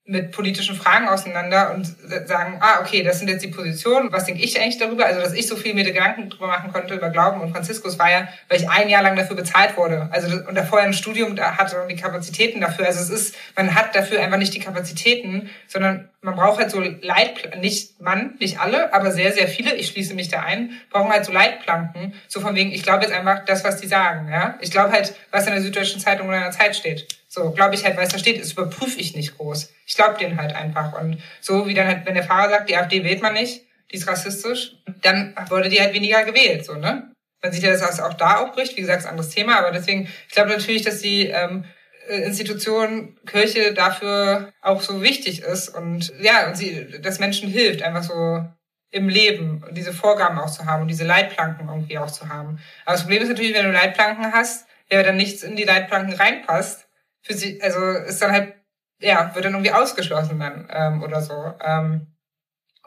mit 0.06 0.32
politischen 0.32 0.76
Fragen 0.76 1.08
auseinander 1.08 1.74
und 1.74 1.86
sagen, 2.28 2.58
ah, 2.60 2.82
okay, 2.82 3.04
das 3.04 3.20
sind 3.20 3.30
jetzt 3.30 3.44
die 3.44 3.48
Positionen, 3.48 4.12
was 4.12 4.26
denke 4.26 4.42
ich 4.42 4.60
eigentlich 4.60 4.78
darüber? 4.78 5.06
Also, 5.06 5.22
dass 5.22 5.32
ich 5.34 5.48
so 5.48 5.56
viel 5.56 5.74
mir 5.74 5.86
Gedanken 5.86 6.30
drüber 6.30 6.48
machen 6.48 6.74
konnte 6.74 6.94
über 6.94 7.10
Glauben 7.10 7.39
und 7.39 7.52
Franziskus 7.52 7.98
war 7.98 8.12
ja, 8.12 8.28
weil 8.50 8.60
ich 8.60 8.70
ein 8.70 8.89
Jahr 8.89 9.02
lang 9.02 9.16
dafür 9.16 9.38
bezahlt 9.38 9.78
wurde. 9.78 10.10
Also, 10.12 10.36
und 10.46 10.56
da 10.56 10.63
vorher 10.63 10.88
ein 10.88 10.94
Studium 10.94 11.38
da 11.38 11.58
hatte 11.58 11.82
und 11.82 11.88
die 11.88 11.96
Kapazitäten 11.96 12.60
dafür. 12.60 12.86
Also, 12.86 13.00
es 13.00 13.10
ist, 13.10 13.36
man 13.56 13.76
hat 13.76 13.96
dafür 13.96 14.22
einfach 14.22 14.38
nicht 14.38 14.54
die 14.54 14.60
Kapazitäten, 14.60 15.50
sondern 15.68 16.10
man 16.22 16.36
braucht 16.36 16.60
halt 16.60 16.72
so 16.72 16.82
Leitplanken, 16.82 17.62
nicht 17.62 18.02
man, 18.02 18.36
nicht 18.39 18.60
alle, 18.60 18.94
aber 18.94 19.12
sehr, 19.12 19.32
sehr 19.32 19.48
viele, 19.48 19.74
ich 19.76 19.88
schließe 19.88 20.16
mich 20.16 20.28
da 20.28 20.42
ein, 20.42 20.72
brauchen 20.89 21.12
halt 21.12 21.24
so 21.24 21.32
Leitplanken, 21.32 22.13
so 22.28 22.42
von 22.42 22.56
wegen, 22.56 22.72
ich 22.72 22.84
glaube 22.84 23.04
jetzt 23.04 23.13
einfach 23.13 23.46
das, 23.46 23.63
was 23.63 23.80
die 23.80 23.88
sagen, 23.88 24.30
ja. 24.30 24.58
Ich 24.60 24.72
glaube 24.72 24.92
halt, 24.92 25.16
was 25.32 25.48
in 25.48 25.54
der 25.54 25.62
Süddeutschen 25.62 26.02
Zeitung 26.02 26.28
oder 26.28 26.38
in 26.38 26.44
der 26.44 26.52
Zeit 26.52 26.76
steht. 26.76 27.08
So, 27.34 27.50
glaube 27.50 27.74
ich 27.74 27.84
halt, 27.84 27.98
weil 27.98 28.06
es 28.06 28.13
da 28.13 28.19
steht, 28.19 28.39
das 28.39 28.52
überprüfe 28.52 29.00
ich 29.00 29.15
nicht 29.15 29.36
groß. 29.36 29.74
Ich 29.88 29.96
glaube 29.96 30.19
den 30.19 30.39
halt 30.39 30.56
einfach. 30.56 30.93
Und 31.02 31.17
so 31.41 31.65
wie 31.65 31.74
dann 31.74 31.88
halt, 31.88 32.06
wenn 32.06 32.13
der 32.13 32.24
Fahrer 32.24 32.52
sagt, 32.52 32.69
die 32.69 32.78
AfD 32.78 33.04
wählt 33.04 33.24
man 33.24 33.34
nicht, 33.34 33.63
die 33.91 33.96
ist 33.96 34.08
rassistisch, 34.08 34.76
dann 35.02 35.36
wurde 35.50 35.67
die 35.67 35.82
halt 35.82 35.96
weniger 35.96 36.26
gewählt, 36.26 36.63
so, 36.63 36.76
ne? 36.76 37.12
Man 37.41 37.52
sieht 37.52 37.63
ja, 37.63 37.72
dass 37.72 37.82
das 37.82 38.00
auch 38.00 38.13
da 38.13 38.38
aufbricht, 38.38 38.78
wie 38.78 38.82
gesagt, 38.82 39.00
ist 39.00 39.06
ein 39.08 39.12
anderes 39.12 39.32
Thema, 39.34 39.58
aber 39.58 39.72
deswegen, 39.72 40.08
ich 40.28 40.34
glaube 40.36 40.52
natürlich, 40.52 40.84
dass 40.84 41.02
die 41.02 41.26
ähm, 41.26 41.65
Institution 42.08 43.17
Kirche 43.26 43.74
dafür 43.74 44.54
auch 44.62 44.84
so 44.84 45.02
wichtig 45.02 45.41
ist 45.41 45.69
und 45.69 46.13
ja, 46.22 46.48
und 46.48 46.56
sie, 46.56 47.02
dass 47.02 47.17
Menschen 47.17 47.50
hilft, 47.50 47.82
einfach 47.82 48.04
so 48.04 48.46
im 48.91 49.10
Leben 49.10 49.65
diese 49.72 49.91
Vorgaben 49.91 50.38
auch 50.38 50.52
zu 50.52 50.67
haben 50.67 50.84
und 50.84 50.88
diese 50.88 51.04
Leitplanken 51.04 51.67
irgendwie 51.67 51.98
auch 51.98 52.12
zu 52.12 52.30
haben. 52.30 52.60
Aber 52.86 52.93
das 52.93 53.02
Problem 53.02 53.24
ist 53.24 53.30
natürlich, 53.30 53.56
wenn 53.56 53.65
du 53.65 53.72
Leitplanken 53.72 54.32
hast, 54.32 54.67
ja, 54.91 55.02
dann 55.02 55.17
nichts 55.17 55.41
in 55.41 55.56
die 55.56 55.63
Leitplanken 55.63 56.13
reinpasst, 56.13 56.86
für 57.23 57.33
sie, 57.33 57.62
also 57.62 57.79
ist 58.07 58.21
dann 58.21 58.31
halt, 58.31 58.53
ja, 58.99 59.33
wird 59.33 59.45
dann 59.45 59.53
irgendwie 59.53 59.71
ausgeschlossen 59.71 60.39
dann 60.39 60.67
ähm, 60.71 61.01
oder 61.01 61.21
so. 61.21 61.53
Ähm, 61.63 62.07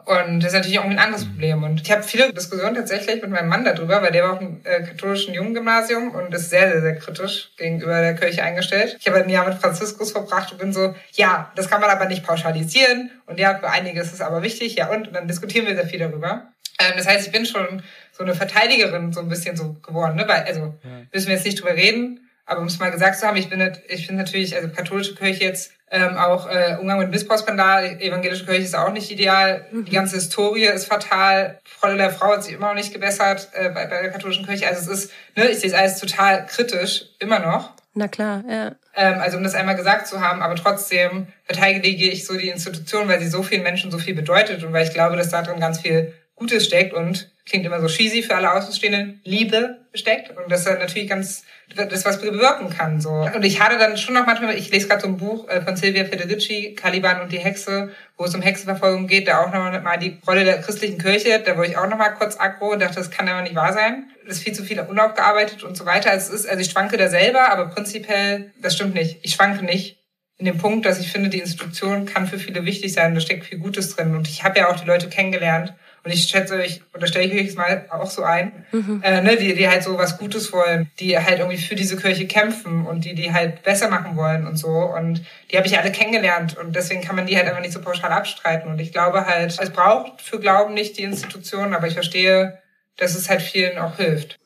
und 0.07 0.39
das 0.39 0.53
ist 0.53 0.53
natürlich 0.53 0.77
irgendwie 0.77 0.95
ein 0.95 1.03
anderes 1.03 1.25
mhm. 1.25 1.31
Problem. 1.31 1.63
Und 1.63 1.81
ich 1.81 1.91
habe 1.91 2.01
viele 2.01 2.31
Diskussionen 2.31 2.75
tatsächlich 2.75 3.21
mit 3.21 3.29
meinem 3.29 3.49
Mann 3.49 3.65
darüber, 3.65 4.01
weil 4.01 4.11
der 4.11 4.23
war 4.23 4.33
auf 4.33 4.39
einem 4.39 4.61
äh, 4.63 4.81
katholischen 4.83 5.33
Jungengymnasium 5.33 6.11
und 6.11 6.33
ist 6.33 6.49
sehr, 6.49 6.71
sehr, 6.71 6.81
sehr 6.81 6.95
kritisch 6.95 7.51
gegenüber 7.57 7.99
der 7.99 8.15
Kirche 8.15 8.41
eingestellt. 8.41 8.95
Ich 9.01 9.07
habe 9.07 9.17
ein 9.17 9.29
Jahr 9.29 9.45
mit 9.45 9.57
Franziskus 9.57 10.13
verbracht 10.13 10.53
und 10.53 10.59
bin 10.59 10.71
so, 10.71 10.95
ja, 11.11 11.51
das 11.55 11.69
kann 11.69 11.81
man 11.81 11.89
aber 11.89 12.05
nicht 12.05 12.25
pauschalisieren. 12.25 13.11
Und 13.25 13.37
ja, 13.37 13.57
für 13.59 13.69
einige 13.69 13.99
ist 13.99 14.13
es 14.13 14.21
aber 14.21 14.43
wichtig, 14.43 14.75
ja, 14.75 14.89
und, 14.89 15.09
und 15.09 15.13
dann 15.13 15.27
diskutieren 15.27 15.67
wir 15.67 15.75
sehr 15.75 15.87
viel 15.87 15.99
darüber. 15.99 16.53
Ähm, 16.79 16.93
das 16.95 17.05
heißt, 17.05 17.25
ich 17.25 17.33
bin 17.33 17.45
schon 17.45 17.83
so 18.13 18.23
eine 18.23 18.33
Verteidigerin 18.33 19.11
so 19.11 19.19
ein 19.19 19.27
bisschen 19.27 19.57
so 19.57 19.73
geworden, 19.73 20.15
ne? 20.15 20.25
Weil, 20.25 20.43
also 20.43 20.75
müssen 21.11 21.27
wir 21.27 21.35
jetzt 21.35 21.45
nicht 21.45 21.59
drüber 21.59 21.75
reden. 21.75 22.26
Aber 22.47 22.61
um 22.61 22.67
es 22.67 22.79
mal 22.79 22.91
gesagt 22.91 23.19
zu 23.19 23.27
haben, 23.27 23.35
ich 23.35 23.49
bin, 23.49 23.77
ich 23.89 24.07
bin 24.07 24.15
natürlich, 24.15 24.55
also 24.55 24.69
katholische 24.69 25.15
Kirche 25.15 25.43
jetzt 25.43 25.73
ähm, 25.91 26.17
auch 26.17 26.49
äh, 26.49 26.77
Umgang 26.79 26.99
mit 26.99 27.11
Missbrauchsskandal, 27.11 28.01
evangelische 28.01 28.45
Kirche 28.45 28.63
ist 28.63 28.75
auch 28.75 28.91
nicht 28.91 29.11
ideal. 29.11 29.65
Mhm. 29.71 29.85
Die 29.85 29.91
ganze 29.91 30.15
Historie 30.15 30.65
ist 30.65 30.85
fatal. 30.85 31.59
Rolle 31.83 31.97
der 31.97 32.09
Frau 32.09 32.31
hat 32.31 32.43
sich 32.43 32.53
immer 32.53 32.67
noch 32.67 32.75
nicht 32.75 32.93
gebessert 32.93 33.49
äh, 33.53 33.69
bei, 33.69 33.85
bei 33.85 34.01
der 34.01 34.11
katholischen 34.11 34.45
Kirche. 34.45 34.67
Also 34.67 34.91
es 34.91 35.05
ist, 35.05 35.13
ne, 35.35 35.49
ich 35.49 35.59
sehe 35.59 35.69
es 35.69 35.75
alles 35.75 35.99
total 35.99 36.45
kritisch, 36.45 37.05
immer 37.19 37.39
noch. 37.39 37.73
Na 37.93 38.07
klar, 38.07 38.43
ja. 38.49 38.75
Ähm, 38.95 39.19
also 39.19 39.37
um 39.37 39.43
das 39.43 39.55
einmal 39.55 39.75
gesagt 39.75 40.07
zu 40.07 40.21
haben, 40.21 40.41
aber 40.41 40.55
trotzdem 40.55 41.27
verteidige 41.43 42.09
ich 42.09 42.25
so 42.25 42.37
die 42.37 42.49
Institution, 42.49 43.07
weil 43.09 43.19
sie 43.19 43.27
so 43.27 43.43
vielen 43.43 43.63
Menschen 43.63 43.91
so 43.91 43.97
viel 43.97 44.15
bedeutet 44.15 44.63
und 44.63 44.71
weil 44.71 44.85
ich 44.85 44.93
glaube, 44.93 45.17
dass 45.17 45.29
da 45.29 45.41
drin 45.41 45.59
ganz 45.59 45.81
viel 45.81 46.13
Gutes 46.37 46.65
steckt 46.65 46.93
und 46.93 47.31
klingt 47.45 47.65
immer 47.65 47.81
so 47.81 47.87
cheesy 47.87 48.21
für 48.21 48.35
alle 48.35 48.51
Außenstehenden, 48.53 49.21
Liebe 49.23 49.79
steckt 49.93 50.29
und 50.29 50.51
das 50.51 50.61
ist 50.61 50.67
natürlich 50.67 51.09
ganz 51.09 51.43
das 51.75 52.05
was 52.05 52.21
bewirken 52.21 52.69
kann 52.69 53.01
so 53.01 53.09
und 53.09 53.43
ich 53.43 53.59
hatte 53.59 53.77
dann 53.79 53.97
schon 53.97 54.13
noch 54.13 54.27
manchmal 54.27 54.55
ich 54.55 54.69
lese 54.71 54.87
gerade 54.87 55.01
so 55.01 55.07
ein 55.07 55.17
Buch 55.17 55.49
äh, 55.49 55.61
von 55.61 55.75
Silvia 55.75 56.05
Federici 56.05 56.75
Caliban 56.75 57.21
und 57.21 57.31
die 57.31 57.39
Hexe 57.39 57.91
wo 58.15 58.25
es 58.25 58.35
um 58.35 58.41
Hexenverfolgung 58.41 59.07
geht 59.07 59.27
da 59.27 59.41
auch 59.41 59.51
noch 59.51 59.81
mal 59.81 59.97
die 59.97 60.19
Rolle 60.27 60.45
der 60.45 60.61
christlichen 60.61 60.99
Kirche 60.99 61.41
da 61.43 61.57
wurde 61.57 61.69
ich 61.69 61.77
auch 61.77 61.87
noch 61.87 61.97
mal 61.97 62.09
kurz 62.09 62.39
aggro 62.39 62.73
und 62.73 62.81
dachte 62.81 62.95
das 62.95 63.09
kann 63.09 63.27
aber 63.27 63.41
nicht 63.41 63.55
wahr 63.55 63.73
sein 63.73 64.05
das 64.27 64.37
ist 64.37 64.43
viel 64.43 64.53
zu 64.53 64.63
viel 64.63 64.79
unaufgearbeitet 64.79 65.63
und 65.63 65.75
so 65.75 65.85
weiter 65.85 66.13
es 66.13 66.29
ist 66.29 66.47
also 66.47 66.61
ich 66.61 66.69
schwanke 66.69 66.97
da 66.97 67.07
selber 67.07 67.51
aber 67.51 67.69
prinzipiell 67.69 68.51
das 68.61 68.75
stimmt 68.75 68.93
nicht 68.93 69.19
ich 69.23 69.33
schwanke 69.33 69.65
nicht 69.65 69.97
in 70.39 70.45
dem 70.45 70.59
Punkt, 70.59 70.85
dass 70.85 70.99
ich 70.99 71.11
finde, 71.11 71.29
die 71.29 71.39
Institution 71.39 72.05
kann 72.05 72.27
für 72.27 72.37
viele 72.37 72.63
wichtig 72.63 72.93
sein. 72.93 73.15
Da 73.15 73.21
steckt 73.21 73.45
viel 73.45 73.57
Gutes 73.57 73.95
drin. 73.95 74.15
Und 74.15 74.27
ich 74.27 74.43
habe 74.43 74.59
ja 74.59 74.69
auch 74.69 74.79
die 74.79 74.85
Leute 74.85 75.09
kennengelernt 75.09 75.73
und 76.03 76.13
ich 76.13 76.23
schätze, 76.23 76.61
ich 76.63 76.81
unterstelle 76.93 77.25
ich 77.25 77.33
mich 77.33 77.43
jetzt 77.43 77.57
mal 77.57 77.85
auch 77.89 78.09
so 78.09 78.23
ein, 78.23 78.65
mhm. 78.71 79.01
äh, 79.03 79.21
ne, 79.21 79.35
die, 79.35 79.53
die 79.55 79.67
halt 79.67 79.83
so 79.83 79.97
was 79.97 80.17
Gutes 80.17 80.53
wollen, 80.53 80.89
die 80.99 81.17
halt 81.17 81.39
irgendwie 81.39 81.57
für 81.57 81.75
diese 81.75 81.97
Kirche 81.97 82.27
kämpfen 82.27 82.85
und 82.85 83.03
die, 83.03 83.13
die 83.13 83.33
halt 83.33 83.63
besser 83.63 83.89
machen 83.89 84.15
wollen 84.15 84.47
und 84.47 84.55
so. 84.57 84.69
Und 84.69 85.25
die 85.51 85.57
habe 85.57 85.67
ich 85.67 85.77
alle 85.77 85.91
kennengelernt 85.91 86.57
und 86.57 86.75
deswegen 86.75 87.01
kann 87.01 87.15
man 87.15 87.25
die 87.27 87.35
halt 87.35 87.47
einfach 87.47 87.61
nicht 87.61 87.73
so 87.73 87.81
pauschal 87.81 88.11
abstreiten. 88.11 88.71
Und 88.71 88.79
ich 88.79 88.91
glaube 88.91 89.25
halt, 89.25 89.57
es 89.59 89.69
braucht 89.69 90.21
für 90.21 90.39
Glauben 90.39 90.73
nicht 90.73 90.97
die 90.97 91.03
Institution, 91.03 91.73
aber 91.73 91.87
ich 91.87 91.93
verstehe, 91.93 92.59
dass 92.95 93.15
es 93.15 93.29
halt 93.29 93.41
vielen 93.41 93.77
auch 93.77 93.97
hilft. 93.97 94.37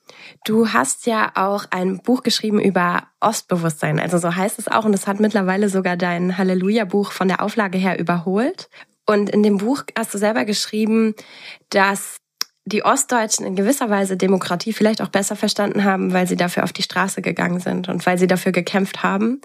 Du 0.43 0.69
hast 0.69 1.05
ja 1.05 1.31
auch 1.35 1.65
ein 1.69 1.99
Buch 1.99 2.23
geschrieben 2.23 2.59
über 2.59 3.03
Ostbewusstsein, 3.19 3.99
also 3.99 4.17
so 4.17 4.35
heißt 4.35 4.57
es 4.57 4.67
auch, 4.67 4.85
und 4.85 4.93
es 4.95 5.05
hat 5.05 5.19
mittlerweile 5.19 5.69
sogar 5.69 5.97
dein 5.97 6.37
Halleluja-Buch 6.37 7.11
von 7.11 7.27
der 7.27 7.43
Auflage 7.43 7.77
her 7.77 7.99
überholt. 7.99 8.67
Und 9.05 9.29
in 9.29 9.43
dem 9.43 9.57
Buch 9.57 9.83
hast 9.97 10.13
du 10.13 10.17
selber 10.17 10.45
geschrieben, 10.45 11.15
dass 11.69 12.17
die 12.65 12.85
Ostdeutschen 12.85 13.45
in 13.45 13.55
gewisser 13.55 13.89
Weise 13.89 14.17
Demokratie 14.17 14.73
vielleicht 14.73 15.01
auch 15.01 15.09
besser 15.09 15.35
verstanden 15.35 15.83
haben, 15.83 16.13
weil 16.13 16.27
sie 16.27 16.35
dafür 16.35 16.63
auf 16.63 16.73
die 16.73 16.83
Straße 16.83 17.21
gegangen 17.21 17.59
sind 17.59 17.89
und 17.89 18.05
weil 18.05 18.17
sie 18.17 18.27
dafür 18.27 18.51
gekämpft 18.51 19.03
haben. 19.03 19.41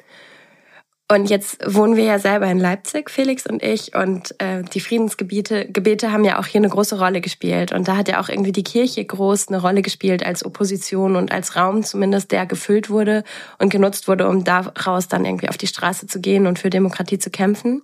Und 1.09 1.31
jetzt 1.31 1.59
wohnen 1.65 1.95
wir 1.95 2.03
ja 2.03 2.19
selber 2.19 2.47
in 2.49 2.59
Leipzig, 2.59 3.11
Felix 3.11 3.47
und 3.47 3.63
ich, 3.63 3.95
und 3.95 4.35
äh, 4.41 4.65
die 4.65 4.81
Friedensgebete 4.81 5.67
Gebete 5.71 6.11
haben 6.11 6.25
ja 6.25 6.41
auch 6.41 6.47
hier 6.47 6.59
eine 6.61 6.69
große 6.69 6.99
Rolle 6.99 7.21
gespielt. 7.21 7.71
Und 7.71 7.87
da 7.87 7.97
hat 7.97 8.09
ja 8.09 8.21
auch 8.21 8.29
irgendwie 8.29 8.51
die 8.51 8.65
Kirche 8.65 9.05
groß 9.05 9.47
eine 9.47 9.61
Rolle 9.61 9.83
gespielt 9.83 10.27
als 10.27 10.45
Opposition 10.45 11.15
und 11.15 11.31
als 11.31 11.55
Raum 11.55 11.85
zumindest, 11.85 12.33
der 12.33 12.45
gefüllt 12.45 12.91
wurde 12.91 13.23
und 13.59 13.71
genutzt 13.71 14.09
wurde, 14.09 14.29
um 14.29 14.43
daraus 14.43 15.07
dann 15.07 15.25
irgendwie 15.25 15.49
auf 15.49 15.57
die 15.57 15.69
Straße 15.69 16.09
zu 16.09 16.21
gehen 16.21 16.49
und 16.49 16.59
für 16.59 16.71
Demokratie 16.71 17.21
zu 17.21 17.31
kämpfen. 17.31 17.83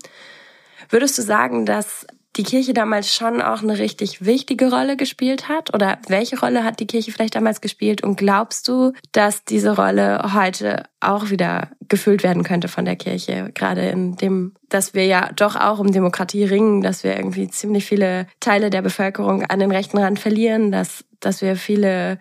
Würdest 0.93 1.17
du 1.17 1.23
sagen, 1.23 1.65
dass 1.65 2.07
die 2.37 2.43
Kirche 2.43 2.75
damals 2.75 3.15
schon 3.15 3.41
auch 3.41 3.63
eine 3.63 3.79
richtig 3.79 4.27
wichtige 4.27 4.71
Rolle 4.71 4.99
gespielt 4.99 5.49
hat? 5.49 5.73
Oder 5.75 5.99
welche 6.07 6.39
Rolle 6.39 6.65
hat 6.65 6.81
die 6.81 6.87
Kirche 6.87 7.13
vielleicht 7.13 7.35
damals 7.35 7.63
gespielt? 7.63 8.05
Und 8.05 8.17
glaubst 8.17 8.69
du, 8.69 8.93
dass 9.11 9.45
diese 9.45 9.75
Rolle 9.75 10.35
heute 10.35 10.85
auch 11.01 11.31
wieder 11.31 11.69
gefüllt 11.89 12.23
werden 12.23 12.43
könnte 12.43 12.69
von 12.69 12.85
der 12.85 12.97
Kirche? 12.97 13.51
Gerade 13.55 13.89
in 13.89 14.17
dem, 14.17 14.53
dass 14.69 14.93
wir 14.93 15.07
ja 15.07 15.31
doch 15.35 15.57
auch 15.57 15.79
um 15.79 15.93
Demokratie 15.93 16.45
ringen, 16.45 16.83
dass 16.83 17.05
wir 17.05 17.17
irgendwie 17.17 17.49
ziemlich 17.49 17.87
viele 17.87 18.27
Teile 18.41 18.69
der 18.69 18.83
Bevölkerung 18.83 19.45
an 19.45 19.61
den 19.61 19.71
rechten 19.71 19.97
Rand 19.97 20.19
verlieren, 20.19 20.73
dass, 20.73 21.07
dass 21.21 21.41
wir 21.41 21.57
viele 21.57 22.19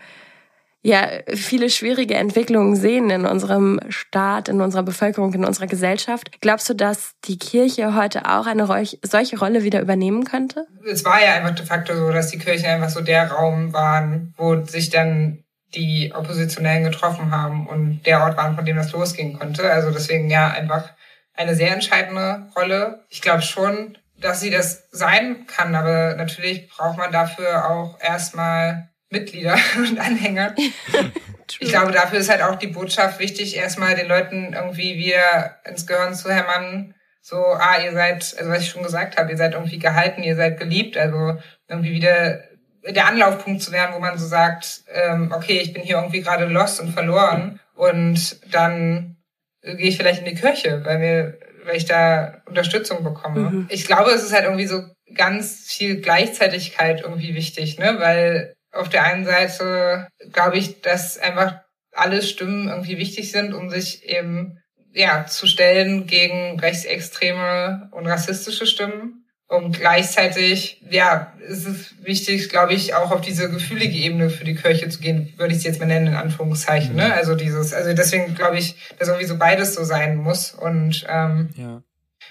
ja 0.82 1.08
viele 1.34 1.70
schwierige 1.70 2.16
Entwicklungen 2.16 2.76
sehen 2.76 3.10
in 3.10 3.26
unserem 3.26 3.80
Staat, 3.90 4.50
in 4.50 4.62
unserer 4.62 4.84
Bevölkerung, 4.84 5.34
in 5.34 5.46
unserer 5.46 5.68
Gesellschaft. 5.68 6.42
Glaubst 6.42 6.70
du, 6.70 6.74
dass 6.74 7.14
die 7.26 7.38
Kirche 7.38 7.96
heute 7.96 8.26
auch 8.26 8.48
eine 8.48 8.68
solche 9.04 9.40
Rolle 9.40 9.64
wieder 9.64 9.82
übernehmen 9.82 10.24
könnte? 10.24 10.66
Es 10.86 11.06
war 11.06 11.24
ja 11.24 11.34
einfach 11.34 11.56
de 11.56 11.66
facto 11.66 11.96
so, 11.96 12.12
dass 12.12 12.30
die 12.30 12.40
Kirchen 12.40 12.66
einfach 12.66 12.90
so 12.90 13.02
der 13.02 13.32
Raum 13.32 13.74
waren, 13.74 14.34
wo 14.38 14.64
sich 14.66 14.90
dann 14.90 15.44
die 15.76 16.12
Oppositionellen 16.14 16.84
getroffen 16.84 17.32
haben 17.32 17.68
und 17.68 18.02
der 18.06 18.22
Ort 18.24 18.38
waren, 18.38 18.56
von 18.56 18.66
dem 18.66 18.76
das 18.76 18.92
losgehen 18.92 19.38
konnte. 19.38 19.72
Also 19.72 19.92
deswegen 19.92 20.30
ja 20.30 20.50
einfach 20.50 20.92
eine 21.34 21.56
sehr 21.56 21.74
entscheidende 21.74 22.48
Rolle. 22.56 23.06
Ich 23.10 23.22
glaube 23.22 23.42
schon, 23.42 23.98
dass 24.20 24.42
sie 24.42 24.50
das 24.50 24.90
sein 24.92 25.46
kann, 25.48 25.76
aber 25.76 26.16
natürlich 26.16 26.70
braucht 26.70 26.98
man 26.98 27.12
dafür 27.12 27.70
auch 27.70 28.00
erstmal 28.02 28.91
Mitglieder 29.12 29.58
und 29.78 30.00
Anhänger. 30.00 30.56
ich 31.60 31.70
glaube, 31.70 31.92
dafür 31.92 32.20
ist 32.20 32.30
halt 32.30 32.42
auch 32.42 32.56
die 32.56 32.68
Botschaft 32.68 33.20
wichtig, 33.20 33.56
erstmal 33.56 33.96
den 33.96 34.08
Leuten 34.08 34.54
irgendwie 34.54 34.98
wieder 34.98 35.58
ins 35.66 35.86
Gehirn 35.86 36.16
zu 36.16 36.34
hämmern, 36.34 36.96
so, 37.22 37.36
ah, 37.36 37.78
ihr 37.84 37.92
seid, 37.92 38.36
also 38.40 38.50
was 38.50 38.64
ich 38.64 38.70
schon 38.70 38.84
gesagt 38.84 39.18
habe, 39.18 39.30
ihr 39.30 39.38
seid 39.38 39.54
irgendwie 39.54 39.78
gehalten, 39.78 40.24
ihr 40.24 40.36
seid 40.36 40.60
geliebt, 40.60 40.98
also 40.98 41.38
irgendwie 41.68 41.92
wieder 41.92 42.42
der 42.90 43.06
Anlaufpunkt 43.06 43.62
zu 43.62 43.72
werden, 43.72 43.94
wo 43.94 44.00
man 44.00 44.18
so 44.18 44.26
sagt, 44.26 44.84
ähm, 44.92 45.32
okay, 45.32 45.60
ich 45.60 45.72
bin 45.72 45.84
hier 45.84 45.98
irgendwie 45.98 46.22
gerade 46.22 46.46
lost 46.46 46.82
und 46.82 46.94
verloren 46.94 47.60
und 47.76 48.40
dann 48.52 49.18
gehe 49.62 49.90
ich 49.90 49.98
vielleicht 49.98 50.20
in 50.20 50.34
die 50.34 50.40
Kirche, 50.40 50.84
weil 50.84 50.98
mir, 50.98 51.38
weil 51.66 51.76
ich 51.76 51.86
da 51.86 52.42
Unterstützung 52.48 53.04
bekomme. 53.04 53.52
Mhm. 53.52 53.68
Ich 53.70 53.86
glaube, 53.86 54.10
es 54.10 54.24
ist 54.24 54.34
halt 54.34 54.46
irgendwie 54.46 54.66
so 54.66 54.82
ganz 55.14 55.68
viel 55.68 56.02
Gleichzeitigkeit 56.02 57.02
irgendwie 57.02 57.36
wichtig, 57.36 57.78
ne, 57.78 57.98
weil 58.00 58.56
auf 58.72 58.90
der 58.90 59.04
einen 59.04 59.26
Seite 59.26 60.08
glaube 60.32 60.58
ich, 60.58 60.82
dass 60.82 61.18
einfach 61.18 61.62
alle 61.94 62.22
Stimmen 62.22 62.70
irgendwie 62.70 62.98
wichtig 62.98 63.32
sind, 63.32 63.54
um 63.54 63.70
sich 63.70 64.08
eben 64.08 64.60
ja 64.94 65.26
zu 65.26 65.48
stellen 65.48 66.08
gegen 66.08 66.60
rechtsextreme 66.60 67.90
und 67.92 68.08
rassistische 68.08 68.66
Stimmen. 68.66 69.18
Und 69.48 69.78
gleichzeitig, 69.78 70.82
ja, 70.90 71.34
ist 71.46 71.68
es 71.68 71.96
wichtig, 72.06 72.48
glaube 72.48 72.74
ich, 72.74 72.94
auch 72.94 73.12
auf 73.12 73.20
diese 73.20 73.52
gefühlige 73.52 73.98
Ebene 73.98 74.30
für 74.30 74.46
die 74.46 74.56
Kirche 74.56 74.88
zu 74.88 75.00
gehen, 75.00 75.34
würde 75.36 75.52
ich 75.52 75.58
es 75.58 75.66
jetzt 75.66 75.82
mal 75.82 75.88
nennen, 75.88 76.08
in 76.08 76.16
Anführungszeichen. 76.16 76.96
Ne? 76.96 77.08
Mhm. 77.08 77.12
Also 77.12 77.36
dieses, 77.36 77.74
also 77.74 77.94
deswegen 77.94 78.34
glaube 78.34 78.60
ich, 78.60 78.78
dass 78.98 79.10
irgendwie 79.10 79.28
so 79.28 79.38
beides 79.38 79.74
so 79.74 79.84
sein 79.84 80.16
muss. 80.16 80.52
Und 80.52 81.06
ähm, 81.10 81.50
ja. 81.58 81.84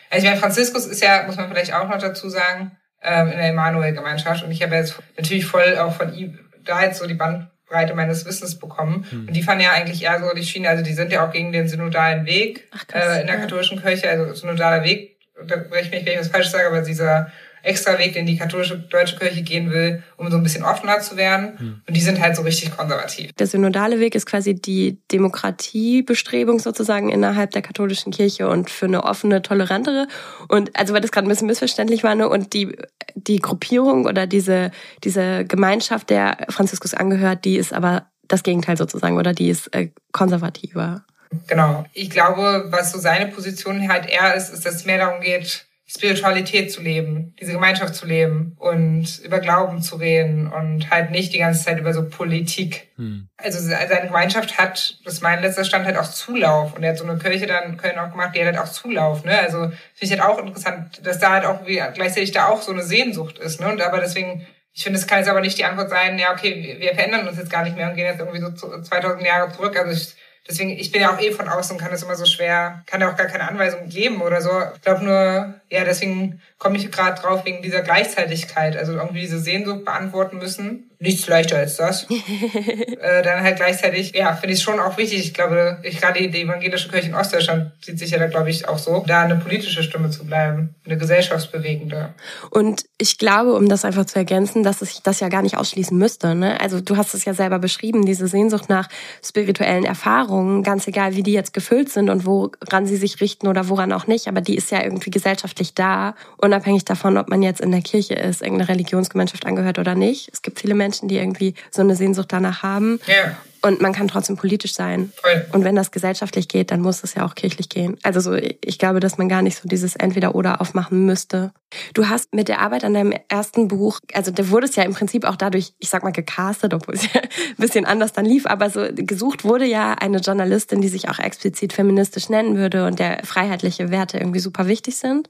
Also 0.09 0.25
ich 0.25 0.31
meine, 0.31 0.41
Franziskus 0.41 0.87
ist 0.87 1.03
ja, 1.03 1.25
muss 1.27 1.37
man 1.37 1.51
vielleicht 1.51 1.75
auch 1.75 1.91
noch 1.91 1.99
dazu 1.99 2.31
sagen, 2.31 2.73
ähm, 3.03 3.29
in 3.29 3.39
der 3.39 3.49
Emanuel-Gemeinschaft. 3.49 4.45
Und 4.45 4.51
ich 4.51 4.63
habe 4.63 4.75
jetzt 4.75 4.99
natürlich 5.17 5.47
voll 5.47 5.79
auch 5.79 5.95
von 5.95 6.15
ihm 6.15 6.39
da 6.65 6.83
jetzt 6.83 6.99
so 6.99 7.07
die 7.07 7.15
Bandbreite 7.15 7.95
meines 7.95 8.27
Wissens 8.27 8.59
bekommen. 8.59 9.07
Hm. 9.11 9.29
Und 9.29 9.35
die 9.35 9.43
fanden 9.43 9.65
ja 9.65 9.73
eigentlich 9.73 10.05
eher 10.05 10.21
so 10.21 10.35
die 10.35 10.45
Schiene, 10.45 10.69
also 10.69 10.85
die 10.85 10.93
sind 10.93 11.13
ja 11.13 11.27
auch 11.27 11.33
gegen 11.33 11.53
den 11.53 11.69
synodalen 11.69 12.27
Weg 12.27 12.69
Ach, 12.73 12.87
krass, 12.87 13.17
äh, 13.17 13.21
in 13.23 13.27
der 13.27 13.37
ja. 13.37 13.43
katholischen 13.43 13.81
Kirche, 13.81 14.09
also 14.11 14.35
synodaler 14.35 14.85
Weg, 14.85 15.17
da 15.47 15.57
breche 15.57 15.87
ich 15.87 15.91
mich, 15.91 16.07
wenn 16.07 16.13
ich 16.15 16.21
was 16.21 16.29
falsch 16.29 16.49
sage, 16.49 16.67
aber 16.67 16.83
dieser 16.83 17.33
extra 17.63 17.99
Weg, 17.99 18.15
den 18.15 18.27
die 18.27 18.37
katholische 18.37 18.79
deutsche 18.79 19.17
Kirche 19.17 19.43
gehen 19.43 19.71
will, 19.71 20.03
um 20.17 20.31
so 20.31 20.37
ein 20.37 20.43
bisschen 20.43 20.65
offener 20.65 21.01
zu 21.01 21.17
werden. 21.17 21.59
Hm. 21.59 21.81
Und 21.87 21.97
die 21.97 22.01
sind 22.01 22.21
halt 22.21 22.37
so 22.37 22.43
richtig 22.43 22.77
konservativ. 22.77 23.33
Der 23.35 23.47
synodale 23.47 24.01
Weg 24.01 24.15
ist 24.15 24.27
quasi 24.27 24.55
die 24.55 24.99
Demokratiebestrebung 25.13 26.59
sozusagen 26.59 27.11
innerhalb 27.11 27.51
der 27.53 27.63
katholischen 27.63 28.13
Kirche 28.13 28.49
und 28.49 28.71
für 28.71 28.87
eine 28.87 29.05
offene, 29.05 29.43
tolerantere. 29.43 30.09
Und 30.49 30.77
also 30.77 30.95
weil 30.95 31.01
das 31.01 31.13
gerade 31.13 31.27
ein 31.27 31.31
bisschen 31.31 31.47
missverständlich 31.47 32.03
war, 32.03 32.15
ne? 32.15 32.29
Und 32.29 32.53
die, 32.53 32.77
die 33.15 33.39
Gruppierung 33.39 34.07
oder 34.07 34.27
diese, 34.27 34.71
diese 35.05 35.45
Gemeinschaft, 35.45 36.11
der 36.11 36.47
Franziskus 36.49 36.95
angehört, 36.95 37.45
die 37.45 37.57
ist 37.57 37.73
aber 37.73 38.07
das 38.29 38.43
Gegenteil 38.43 38.77
sozusagen 38.77 39.17
oder 39.17 39.33
die 39.33 39.51
ist 39.51 39.75
äh, 39.75 39.91
konservativer. 40.13 41.05
Genau. 41.47 41.85
Ich 41.93 42.11
glaube, 42.11 42.67
was 42.71 42.93
so 42.93 42.99
seine 42.99 43.27
Position 43.27 43.89
halt 43.89 44.09
eher 44.09 44.35
ist, 44.35 44.53
ist, 44.53 44.67
dass 44.67 44.77
es 44.77 44.85
mehr 44.85 44.99
darum 44.99 45.21
geht, 45.21 45.67
Spiritualität 45.93 46.71
zu 46.71 46.81
leben, 46.81 47.35
diese 47.41 47.53
Gemeinschaft 47.53 47.97
zu 47.97 48.07
leben 48.07 48.55
und 48.59 49.19
über 49.25 49.41
Glauben 49.41 49.83
zu 49.83 49.97
reden 49.97 50.47
und 50.47 50.89
halt 50.89 51.11
nicht 51.11 51.33
die 51.35 51.39
ganze 51.39 51.65
Zeit 51.65 51.81
über 51.81 51.93
so 51.93 52.09
Politik. 52.09 52.93
Hm. 52.95 53.29
Also 53.37 53.59
seine 53.59 54.07
Gemeinschaft 54.07 54.57
hat, 54.57 55.01
das 55.05 55.15
ist 55.15 55.23
mein 55.23 55.43
letzter 55.43 55.65
Stand, 55.65 55.87
halt 55.87 55.97
auch 55.97 56.09
Zulauf. 56.09 56.77
Und 56.77 56.85
er 56.85 56.91
hat 56.91 56.99
so 56.99 57.05
eine 57.05 57.19
Kirche 57.19 57.49
dann 57.49 57.77
Köln 57.77 57.99
auch 57.99 58.13
gemacht, 58.13 58.37
die 58.37 58.39
hat 58.39 58.47
halt 58.47 58.59
auch 58.59 58.71
Zulauf. 58.71 59.25
Ne? 59.25 59.37
Also 59.37 59.59
finde 59.59 59.75
ich 60.03 60.11
halt 60.13 60.23
auch 60.23 60.39
interessant, 60.39 61.05
dass 61.05 61.19
da 61.19 61.33
halt 61.33 61.45
auch 61.45 61.67
wie, 61.67 61.83
gleichzeitig 61.93 62.31
da 62.31 62.47
auch 62.47 62.63
so 62.63 62.71
eine 62.71 62.85
Sehnsucht 62.85 63.39
ist. 63.41 63.61
Ne? 63.61 63.69
Und 63.69 63.83
aber 63.83 63.99
deswegen, 63.99 64.47
ich 64.73 64.85
finde, 64.85 64.97
es 64.97 65.09
kann 65.09 65.19
jetzt 65.19 65.29
aber 65.29 65.41
nicht 65.41 65.59
die 65.59 65.65
Antwort 65.65 65.91
sein, 65.91 66.21
ja, 66.21 66.33
okay, 66.33 66.77
wir 66.79 66.95
verändern 66.95 67.27
uns 67.27 67.37
jetzt 67.37 67.51
gar 67.51 67.65
nicht 67.65 67.77
mehr 67.77 67.91
und 67.91 67.97
gehen 67.97 68.07
jetzt 68.07 68.21
irgendwie 68.21 68.41
so 68.41 68.51
2000 68.53 69.27
Jahre 69.27 69.51
zurück. 69.51 69.77
Also 69.77 69.91
ich, 69.91 70.15
Deswegen, 70.49 70.71
ich 70.71 70.91
bin 70.91 71.03
ja 71.03 71.15
auch 71.15 71.21
eh 71.21 71.33
von 71.33 71.49
außen, 71.49 71.79
kann 71.79 71.93
es 71.93 72.03
immer 72.03 72.17
so 72.17 72.25
schwer, 72.25 72.83
kann 72.87 73.01
ja 73.01 73.11
auch 73.11 73.17
gar 73.17 73.27
keine 73.27 73.49
Anweisung 73.49 73.89
geben 73.89 74.21
oder 74.23 74.41
so. 74.41 74.51
Ich 74.75 74.83
glaube 74.83 75.05
nur, 75.05 75.61
ja, 75.69 75.85
deswegen 75.85 76.41
komme 76.59 76.77
ich 76.77 76.91
gerade 76.91 77.21
drauf 77.21 77.45
wegen 77.45 77.63
dieser 77.63 77.83
Gleichzeitigkeit. 77.83 78.77
Also 78.77 78.95
irgendwie 78.95 79.21
diese 79.21 79.39
Sehnsucht 79.39 79.85
beantworten 79.85 80.39
müssen. 80.39 80.90
Nichts 81.03 81.27
leichter 81.29 81.57
als 81.57 81.77
das. 81.77 82.07
äh, 83.01 83.23
dann 83.23 83.43
halt 83.43 83.57
gleichzeitig, 83.57 84.15
ja, 84.15 84.35
finde 84.35 84.53
ich 84.53 84.63
schon 84.63 84.79
auch 84.79 84.99
wichtig. 84.99 85.21
Ich 85.21 85.33
glaube, 85.33 85.79
ich, 85.83 85.99
gerade 85.99 86.29
die, 86.29 86.43
evangelische 86.43 86.91
Kirche 86.91 87.09
in 87.09 87.15
Ostdeutschland 87.15 87.73
sieht 87.81 87.99
sich 87.99 88.11
ja 88.11 88.19
da, 88.19 88.27
glaube 88.27 88.51
ich, 88.51 88.69
auch 88.69 88.77
so, 88.77 89.03
da 89.07 89.23
eine 89.23 89.37
politische 89.37 89.83
Stimme 89.83 90.11
zu 90.11 90.27
bleiben, 90.27 90.75
eine 90.85 90.99
gesellschaftsbewegende. 90.99 92.11
Und 92.51 92.85
ich 92.99 93.17
glaube, 93.17 93.55
um 93.55 93.67
das 93.67 93.87
einfach 93.87 94.05
zu 94.05 94.19
ergänzen, 94.19 94.63
dass 94.63 94.83
ich 94.83 95.01
das 95.03 95.21
ja 95.21 95.31
gar 95.31 95.41
nicht 95.41 95.57
ausschließen 95.57 95.97
müsste. 95.97 96.35
Ne? 96.35 96.61
Also 96.61 96.83
du 96.83 96.99
hast 96.99 97.15
es 97.15 97.25
ja 97.25 97.33
selber 97.33 97.59
beschrieben, 97.59 98.05
diese 98.05 98.29
Sehnsucht 98.29 98.69
nach 98.69 98.91
spirituellen 99.25 99.87
Erfahrungen, 99.87 100.63
ganz 100.63 100.87
egal, 100.87 101.17
wie 101.17 101.23
die 101.23 101.33
jetzt 101.33 101.55
gefüllt 101.55 101.89
sind 101.89 102.11
und 102.11 102.27
woran 102.27 102.85
sie 102.85 102.97
sich 102.97 103.23
richten 103.23 103.49
oder 103.49 103.71
woran 103.71 103.95
auch 103.95 104.07
nicht, 104.07 104.29
aber 104.29 104.43
die 104.43 104.55
ist 104.55 104.71
ja 104.71 104.83
irgendwie 104.83 105.11
gesellschaftlich 105.11 105.73
da. 105.73 106.15
Unabhängig 106.37 106.85
davon, 106.85 107.17
ob 107.17 107.31
man 107.31 107.43
jetzt 107.43 107.63
in 107.63 107.71
der 107.71 107.81
Kirche 107.81 108.17
ist, 108.17 108.43
irgendeiner 108.43 108.69
Religionsgemeinschaft 108.69 109.47
angehört 109.47 109.79
oder 109.79 109.95
nicht. 109.95 110.29
Es 110.31 110.43
gibt 110.43 110.61
viele 110.61 110.75
Menschen, 110.75 110.90
die 111.09 111.17
irgendwie 111.17 111.55
so 111.71 111.83
eine 111.83 111.97
Sehnsucht 111.97 112.33
danach 112.33 112.63
haben. 112.63 113.01
Ja. 113.07 113.37
Und 113.63 113.83
man 113.83 113.93
kann 113.93 114.09
trotzdem 114.09 114.37
politisch 114.37 114.75
sein. 114.75 115.13
Voll. 115.17 115.47
Und 115.53 115.65
wenn 115.65 115.77
das 115.77 115.91
gesellschaftlich 115.91 116.49
geht, 116.49 116.71
dann 116.71 116.81
muss 116.81 117.05
es 117.05 117.15
ja 117.15 117.27
auch 117.27 117.35
kirchlich 117.35 117.69
gehen. 117.69 117.99
Also 118.03 118.21
so, 118.21 118.35
ich 118.35 118.79
glaube, 118.79 119.01
dass 119.01 119.19
man 119.19 119.29
gar 119.29 119.43
nicht 119.43 119.59
so 119.61 119.69
dieses 119.69 119.97
Entweder-Oder 119.97 120.61
aufmachen 120.61 121.05
müsste. 121.05 121.53
Du 121.95 122.09
hast 122.09 122.35
mit 122.35 122.49
der 122.49 122.61
Arbeit 122.61 122.85
an 122.85 122.95
deinem 122.95 123.15
ersten 123.29 123.69
Buch, 123.69 124.01
also 124.15 124.31
da 124.31 124.49
wurde 124.49 124.67
es 124.67 124.77
ja 124.77 124.83
im 124.83 124.95
Prinzip 124.95 125.25
auch 125.25 125.37
dadurch, 125.37 125.73
ich 125.79 125.89
sag 125.89 126.03
mal, 126.03 126.11
gecastet, 126.11 126.75
obwohl 126.75 126.95
es 126.95 127.05
ja 127.13 127.21
ein 127.21 127.57
bisschen 127.59 127.85
anders 127.85 128.13
dann 128.13 128.25
lief, 128.25 128.47
aber 128.47 128.71
so 128.71 128.87
gesucht 128.95 129.45
wurde 129.45 129.67
ja 129.67 129.93
eine 129.93 130.19
Journalistin, 130.19 130.81
die 130.81 130.89
sich 130.89 131.09
auch 131.09 131.19
explizit 131.19 131.73
feministisch 131.73 132.29
nennen 132.29 132.57
würde 132.57 132.87
und 132.87 132.99
der 132.99 133.21
freiheitliche 133.25 133.91
Werte 133.91 134.19
irgendwie 134.19 134.41
super 134.41 134.67
wichtig 134.67 134.97
sind. 134.97 135.29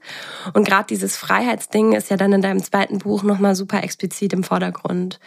Und 0.53 0.65
gerade 0.65 0.87
dieses 0.89 1.17
Freiheitsding 1.17 1.93
ist 1.93 2.09
ja 2.09 2.17
dann 2.17 2.33
in 2.33 2.41
deinem 2.41 2.63
zweiten 2.63 2.99
Buch 2.99 3.23
nochmal 3.23 3.55
super 3.55 3.83
explizit 3.83 4.33
im 4.33 4.43
Vordergrund. 4.43 5.19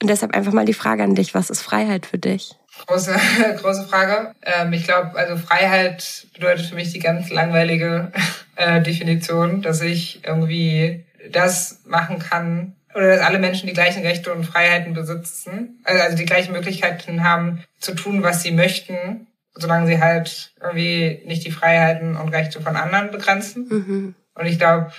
Und 0.00 0.08
deshalb 0.08 0.34
einfach 0.34 0.52
mal 0.52 0.64
die 0.64 0.74
Frage 0.74 1.02
an 1.02 1.14
dich, 1.14 1.34
was 1.34 1.50
ist 1.50 1.62
Freiheit 1.62 2.06
für 2.06 2.18
dich? 2.18 2.54
Große, 2.86 3.14
große 3.60 3.86
Frage. 3.86 4.34
Ähm, 4.42 4.72
ich 4.72 4.84
glaube, 4.84 5.16
also 5.16 5.36
Freiheit 5.36 6.26
bedeutet 6.34 6.66
für 6.66 6.74
mich 6.74 6.92
die 6.92 6.98
ganz 6.98 7.30
langweilige 7.30 8.12
äh, 8.56 8.80
Definition, 8.80 9.62
dass 9.62 9.82
ich 9.82 10.24
irgendwie 10.24 11.04
das 11.30 11.80
machen 11.84 12.18
kann, 12.18 12.76
oder 12.94 13.16
dass 13.16 13.20
alle 13.20 13.38
Menschen 13.38 13.68
die 13.68 13.72
gleichen 13.72 14.02
Rechte 14.02 14.32
und 14.32 14.44
Freiheiten 14.44 14.94
besitzen, 14.94 15.80
also, 15.84 16.02
also 16.02 16.16
die 16.16 16.24
gleichen 16.24 16.52
Möglichkeiten 16.52 17.22
haben 17.22 17.62
zu 17.78 17.94
tun, 17.94 18.22
was 18.22 18.42
sie 18.42 18.50
möchten, 18.50 19.28
solange 19.54 19.86
sie 19.86 20.00
halt 20.00 20.54
irgendwie 20.60 21.22
nicht 21.26 21.44
die 21.44 21.52
Freiheiten 21.52 22.16
und 22.16 22.30
Rechte 22.30 22.60
von 22.60 22.76
anderen 22.76 23.10
begrenzen. 23.10 23.68
Mhm. 23.68 24.14
Und 24.34 24.46
ich 24.46 24.58
glaube, 24.58 24.92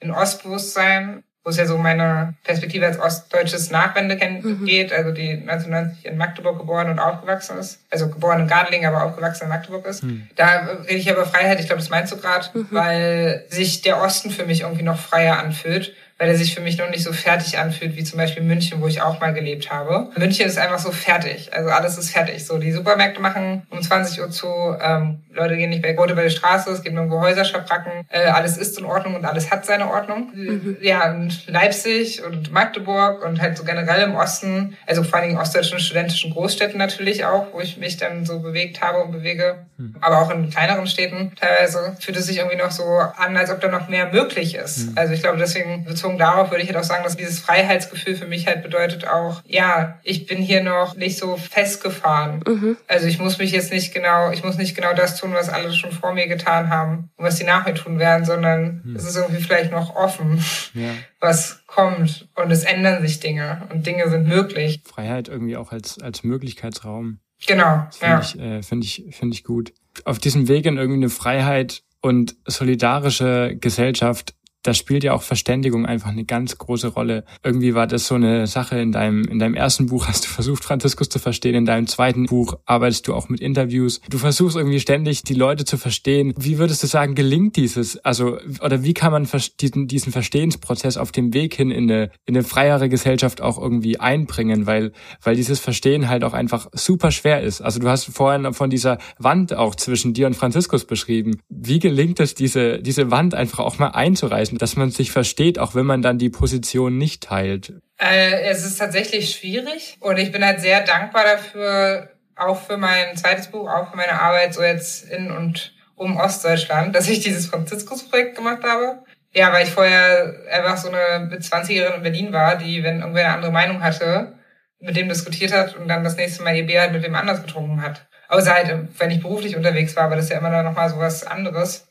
in 0.00 0.10
Ostbewusstsein 0.10 1.22
wo 1.46 1.50
es 1.50 1.58
ja 1.58 1.64
so 1.64 1.78
meine 1.78 2.34
Perspektive 2.42 2.86
als 2.86 2.98
ostdeutsches 2.98 3.70
Nachwende 3.70 4.16
mhm. 4.16 4.64
geht, 4.64 4.92
also 4.92 5.12
die 5.12 5.30
1990 5.30 6.04
in 6.04 6.16
Magdeburg 6.16 6.58
geboren 6.58 6.90
und 6.90 6.98
aufgewachsen 6.98 7.56
ist, 7.56 7.78
also 7.88 8.08
geboren 8.08 8.40
in 8.40 8.48
Gardelingen, 8.48 8.92
aber 8.92 9.04
aufgewachsen 9.04 9.44
in 9.44 9.50
Magdeburg 9.50 9.86
ist. 9.86 10.02
Mhm. 10.02 10.26
Da 10.34 10.66
rede 10.88 10.96
ich 10.96 11.04
ja 11.04 11.12
über 11.12 11.24
Freiheit, 11.24 11.60
ich 11.60 11.66
glaube, 11.66 11.80
das 11.80 11.88
meinst 11.88 12.12
du 12.12 12.16
gerade, 12.16 12.46
mhm. 12.52 12.66
weil 12.72 13.44
sich 13.48 13.80
der 13.82 14.02
Osten 14.02 14.32
für 14.32 14.44
mich 14.44 14.62
irgendwie 14.62 14.82
noch 14.82 14.98
freier 14.98 15.38
anfühlt 15.38 15.94
weil 16.18 16.28
er 16.28 16.36
sich 16.36 16.54
für 16.54 16.62
mich 16.62 16.78
noch 16.78 16.88
nicht 16.88 17.04
so 17.04 17.12
fertig 17.12 17.58
anfühlt 17.58 17.96
wie 17.96 18.04
zum 18.04 18.18
Beispiel 18.18 18.42
München, 18.42 18.80
wo 18.80 18.86
ich 18.86 19.02
auch 19.02 19.20
mal 19.20 19.34
gelebt 19.34 19.70
habe. 19.70 20.08
München 20.16 20.46
ist 20.46 20.58
einfach 20.58 20.78
so 20.78 20.90
fertig, 20.90 21.52
also 21.52 21.70
alles 21.70 21.98
ist 21.98 22.10
fertig. 22.10 22.46
So 22.46 22.58
die 22.58 22.72
Supermärkte 22.72 23.20
machen 23.20 23.66
um 23.70 23.82
20 23.82 24.20
Uhr 24.20 24.30
zu, 24.30 24.46
ähm, 24.80 25.22
Leute 25.30 25.56
gehen 25.56 25.70
nicht 25.70 25.82
mehr 25.82 25.94
Gurte 25.94 26.14
bei 26.14 26.22
der 26.22 26.30
Straße, 26.30 26.70
es 26.70 26.82
gibt 26.82 26.94
nirgendwo 26.94 27.20
Häuserschabracken, 27.20 28.06
äh, 28.08 28.24
alles 28.26 28.56
ist 28.56 28.78
in 28.78 28.86
Ordnung 28.86 29.14
und 29.14 29.24
alles 29.26 29.50
hat 29.50 29.66
seine 29.66 29.90
Ordnung. 29.90 30.30
Mhm. 30.34 30.76
Ja, 30.80 31.12
und 31.12 31.46
Leipzig 31.46 32.24
und 32.24 32.50
Magdeburg 32.50 33.22
und 33.24 33.40
halt 33.40 33.58
so 33.58 33.64
generell 33.64 34.02
im 34.02 34.14
Osten, 34.14 34.76
also 34.86 35.02
vor 35.02 35.18
allem 35.18 35.30
in 35.30 35.38
ostdeutschen 35.38 35.78
studentischen 35.78 36.32
Großstädten 36.32 36.78
natürlich 36.78 37.26
auch, 37.26 37.52
wo 37.52 37.60
ich 37.60 37.76
mich 37.76 37.98
dann 37.98 38.24
so 38.24 38.40
bewegt 38.40 38.80
habe 38.80 39.02
und 39.02 39.12
bewege, 39.12 39.66
mhm. 39.76 39.96
aber 40.00 40.22
auch 40.22 40.30
in 40.30 40.48
kleineren 40.48 40.86
Städten 40.86 41.32
teilweise 41.38 41.96
fühlt 42.00 42.16
es 42.16 42.26
sich 42.26 42.38
irgendwie 42.38 42.56
noch 42.56 42.70
so 42.70 42.84
an, 42.84 43.36
als 43.36 43.50
ob 43.50 43.60
da 43.60 43.68
noch 43.68 43.88
mehr 43.88 44.10
möglich 44.10 44.54
ist. 44.54 44.90
Mhm. 44.90 44.92
Also 44.96 45.12
ich 45.12 45.20
glaube, 45.20 45.38
deswegen 45.38 45.84
bezogen 46.06 46.18
darauf 46.18 46.50
würde 46.50 46.62
ich 46.62 46.68
halt 46.68 46.78
auch 46.78 46.84
sagen, 46.84 47.04
dass 47.04 47.16
dieses 47.16 47.40
Freiheitsgefühl 47.40 48.16
für 48.16 48.26
mich 48.26 48.46
halt 48.46 48.62
bedeutet 48.62 49.06
auch, 49.06 49.42
ja, 49.46 49.98
ich 50.02 50.26
bin 50.26 50.38
hier 50.38 50.62
noch 50.62 50.96
nicht 50.96 51.18
so 51.18 51.36
festgefahren. 51.36 52.42
Mhm. 52.46 52.76
Also 52.86 53.06
ich 53.06 53.18
muss 53.18 53.38
mich 53.38 53.52
jetzt 53.52 53.72
nicht 53.72 53.92
genau, 53.92 54.30
ich 54.30 54.44
muss 54.44 54.56
nicht 54.56 54.74
genau 54.74 54.94
das 54.94 55.18
tun, 55.18 55.32
was 55.32 55.48
alle 55.48 55.72
schon 55.72 55.92
vor 55.92 56.12
mir 56.12 56.28
getan 56.28 56.70
haben 56.70 57.10
und 57.16 57.24
was 57.24 57.38
sie 57.38 57.44
nach 57.44 57.66
mir 57.66 57.74
tun 57.74 57.98
werden, 57.98 58.24
sondern 58.24 58.82
mhm. 58.84 58.96
es 58.96 59.04
ist 59.04 59.16
irgendwie 59.16 59.42
vielleicht 59.42 59.72
noch 59.72 59.94
offen, 59.96 60.42
ja. 60.74 60.90
was 61.20 61.64
kommt 61.66 62.28
und 62.34 62.50
es 62.50 62.64
ändern 62.64 63.02
sich 63.02 63.20
Dinge 63.20 63.62
und 63.72 63.86
Dinge 63.86 64.08
sind 64.08 64.28
möglich. 64.28 64.80
Freiheit 64.84 65.28
irgendwie 65.28 65.56
auch 65.56 65.72
als, 65.72 66.00
als 66.00 66.22
Möglichkeitsraum. 66.22 67.18
Genau. 67.46 67.86
Finde 67.90 68.14
ja. 68.14 68.20
ich, 68.20 68.38
äh, 68.38 68.62
finde 68.62 68.86
ich, 68.86 69.04
finde 69.10 69.34
ich 69.34 69.44
gut. 69.44 69.72
Auf 70.04 70.18
diesem 70.18 70.48
Weg 70.48 70.66
in 70.66 70.76
irgendwie 70.76 70.98
eine 70.98 71.10
Freiheit 71.10 71.82
und 72.00 72.36
solidarische 72.46 73.56
Gesellschaft 73.60 74.34
da 74.66 74.74
spielt 74.74 75.04
ja 75.04 75.12
auch 75.12 75.22
Verständigung 75.22 75.86
einfach 75.86 76.10
eine 76.10 76.24
ganz 76.24 76.58
große 76.58 76.88
Rolle. 76.88 77.24
Irgendwie 77.44 77.74
war 77.74 77.86
das 77.86 78.06
so 78.06 78.16
eine 78.16 78.46
Sache 78.46 78.78
in 78.78 78.90
deinem, 78.90 79.24
in 79.24 79.38
deinem 79.38 79.54
ersten 79.54 79.86
Buch 79.86 80.08
hast 80.08 80.24
du 80.24 80.28
versucht, 80.28 80.64
Franziskus 80.64 81.08
zu 81.08 81.18
verstehen. 81.18 81.54
In 81.54 81.66
deinem 81.66 81.86
zweiten 81.86 82.26
Buch 82.26 82.58
arbeitest 82.66 83.06
du 83.06 83.14
auch 83.14 83.28
mit 83.28 83.40
Interviews. 83.40 84.00
Du 84.10 84.18
versuchst 84.18 84.56
irgendwie 84.56 84.80
ständig, 84.80 85.22
die 85.22 85.34
Leute 85.34 85.64
zu 85.64 85.76
verstehen. 85.76 86.34
Wie 86.36 86.58
würdest 86.58 86.82
du 86.82 86.88
sagen, 86.88 87.14
gelingt 87.14 87.56
dieses? 87.56 87.98
Also, 87.98 88.38
oder 88.60 88.82
wie 88.82 88.92
kann 88.92 89.12
man 89.12 89.28
diesen, 89.60 89.86
diesen 89.86 90.12
Verstehensprozess 90.12 90.96
auf 90.96 91.12
dem 91.12 91.32
Weg 91.32 91.54
hin 91.54 91.70
in 91.70 91.90
eine, 91.90 92.10
in 92.24 92.36
eine 92.36 92.42
freiere 92.42 92.88
Gesellschaft 92.88 93.40
auch 93.40 93.60
irgendwie 93.60 94.00
einbringen? 94.00 94.66
Weil, 94.66 94.92
weil 95.22 95.36
dieses 95.36 95.60
Verstehen 95.60 96.08
halt 96.08 96.24
auch 96.24 96.32
einfach 96.32 96.68
super 96.72 97.12
schwer 97.12 97.40
ist. 97.40 97.60
Also 97.60 97.78
du 97.78 97.88
hast 97.88 98.06
vorhin 98.06 98.52
von 98.52 98.70
dieser 98.70 98.98
Wand 99.18 99.54
auch 99.54 99.76
zwischen 99.76 100.12
dir 100.12 100.26
und 100.26 100.34
Franziskus 100.34 100.84
beschrieben. 100.86 101.38
Wie 101.48 101.78
gelingt 101.78 102.18
es, 102.18 102.34
diese, 102.34 102.80
diese 102.80 103.10
Wand 103.12 103.34
einfach 103.34 103.60
auch 103.60 103.78
mal 103.78 103.88
einzureißen? 103.88 104.55
Dass 104.58 104.76
man 104.76 104.90
sich 104.90 105.10
versteht, 105.10 105.58
auch 105.58 105.74
wenn 105.74 105.86
man 105.86 106.02
dann 106.02 106.18
die 106.18 106.30
Position 106.30 106.98
nicht 106.98 107.22
teilt? 107.22 107.74
Äh, 107.98 108.42
es 108.50 108.64
ist 108.64 108.78
tatsächlich 108.78 109.30
schwierig 109.30 109.96
und 110.00 110.18
ich 110.18 110.32
bin 110.32 110.44
halt 110.44 110.60
sehr 110.60 110.82
dankbar 110.82 111.24
dafür, 111.24 112.10
auch 112.36 112.60
für 112.60 112.76
mein 112.76 113.16
zweites 113.16 113.48
Buch, 113.48 113.68
auch 113.68 113.90
für 113.90 113.96
meine 113.96 114.20
Arbeit 114.20 114.54
so 114.54 114.62
jetzt 114.62 115.10
in 115.10 115.30
und 115.30 115.72
um 115.94 116.16
Ostdeutschland, 116.16 116.94
dass 116.94 117.08
ich 117.08 117.20
dieses 117.20 117.46
Franziskus-Projekt 117.46 118.36
gemacht 118.36 118.62
habe. 118.62 119.02
Ja, 119.32 119.52
weil 119.52 119.64
ich 119.64 119.72
vorher 119.72 120.34
einfach 120.50 120.76
so 120.76 120.88
eine 120.90 121.26
mit 121.26 121.42
20erin 121.42 121.96
in 121.96 122.02
Berlin 122.02 122.32
war, 122.32 122.56
die, 122.56 122.82
wenn 122.82 123.00
irgendwer 123.00 123.24
eine 123.24 123.34
andere 123.34 123.52
Meinung 123.52 123.82
hatte, 123.82 124.34
mit 124.78 124.96
dem 124.96 125.08
diskutiert 125.08 125.52
hat 125.52 125.76
und 125.76 125.88
dann 125.88 126.04
das 126.04 126.16
nächste 126.16 126.42
Mal 126.42 126.56
ihr 126.56 126.66
Bier 126.66 126.82
halt 126.82 126.92
mit 126.92 127.02
wem 127.02 127.14
anders 127.14 127.42
getrunken 127.42 127.82
hat. 127.82 128.06
Außer 128.28 128.52
halt, 128.52 128.88
wenn 128.98 129.10
ich 129.10 129.22
beruflich 129.22 129.56
unterwegs 129.56 129.96
war, 129.96 130.04
aber 130.04 130.16
das 130.16 130.26
ist 130.26 130.30
ja 130.30 130.38
immer 130.38 130.62
noch 130.62 130.74
mal 130.74 130.88
so 130.88 130.98
was 130.98 131.26
anderes. 131.26 131.88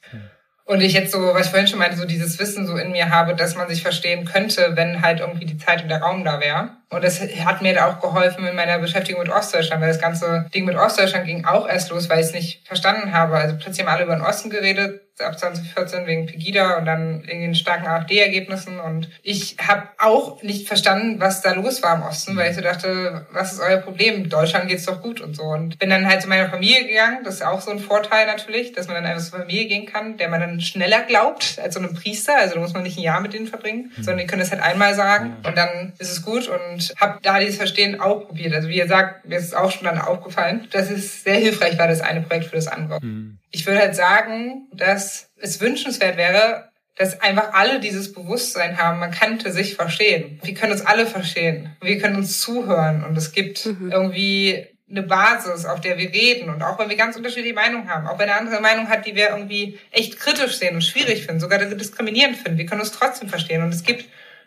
Und 0.68 0.82
ich 0.82 0.94
jetzt 0.94 1.12
so, 1.12 1.20
was 1.20 1.46
ich 1.46 1.52
vorhin 1.52 1.68
schon 1.68 1.78
meinte, 1.78 1.96
so 1.96 2.06
dieses 2.06 2.40
Wissen 2.40 2.66
so 2.66 2.76
in 2.76 2.92
mir 2.92 3.12
habe, 3.12 3.36
dass 3.36 3.56
man 3.56 3.70
sich 3.70 3.84
verstehen 3.84 4.26
könnte, 4.26 4.72
wenn 4.74 5.04
halt 5.04 5.20
irgendwie 5.20 5.46
die 5.46 5.58
Zeit 5.58 5.84
und 5.84 5.90
der 5.90 6.02
Raum 6.02 6.26
da 6.26 6.40
wäre. 6.40 6.72
Und 6.90 7.04
das 7.04 7.20
hat 7.20 7.62
mir 7.62 7.74
da 7.74 7.88
auch 7.88 8.00
geholfen 8.00 8.46
in 8.46 8.56
meiner 8.56 8.80
Beschäftigung 8.80 9.22
mit 9.22 9.32
Ostdeutschland, 9.32 9.82
weil 9.82 9.90
das 9.90 10.00
ganze 10.00 10.46
Ding 10.54 10.66
mit 10.66 10.76
Ostdeutschland 10.76 11.26
ging 11.26 11.46
auch 11.46 11.68
erst 11.68 11.90
los, 11.90 12.10
weil 12.10 12.20
ich 12.20 12.28
es 12.28 12.34
nicht 12.34 12.68
verstanden 12.68 13.14
habe. 13.14 13.38
Also 13.38 13.56
plötzlich 13.58 13.86
haben 13.86 13.94
alle 13.94 14.04
über 14.04 14.16
den 14.16 14.24
Osten 14.24 14.50
geredet, 14.50 15.02
ab 15.24 15.40
2014 15.40 16.08
wegen 16.08 16.26
Pegida 16.26 16.78
und 16.78 16.86
dann 16.86 17.22
in 17.24 17.40
den 17.40 17.56
starken 17.56 17.88
AfD-Ergebnissen. 17.88 18.80
Und 18.80 19.10
ich 19.24 19.56
habe 19.66 19.84
auch 19.98 20.42
nicht 20.44 20.68
verstanden, 20.68 21.20
was 21.20 21.42
da 21.42 21.54
los 21.54 21.82
war 21.84 21.96
im 21.96 22.04
Osten, 22.04 22.36
weil 22.36 22.50
ich 22.50 22.56
so 22.56 22.62
dachte, 22.62 23.26
was 23.32 23.54
ist 23.54 23.62
euer 23.62 23.78
Problem? 23.78 24.30
Deutschland 24.30 24.68
geht's 24.68 24.86
doch 24.86 25.02
gut 25.02 25.22
und 25.22 25.36
so. 25.36 25.44
Und 25.44 25.80
bin 25.80 25.90
dann 25.90 26.08
halt 26.08 26.22
zu 26.22 26.28
meiner 26.28 26.50
Familie 26.50 26.86
gegangen. 26.88 27.20
Das 27.24 27.36
ist 27.36 27.46
auch 27.46 27.62
so 27.62 27.72
ein 27.72 27.80
Vorteil 27.80 28.26
natürlich, 28.26 28.74
dass 28.74 28.88
man 28.88 28.96
dann 28.96 29.06
einfach 29.06 29.24
zur 29.24 29.40
Familie 29.40 29.68
gehen 29.68 29.86
kann, 29.86 30.18
der 30.18 30.30
man 30.30 30.42
dann 30.42 30.60
schneller 30.60 31.04
glaubt 31.04 31.60
als 31.64 31.76
so 31.76 31.80
einem 31.80 31.94
Priester. 31.94 32.36
Also 32.38 32.56
da 32.56 32.60
muss 32.60 32.74
man 32.74 32.84
nicht 32.84 32.98
ein 32.98 33.04
Jahr 33.04 33.22
mit 33.22 33.34
denen 33.34 33.48
verbringen, 33.48 33.92
mhm. 33.96 34.04
sondern 34.04 34.20
die 34.20 34.28
können 34.28 34.42
das 34.42 34.52
halt 34.52 34.62
einmal 34.62 34.96
sagen 34.96 35.38
und 35.44 35.58
dann 35.58 35.94
ist 35.98 36.12
es 36.12 36.24
gut. 36.24 36.48
Und 36.48 36.75
habe 36.98 37.20
da 37.22 37.40
dieses 37.40 37.58
Verstehen 37.58 38.00
auch 38.00 38.28
probiert. 38.28 38.54
Also 38.54 38.70
wie 38.70 38.78
ihr 38.78 38.88
sagt, 38.88 39.26
mir 39.26 39.38
ist 39.38 39.46
es 39.46 39.54
auch 39.54 39.72
schon 39.72 39.86
dann 39.86 40.00
aufgefallen, 40.00 40.68
dass 40.72 40.90
es 40.90 41.24
sehr 41.24 41.36
hilfreich 41.36 41.78
war, 41.78 41.88
das 41.88 42.02
eine 42.02 42.22
Projekt 42.22 42.46
für 42.46 42.56
das 42.56 42.68
andere. 42.68 43.00
Mhm. 43.02 43.40
Ich 43.52 43.66
würde 43.66 43.80
halt 43.80 43.96
sagen, 43.96 44.68
dass 44.74 45.30
es 45.38 45.62
wünschenswert 45.62 46.18
wäre, 46.18 46.70
dass 46.98 47.22
einfach 47.22 47.54
alle 47.54 47.80
dieses 47.80 48.14
Bewusstsein 48.14 48.78
haben, 48.78 49.00
man 49.00 49.12
könnte 49.12 49.52
sich 49.52 49.76
verstehen. 49.76 50.40
Wir 50.44 50.54
können 50.54 50.72
uns 50.72 50.86
alle 50.86 51.06
verstehen. 51.06 51.76
Wir 51.82 52.00
können 52.00 52.16
uns 52.16 52.40
zuhören 52.40 53.04
und 53.04 53.18
es 53.18 53.34
gibt 53.34 53.66
mhm. 53.66 53.92
irgendwie 53.92 54.68
eine 54.90 55.04
Basis, 55.04 55.66
auf 55.66 55.82
der 55.82 55.98
wir 55.98 56.12
reden 56.14 56.50
und 56.50 56.62
auch 56.62 56.78
wenn 56.78 56.90
wir 56.90 56.96
ganz 56.96 57.16
unterschiedliche 57.16 57.56
Meinungen 57.56 57.90
haben, 57.90 58.08
auch 58.08 58.20
wenn 58.20 58.30
eine 58.30 58.40
andere 58.40 58.62
Meinung 58.62 58.88
hat, 58.88 59.06
die 59.06 59.16
wir 59.16 59.30
irgendwie 59.30 59.80
echt 59.92 60.20
kritisch 60.20 60.58
sehen 60.58 60.76
und 60.76 60.84
schwierig 60.84 61.26
finden, 61.26 61.42
sogar 61.42 61.58
diskriminierend 61.58 62.38
finden, 62.38 62.60
wir 62.60 62.68
können 62.68 62.82
uns 62.82 62.92
trotzdem 62.92 63.28
verstehen 63.28 63.64
und 63.64 63.74
es 63.74 63.84
gibt 63.84 64.06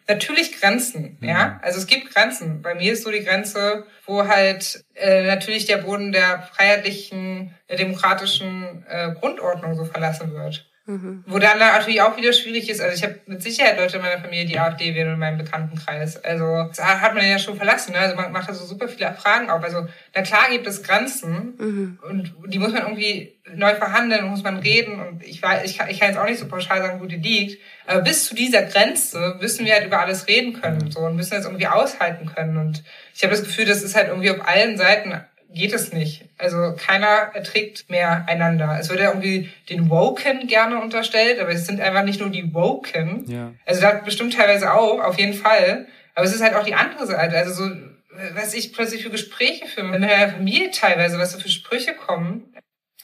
natürlich 0.09 0.59
Grenzen, 0.59 1.19
mhm. 1.21 1.29
ja. 1.29 1.61
Also 1.63 1.79
es 1.79 1.87
gibt 1.87 2.13
Grenzen. 2.13 2.63
Bei 2.63 2.75
mir 2.75 2.93
ist 2.93 3.05
so 3.05 3.11
die 3.11 3.25
Grenze, 3.25 3.85
wo 4.07 4.27
halt 4.27 4.85
äh, 4.95 5.27
natürlich 5.27 5.67
der 5.67 5.79
Boden 5.79 6.13
der 6.13 6.43
freiheitlichen, 6.43 7.55
der 7.69 7.77
demokratischen 7.77 8.85
äh, 8.89 9.13
Grundordnung 9.13 9.75
so 9.75 9.85
verlassen 9.85 10.33
wird. 10.33 10.69
Mhm. 10.89 11.23
Wo 11.27 11.39
dann 11.39 11.59
natürlich 11.59 12.01
auch 12.01 12.17
wieder 12.17 12.33
schwierig 12.33 12.71
ist. 12.71 12.81
Also 12.81 12.97
ich 12.97 13.03
habe 13.03 13.21
mit 13.27 13.43
Sicherheit 13.43 13.77
Leute 13.77 13.99
in 13.99 14.03
meiner 14.03 14.23
Familie, 14.23 14.47
die 14.47 14.59
AfD 14.59 14.95
wählen 14.95 15.13
in 15.13 15.19
meinem 15.19 15.37
Bekanntenkreis. 15.37 16.25
Also 16.25 16.65
das 16.69 16.83
hat 16.83 17.15
man 17.15 17.29
ja 17.29 17.39
schon 17.39 17.59
verlassen. 17.59 17.93
Ne? 17.93 17.99
Also 17.99 18.17
man 18.17 18.33
macht 18.33 18.49
da 18.49 18.55
so 18.55 18.65
super 18.65 18.89
viele 18.89 19.13
Fragen 19.13 19.51
auf. 19.51 19.63
Also 19.63 19.87
na 20.15 20.23
klar 20.23 20.49
gibt 20.51 20.67
es 20.67 20.83
Grenzen 20.83 21.55
mhm. 21.59 21.99
und 22.09 22.35
die 22.47 22.59
muss 22.59 22.73
man 22.73 22.85
irgendwie 22.85 23.37
neu 23.55 23.75
verhandeln, 23.75 24.31
muss 24.31 24.43
man 24.43 24.57
reden. 24.61 24.99
Und 24.99 25.23
ich 25.23 25.43
weiß, 25.43 25.71
ich 25.71 25.77
kann, 25.77 25.91
ich 25.91 26.01
kann 26.01 26.09
jetzt 26.09 26.19
auch 26.19 26.27
nicht 26.27 26.39
so 26.39 26.49
pauschal 26.49 26.81
sagen, 26.81 27.03
wo 27.03 27.05
die 27.05 27.17
liegt. 27.17 27.61
Aber 27.87 28.01
bis 28.01 28.25
zu 28.25 28.35
dieser 28.35 28.63
Grenze 28.63 29.37
müssen 29.43 29.67
wir 29.67 29.75
halt 29.75 29.85
über 29.85 30.01
alles 30.01 30.27
reden 30.27 30.59
können 30.59 30.81
und 30.81 30.95
so 30.95 31.01
und 31.01 31.17
müssen 31.17 31.35
das 31.35 31.45
irgendwie 31.45 31.67
aushalten 31.67 32.33
können. 32.35 32.57
Und 32.57 32.83
ich 33.15 33.23
habe 33.23 33.35
das 33.35 33.45
Gefühl, 33.45 33.67
das 33.67 33.83
ist 33.83 33.95
halt 33.95 34.09
irgendwie 34.09 34.31
auf 34.31 34.49
allen 34.49 34.79
Seiten 34.79 35.21
geht 35.53 35.73
es 35.73 35.93
nicht. 35.93 36.25
Also 36.37 36.75
keiner 36.77 37.31
erträgt 37.35 37.89
mehr 37.91 38.25
einander. 38.29 38.77
Es 38.79 38.91
wird 38.91 39.01
ja 39.01 39.09
irgendwie 39.09 39.51
den 39.69 39.89
Woken 39.91 40.47
gerne 40.47 40.81
unterstellt, 40.81 41.41
aber 41.41 41.51
es 41.51 41.67
sind 41.67 41.81
einfach 41.81 42.05
nicht 42.05 42.21
nur 42.21 42.31
die 42.31 42.53
Woken. 42.55 43.25
Ja. 43.27 43.53
Also 43.67 43.81
da 43.81 43.93
bestimmt 43.95 44.35
teilweise 44.35 44.73
auch, 44.73 45.03
auf 45.03 45.19
jeden 45.19 45.35
Fall. 45.35 45.87
Aber 46.15 46.27
es 46.27 46.35
ist 46.35 46.43
halt 46.43 46.55
auch 46.55 46.65
die 46.65 46.75
andere 46.75 47.07
Seite. 47.07 47.37
Also 47.37 47.53
so, 47.53 47.71
was 48.35 48.55
ich 48.55 48.73
plötzlich 48.73 49.03
für 49.03 49.11
Gespräche 49.11 49.67
führe, 49.67 49.97
in 49.97 50.03
der 50.03 50.31
Familie 50.31 50.71
teilweise, 50.71 51.19
was 51.19 51.33
da 51.33 51.39
für 51.39 51.49
Sprüche 51.49 51.95
kommen 51.95 52.53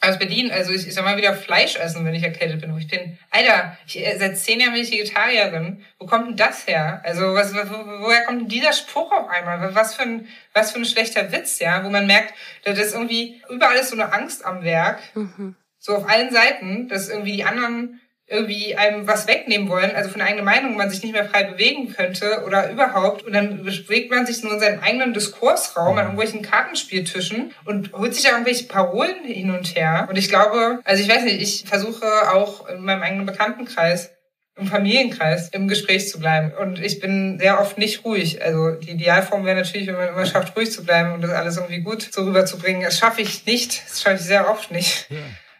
aus 0.08 0.18
Berlin, 0.18 0.50
also 0.50 0.72
ich, 0.72 0.86
ich 0.86 0.94
soll 0.94 1.04
mal 1.04 1.16
wieder 1.16 1.34
Fleisch 1.34 1.76
essen, 1.76 2.04
wenn 2.04 2.14
ich 2.14 2.22
erkältet 2.22 2.60
bin. 2.60 2.72
Wo 2.72 2.78
ich 2.78 2.88
bin, 2.88 3.18
Alter, 3.30 3.76
ich, 3.86 3.98
äh, 3.98 4.18
seit 4.18 4.38
zehn 4.38 4.60
Jahren 4.60 4.72
bin 4.72 4.82
ich 4.82 4.90
Vegetarierin. 4.90 5.84
Wo 5.98 6.06
kommt 6.06 6.28
denn 6.28 6.36
das 6.36 6.66
her? 6.66 7.00
Also 7.04 7.34
was, 7.34 7.54
wo, 7.54 7.58
woher 7.58 8.24
kommt 8.24 8.42
denn 8.42 8.48
dieser 8.48 8.72
Spruch 8.72 9.12
auf 9.12 9.28
einmal? 9.28 9.74
Was 9.74 9.94
für 9.94 10.02
ein, 10.02 10.28
was 10.52 10.72
für 10.72 10.78
ein 10.78 10.84
schlechter 10.84 11.32
Witz, 11.32 11.58
ja? 11.58 11.84
Wo 11.84 11.90
man 11.90 12.06
merkt, 12.06 12.34
das 12.64 12.78
ist 12.78 12.94
irgendwie, 12.94 13.42
überall 13.48 13.76
ist 13.76 13.90
so 13.90 13.96
eine 13.96 14.12
Angst 14.12 14.44
am 14.44 14.62
Werk. 14.62 15.00
Mhm. 15.14 15.56
So 15.78 15.96
auf 15.96 16.08
allen 16.08 16.32
Seiten, 16.32 16.88
dass 16.88 17.10
irgendwie 17.10 17.36
die 17.36 17.44
anderen 17.44 18.00
irgendwie 18.26 18.74
einem 18.74 19.06
was 19.06 19.26
wegnehmen 19.28 19.68
wollen, 19.68 19.94
also 19.94 20.08
von 20.08 20.18
der 20.18 20.28
eigenen 20.28 20.46
Meinung 20.46 20.76
man 20.76 20.88
sich 20.88 21.02
nicht 21.02 21.12
mehr 21.12 21.26
frei 21.26 21.44
bewegen 21.44 21.92
könnte 21.92 22.42
oder 22.46 22.70
überhaupt. 22.70 23.22
Und 23.22 23.34
dann 23.34 23.62
bewegt 23.64 24.10
man 24.10 24.24
sich 24.24 24.42
nur 24.42 24.54
in 24.54 24.60
seinem 24.60 24.80
eigenen 24.80 25.12
Diskursraum 25.12 25.98
an 25.98 26.04
irgendwelchen 26.04 26.42
Kartenspieltischen 26.42 27.52
und 27.66 27.92
holt 27.92 28.14
sich 28.14 28.24
da 28.24 28.30
irgendwelche 28.30 28.64
Parolen 28.64 29.24
hin 29.24 29.50
und 29.50 29.76
her. 29.76 30.06
Und 30.08 30.16
ich 30.16 30.28
glaube, 30.28 30.80
also 30.84 31.02
ich 31.02 31.08
weiß 31.08 31.24
nicht, 31.24 31.40
ich 31.40 31.68
versuche 31.68 32.06
auch 32.32 32.66
in 32.68 32.80
meinem 32.80 33.02
eigenen 33.02 33.26
Bekanntenkreis 33.26 34.10
im 34.56 34.68
Familienkreis 34.68 35.48
im 35.48 35.66
Gespräch 35.66 36.08
zu 36.08 36.20
bleiben. 36.20 36.52
Und 36.52 36.78
ich 36.78 37.00
bin 37.00 37.38
sehr 37.40 37.60
oft 37.60 37.76
nicht 37.76 38.04
ruhig. 38.04 38.42
Also 38.42 38.70
die 38.70 38.92
Idealform 38.92 39.44
wäre 39.44 39.56
natürlich, 39.56 39.88
wenn 39.88 39.96
man 39.96 40.08
immer 40.08 40.26
schafft, 40.26 40.56
ruhig 40.56 40.70
zu 40.70 40.84
bleiben 40.84 41.12
und 41.12 41.22
das 41.22 41.32
alles 41.32 41.56
irgendwie 41.56 41.80
gut 41.80 42.08
so 42.12 42.22
rüberzubringen. 42.24 42.82
Das 42.82 42.98
schaffe 42.98 43.22
ich 43.22 43.44
nicht. 43.46 43.82
Das 43.88 44.00
schaffe 44.00 44.16
ich 44.16 44.22
sehr 44.22 44.48
oft 44.48 44.70
nicht. 44.70 45.10
Ja. 45.10 45.16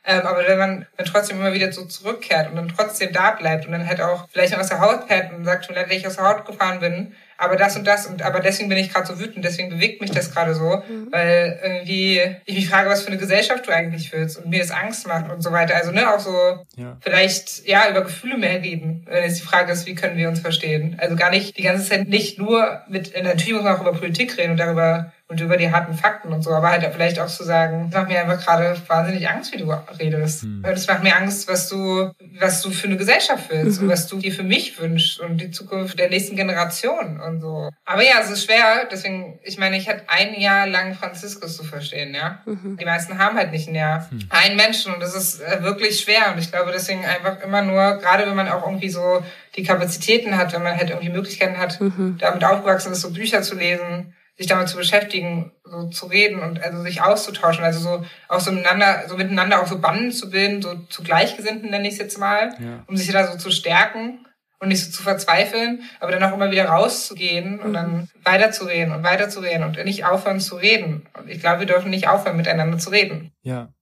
Ähm, 0.07 0.27
aber 0.27 0.47
wenn 0.47 0.59
man 0.59 0.87
dann 0.97 1.07
trotzdem 1.07 1.39
immer 1.39 1.55
wieder 1.55 1.73
so 1.73 1.87
zurückkehrt 1.87 2.51
und 2.51 2.57
dann 2.57 2.69
trotzdem 2.69 3.13
da 3.13 3.31
bleibt 3.31 3.67
und 3.67 3.73
dann 3.73 3.87
halt 3.87 4.01
auch 4.01 4.29
vielleicht 4.31 4.53
noch 4.53 4.61
aus 4.61 4.69
der 4.69 4.81
Haut 4.81 5.05
fährt 5.09 5.33
und 5.33 5.45
sagt, 5.45 5.65
schon, 5.67 5.75
dass 5.75 5.91
ich 5.91 6.07
aus 6.07 6.17
der 6.17 6.29
Haut 6.29 6.45
gefahren 6.45 6.81
bin, 6.81 7.15
aber 7.37 7.57
das 7.57 7.77
und 7.77 7.87
das 7.87 8.07
und 8.07 8.23
aber 8.23 8.41
deswegen 8.41 8.69
bin 8.69 8.79
ich 8.79 8.93
gerade 8.93 9.07
so 9.07 9.19
wütend, 9.19 9.45
deswegen 9.45 9.71
bewegt 9.71 10.01
mich 10.01 10.11
das 10.11 10.33
gerade 10.33 10.55
so, 10.55 10.83
mhm. 10.89 11.09
weil 11.11 11.59
irgendwie 11.63 12.21
ich 12.45 12.55
mich 12.55 12.69
frage, 12.69 12.89
was 12.89 13.03
für 13.03 13.09
eine 13.09 13.17
Gesellschaft 13.17 13.67
du 13.67 13.73
eigentlich 13.73 14.13
willst 14.13 14.39
und 14.39 14.51
mir 14.51 14.61
das 14.61 14.71
Angst 14.71 15.07
macht 15.07 15.31
und 15.31 15.43
so 15.43 15.51
weiter. 15.51 15.75
Also 15.75 15.91
ne, 15.91 16.13
auch 16.13 16.21
so 16.21 16.33
ja. 16.77 16.97
vielleicht 17.01 17.67
ja 17.67 17.89
über 17.91 18.03
Gefühle 18.03 18.37
mehr 18.37 18.63
reden, 18.63 19.07
wenn 19.09 19.25
jetzt 19.25 19.41
die 19.41 19.47
Frage 19.47 19.73
ist, 19.73 19.87
wie 19.87 19.95
können 19.95 20.17
wir 20.17 20.29
uns 20.29 20.41
verstehen? 20.41 20.97
Also 21.01 21.17
gar 21.17 21.31
nicht 21.31 21.57
die 21.57 21.63
ganze 21.63 21.89
Zeit 21.89 22.09
nicht 22.09 22.39
nur 22.39 22.83
mit 22.89 23.15
natürlich 23.23 23.55
muss 23.55 23.65
man 23.65 23.77
auch 23.77 23.81
über 23.81 23.95
Politik 23.95 24.37
reden 24.39 24.53
und 24.53 24.59
darüber 24.59 25.13
und 25.27 25.41
über 25.41 25.57
die 25.57 25.73
harten 25.73 25.95
Fakten 25.95 26.33
und 26.35 26.43
so, 26.43 26.51
aber 26.51 26.69
halt 26.69 26.85
vielleicht 26.93 27.19
auch 27.19 27.29
zu 27.29 27.45
sagen, 27.45 27.87
es 27.89 27.95
macht 27.95 28.09
mir 28.09 28.21
einfach 28.21 28.45
gerade 28.45 28.77
wahnsinnig 28.87 29.27
Angst, 29.27 29.55
wie 29.55 29.59
du 29.59 29.73
redest. 29.99 30.43
Hm. 30.43 30.63
Es 30.67 30.87
macht 30.87 31.03
mir 31.03 31.17
Angst, 31.17 31.49
was 31.49 31.69
du, 31.71 32.13
was 32.39 32.61
du 32.61 32.71
für 32.71 32.89
eine 32.89 32.99
Gesellschaft 32.99 33.49
willst 33.49 33.81
mhm. 33.81 33.87
und 33.89 33.93
was 33.93 34.07
du 34.07 34.19
dir 34.19 34.33
für 34.33 34.43
mich 34.43 34.79
wünschst 34.79 35.21
und 35.21 35.39
die 35.39 35.51
Zukunft 35.51 35.99
der 35.99 36.11
nächsten 36.11 36.37
Generation 36.37 37.21
und 37.21 37.41
so. 37.41 37.71
Aber 37.87 38.03
ja, 38.03 38.21
es 38.21 38.31
ist 38.31 38.45
schwer, 38.45 38.87
deswegen, 38.91 39.39
ich 39.43 39.57
meine, 39.57 39.79
ich 39.79 39.89
hatte 39.89 40.03
ein 40.09 40.39
Jahr 40.39 40.67
lang 40.67 40.95
Franziskus 40.95 41.57
zu 41.57 41.65
verstehen, 41.65 42.15
ja. 42.15 42.43
Mhm. 42.45 42.77
Die 42.77 42.85
meisten 42.85 43.19
haben 43.19 43.39
halt 43.39 43.51
nicht 43.51 43.67
ein 43.67 43.75
Jahr. 43.75 44.07
Mhm. 44.11 44.27
Ein 44.29 44.57
Menschen 44.57 44.93
und 44.93 45.01
das 45.01 45.15
ist 45.15 45.41
äh, 45.41 45.63
wirklich 45.63 46.01
schwer 46.01 46.33
und 46.33 46.39
ich 46.39 46.53
glaube 46.53 46.71
deswegen 46.71 47.03
einfach 47.07 47.41
immer 47.43 47.63
nur, 47.63 47.97
gerade 47.97 48.27
wenn 48.27 48.37
man 48.37 48.49
auch 48.49 48.67
irgendwie 48.67 48.91
so 48.91 49.25
die 49.57 49.63
Kapazitäten 49.63 50.37
hat, 50.37 50.53
wenn 50.53 50.63
man 50.63 50.77
halt 50.77 50.91
irgendwie 50.91 51.11
Möglichkeiten 51.11 51.57
hat, 51.57 51.81
mhm. 51.81 52.19
damit 52.19 52.45
aufgewachsen 52.45 52.93
ist, 52.93 53.01
so 53.01 53.11
Bücher 53.11 53.41
zu 53.41 53.55
lesen, 53.55 54.13
sich 54.37 54.47
damit 54.47 54.69
zu 54.69 54.77
beschäftigen, 54.77 55.53
so 55.65 55.89
zu 55.89 56.07
reden 56.07 56.41
und 56.41 56.61
also 56.63 56.83
sich 56.83 57.03
auszutauschen, 57.03 57.65
also 57.65 57.81
so 57.81 58.05
auch 58.29 58.41
so 58.41 58.51
miteinander, 58.51 59.05
so 59.09 59.17
miteinander 59.17 59.63
auch 59.63 59.67
so 59.67 59.79
Banden 59.79 60.11
zu 60.11 60.31
bilden, 60.31 60.61
so 60.61 60.75
zu 60.89 61.03
Gleichgesinnten 61.03 61.71
nenne 61.71 61.87
ich 61.87 61.95
es 61.95 62.01
jetzt 62.01 62.19
mal, 62.19 62.55
ja. 62.61 62.85
um 62.87 62.97
sich 62.97 63.11
da 63.13 63.31
so 63.31 63.39
zu 63.39 63.51
stärken 63.51 64.27
und 64.59 64.69
nicht 64.69 64.85
so 64.85 64.91
zu 64.91 65.03
verzweifeln, 65.03 65.83
aber 66.01 66.11
dann 66.11 66.23
auch 66.25 66.35
immer 66.35 66.51
wieder 66.51 66.67
rauszugehen 66.67 67.61
und 67.61 67.75
dann 67.75 67.93
mhm. 67.93 68.09
weiterzureden 68.25 68.93
und 68.93 69.05
weiterzureden 69.05 69.63
und 69.63 69.85
nicht 69.85 70.05
aufhören 70.05 70.41
zu 70.41 70.57
reden. 70.57 71.07
Und 71.17 71.29
ich 71.29 71.41
glaube, 71.41 71.61
wir 71.61 71.67
dürfen 71.67 71.91
nicht 71.91 72.09
aufhören, 72.09 72.37
miteinander 72.37 72.79
zu 72.79 72.91
reden. 72.91 73.33
Ja, 73.43 73.73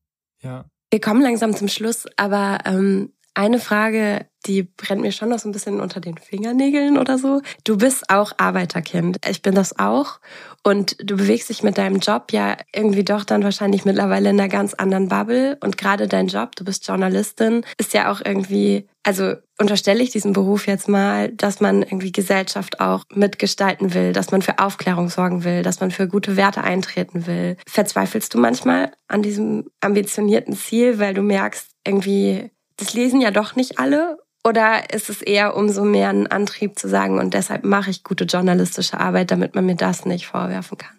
ja. 0.41 0.67
Wir 0.91 1.01
kommen 1.01 1.23
langsam 1.23 1.55
zum 1.55 1.69
Schluss, 1.69 2.07
aber 2.17 2.59
ähm, 2.67 3.15
eine 3.35 3.59
Frage, 3.59 4.27
die 4.47 4.63
brennt 4.63 5.03
mir 5.03 5.13
schon 5.13 5.29
noch 5.29 5.39
so 5.39 5.49
ein 5.49 5.53
bisschen 5.53 5.81
unter 5.81 6.01
den 6.01 6.19
Fingernägeln 6.19 6.99
oder 6.99 7.19
so. 7.19 7.43
Du 7.65 7.77
bist 7.77 8.11
auch 8.11 8.33
Arbeiterkind. 8.39 9.19
Ich 9.29 9.43
bin 9.43 9.55
das 9.55 9.79
auch. 9.79 10.21
Und 10.65 10.97
du 11.01 11.17
bewegst 11.17 11.49
dich 11.49 11.63
mit 11.63 11.79
deinem 11.79 11.99
Job 11.99 12.33
ja 12.33 12.57
irgendwie 12.73 13.05
doch 13.05 13.25
dann 13.25 13.43
wahrscheinlich 13.43 13.85
mittlerweile 13.85 14.31
in 14.31 14.39
einer 14.39 14.49
ganz 14.49 14.75
anderen 14.75 15.09
Bubble. 15.09 15.59
Und 15.61 15.77
gerade 15.77 16.09
dein 16.09 16.29
Job, 16.29 16.55
du 16.57 16.65
bist 16.65 16.87
Journalistin, 16.87 17.65
ist 17.79 17.95
ja 17.95 18.13
auch 18.13 18.21
irgendwie, 18.25 18.87
also 19.03 19.35
unterstelle 19.59 20.03
ich 20.03 20.11
diesen 20.11 20.33
Beruf 20.33 20.67
jetzt 20.67 20.89
mal, 20.89 21.31
dass 21.31 21.61
man 21.61 21.83
irgendwie 21.83 22.13
Gesellschaft 22.13 22.81
auch 22.81 23.05
mitgestalten 23.13 23.95
will, 23.95 24.13
dass 24.13 24.31
man 24.31 24.43
für 24.43 24.59
Aufklärung 24.59 25.09
sorgen 25.09 25.45
will, 25.45 25.63
dass 25.63 25.81
man 25.81 25.91
für 25.91 26.09
gute 26.09 26.37
Werte 26.37 26.63
eintreten 26.63 27.27
will. 27.27 27.57
Verzweifelst 27.69 28.35
du 28.35 28.39
manchmal 28.39 28.93
an 29.09 29.23
diesem 29.23 29.71
ambitionierten 29.81 30.55
Ziel, 30.55 30.99
weil 30.99 31.15
du 31.15 31.23
merkst, 31.23 31.69
irgendwie 31.87 32.51
das 32.77 32.95
lesen 32.95 33.21
ja 33.21 33.31
doch 33.31 33.57
nicht 33.57 33.79
alle? 33.79 34.19
Oder 34.45 34.93
ist 34.93 35.09
es 35.09 35.23
eher 35.23 35.57
umso 35.57 35.85
mehr 35.85 36.09
ein 36.09 36.27
Antrieb 36.27 36.79
zu 36.79 36.89
sagen, 36.89 37.19
und 37.19 37.33
deshalb 37.33 37.65
mache 37.65 37.91
ich 37.91 38.03
gute 38.03 38.25
journalistische 38.25 38.99
Arbeit, 38.99 39.31
damit 39.31 39.55
man 39.55 39.67
mir 39.67 39.77
das 39.77 40.05
nicht 40.05 40.27
vorwerfen 40.27 40.79
kann? 40.79 40.99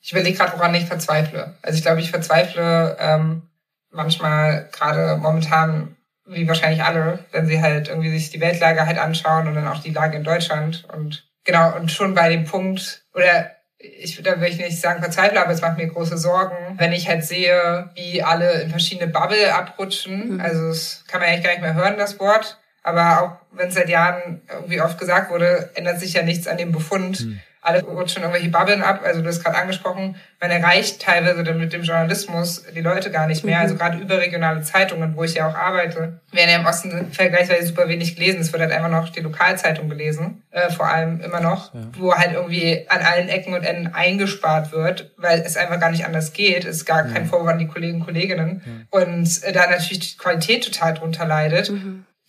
Ich 0.00 0.12
überlege 0.12 0.38
gerade, 0.38 0.52
woran 0.56 0.74
ich 0.74 0.86
verzweifle. 0.86 1.54
Also 1.60 1.76
ich 1.76 1.84
glaube, 1.84 2.00
ich 2.00 2.10
verzweifle 2.10 2.96
ähm, 2.98 3.42
manchmal 3.90 4.68
gerade 4.72 5.16
momentan, 5.16 5.96
wie 6.24 6.48
wahrscheinlich 6.48 6.82
alle, 6.82 7.18
wenn 7.32 7.46
sie 7.46 7.60
halt 7.60 7.88
irgendwie 7.88 8.10
sich 8.10 8.30
die 8.30 8.40
Weltlage 8.40 8.86
halt 8.86 8.98
anschauen 8.98 9.48
und 9.48 9.54
dann 9.54 9.68
auch 9.68 9.82
die 9.82 9.92
Lage 9.92 10.16
in 10.16 10.24
Deutschland. 10.24 10.86
Und 10.94 11.28
genau, 11.44 11.76
und 11.76 11.92
schon 11.92 12.14
bei 12.14 12.30
dem 12.30 12.44
Punkt, 12.44 13.04
oder 13.12 13.50
ich 13.78 14.20
da 14.22 14.40
will 14.40 14.48
ich 14.48 14.58
nicht 14.58 14.80
sagen 14.80 15.02
verzweifle, 15.02 15.40
aber 15.40 15.52
es 15.52 15.60
macht 15.60 15.78
mir 15.78 15.86
große 15.86 16.18
Sorgen, 16.18 16.56
wenn 16.78 16.92
ich 16.92 17.08
halt 17.08 17.24
sehe, 17.24 17.90
wie 17.94 18.22
alle 18.22 18.62
in 18.62 18.70
verschiedene 18.70 19.10
Bubble 19.10 19.54
abrutschen. 19.54 20.34
Mhm. 20.34 20.40
Also 20.40 20.68
es 20.68 21.04
kann 21.06 21.20
man 21.20 21.28
eigentlich 21.28 21.44
gar 21.44 21.52
nicht 21.52 21.62
mehr 21.62 21.74
hören, 21.74 21.96
das 21.96 22.18
Wort. 22.18 22.57
Aber 22.82 23.22
auch 23.22 23.56
wenn 23.56 23.68
es 23.68 23.74
seit 23.74 23.88
Jahren 23.88 24.40
irgendwie 24.50 24.80
oft 24.80 24.98
gesagt 24.98 25.30
wurde, 25.30 25.70
ändert 25.74 26.00
sich 26.00 26.14
ja 26.14 26.22
nichts 26.22 26.46
an 26.46 26.56
dem 26.56 26.72
Befund. 26.72 27.20
Mhm 27.20 27.40
alle 27.68 27.82
rutschen 27.82 28.22
irgendwelche 28.22 28.48
Bubbeln 28.50 28.82
ab. 28.82 29.02
Also 29.04 29.20
du 29.20 29.28
hast 29.28 29.42
gerade 29.42 29.58
angesprochen, 29.58 30.16
man 30.40 30.50
erreicht 30.50 31.02
teilweise 31.02 31.42
dann 31.44 31.58
mit 31.58 31.72
dem 31.72 31.82
Journalismus 31.82 32.64
die 32.74 32.80
Leute 32.80 33.10
gar 33.10 33.26
nicht 33.26 33.44
mehr. 33.44 33.60
Also 33.60 33.74
mhm. 33.74 33.80
Also 33.80 33.84
gerade 33.84 33.98
überregionale 33.98 34.62
Zeitungen, 34.62 35.14
wo 35.14 35.24
ich 35.24 35.34
ja 35.34 35.46
auch 35.46 35.54
arbeite, 35.54 36.20
werden 36.32 36.50
ja 36.50 36.58
im 36.58 36.64
Osten 36.64 37.12
vergleichsweise 37.12 37.66
super 37.66 37.86
wenig 37.88 38.16
gelesen. 38.16 38.40
Es 38.40 38.50
wird 38.50 38.62
halt 38.62 38.72
einfach 38.72 38.88
noch 38.88 39.10
die 39.10 39.20
Lokalzeitung 39.20 39.90
gelesen, 39.90 40.42
äh, 40.50 40.70
vor 40.70 40.86
allem 40.86 41.20
immer 41.20 41.40
noch, 41.40 41.74
ja. 41.74 41.80
wo 41.98 42.14
halt 42.14 42.32
irgendwie 42.32 42.86
an 42.88 43.02
allen 43.02 43.28
Ecken 43.28 43.52
und 43.52 43.62
Enden 43.62 43.92
eingespart 43.92 44.72
wird, 44.72 45.12
weil 45.18 45.40
es 45.40 45.58
einfach 45.58 45.78
gar 45.78 45.90
nicht 45.90 46.06
anders 46.06 46.32
geht. 46.32 46.64
Es 46.64 46.76
ist 46.76 46.84
gar 46.86 47.04
kein 47.04 47.26
Vorwurf 47.26 47.48
an 47.48 47.58
die 47.58 47.66
Kollegen 47.66 47.98
und 47.98 48.06
Kolleginnen. 48.06 48.62
Ja. 48.64 49.02
Und 49.02 49.44
äh, 49.44 49.52
da 49.52 49.68
natürlich 49.68 50.12
die 50.12 50.16
Qualität 50.16 50.64
total 50.64 50.94
drunter 50.94 51.26
leidet. 51.26 51.70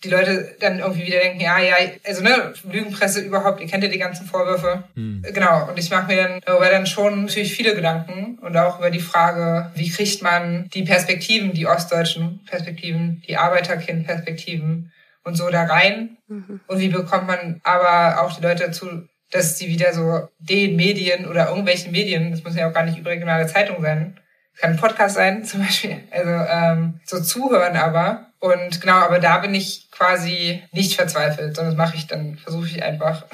die 0.02 0.08
Leute 0.08 0.56
dann 0.60 0.78
irgendwie 0.78 1.06
wieder 1.06 1.20
denken, 1.20 1.40
ja, 1.40 1.58
ja, 1.58 1.74
also 2.06 2.22
ne, 2.22 2.54
Lügenpresse 2.70 3.20
überhaupt, 3.20 3.60
ihr 3.60 3.66
kennt 3.66 3.84
ja 3.84 3.90
die 3.90 3.98
ganzen 3.98 4.26
Vorwürfe. 4.26 4.84
Hm. 4.94 5.22
Genau, 5.34 5.68
und 5.68 5.78
ich 5.78 5.90
mache 5.90 6.06
mir 6.06 6.16
dann 6.16 6.40
darüber 6.44 6.70
dann 6.70 6.86
schon 6.86 7.24
natürlich 7.26 7.54
viele 7.54 7.74
Gedanken 7.74 8.38
und 8.40 8.56
auch 8.56 8.78
über 8.78 8.90
die 8.90 9.00
Frage, 9.00 9.70
wie 9.74 9.90
kriegt 9.90 10.22
man 10.22 10.68
die 10.72 10.84
Perspektiven, 10.84 11.52
die 11.52 11.66
ostdeutschen 11.66 12.40
Perspektiven, 12.46 13.22
die 13.28 13.36
Arbeiterkind-Perspektiven 13.36 14.90
und 15.24 15.34
so 15.36 15.50
da 15.50 15.64
rein 15.64 16.16
mhm. 16.28 16.60
und 16.66 16.80
wie 16.80 16.88
bekommt 16.88 17.26
man 17.26 17.60
aber 17.62 18.22
auch 18.22 18.34
die 18.34 18.42
Leute 18.42 18.66
dazu, 18.66 18.86
dass 19.30 19.58
sie 19.58 19.68
wieder 19.68 19.92
so 19.92 20.28
den 20.38 20.76
Medien 20.76 21.26
oder 21.26 21.48
irgendwelchen 21.48 21.92
Medien, 21.92 22.30
das 22.30 22.42
müssen 22.42 22.58
ja 22.58 22.68
auch 22.68 22.74
gar 22.74 22.84
nicht 22.84 22.98
überregionale 22.98 23.46
Zeitungen 23.46 23.82
sein, 23.82 24.20
kann 24.56 24.72
ein 24.72 24.76
Podcast 24.78 25.16
sein 25.16 25.44
zum 25.44 25.60
Beispiel, 25.60 26.00
also 26.10 26.30
ähm, 26.30 27.00
so 27.04 27.20
zuhören 27.20 27.76
aber 27.76 28.30
und 28.40 28.80
genau, 28.80 28.96
aber 28.96 29.18
da 29.18 29.38
bin 29.38 29.54
ich 29.54 29.89
quasi 30.00 30.62
nicht 30.72 30.94
verzweifelt, 30.94 31.54
sondern 31.54 31.76
das 31.76 31.86
mache 31.86 31.96
ich 31.96 32.06
dann, 32.06 32.38
versuche 32.38 32.66
ich 32.66 32.82
einfach 32.82 33.26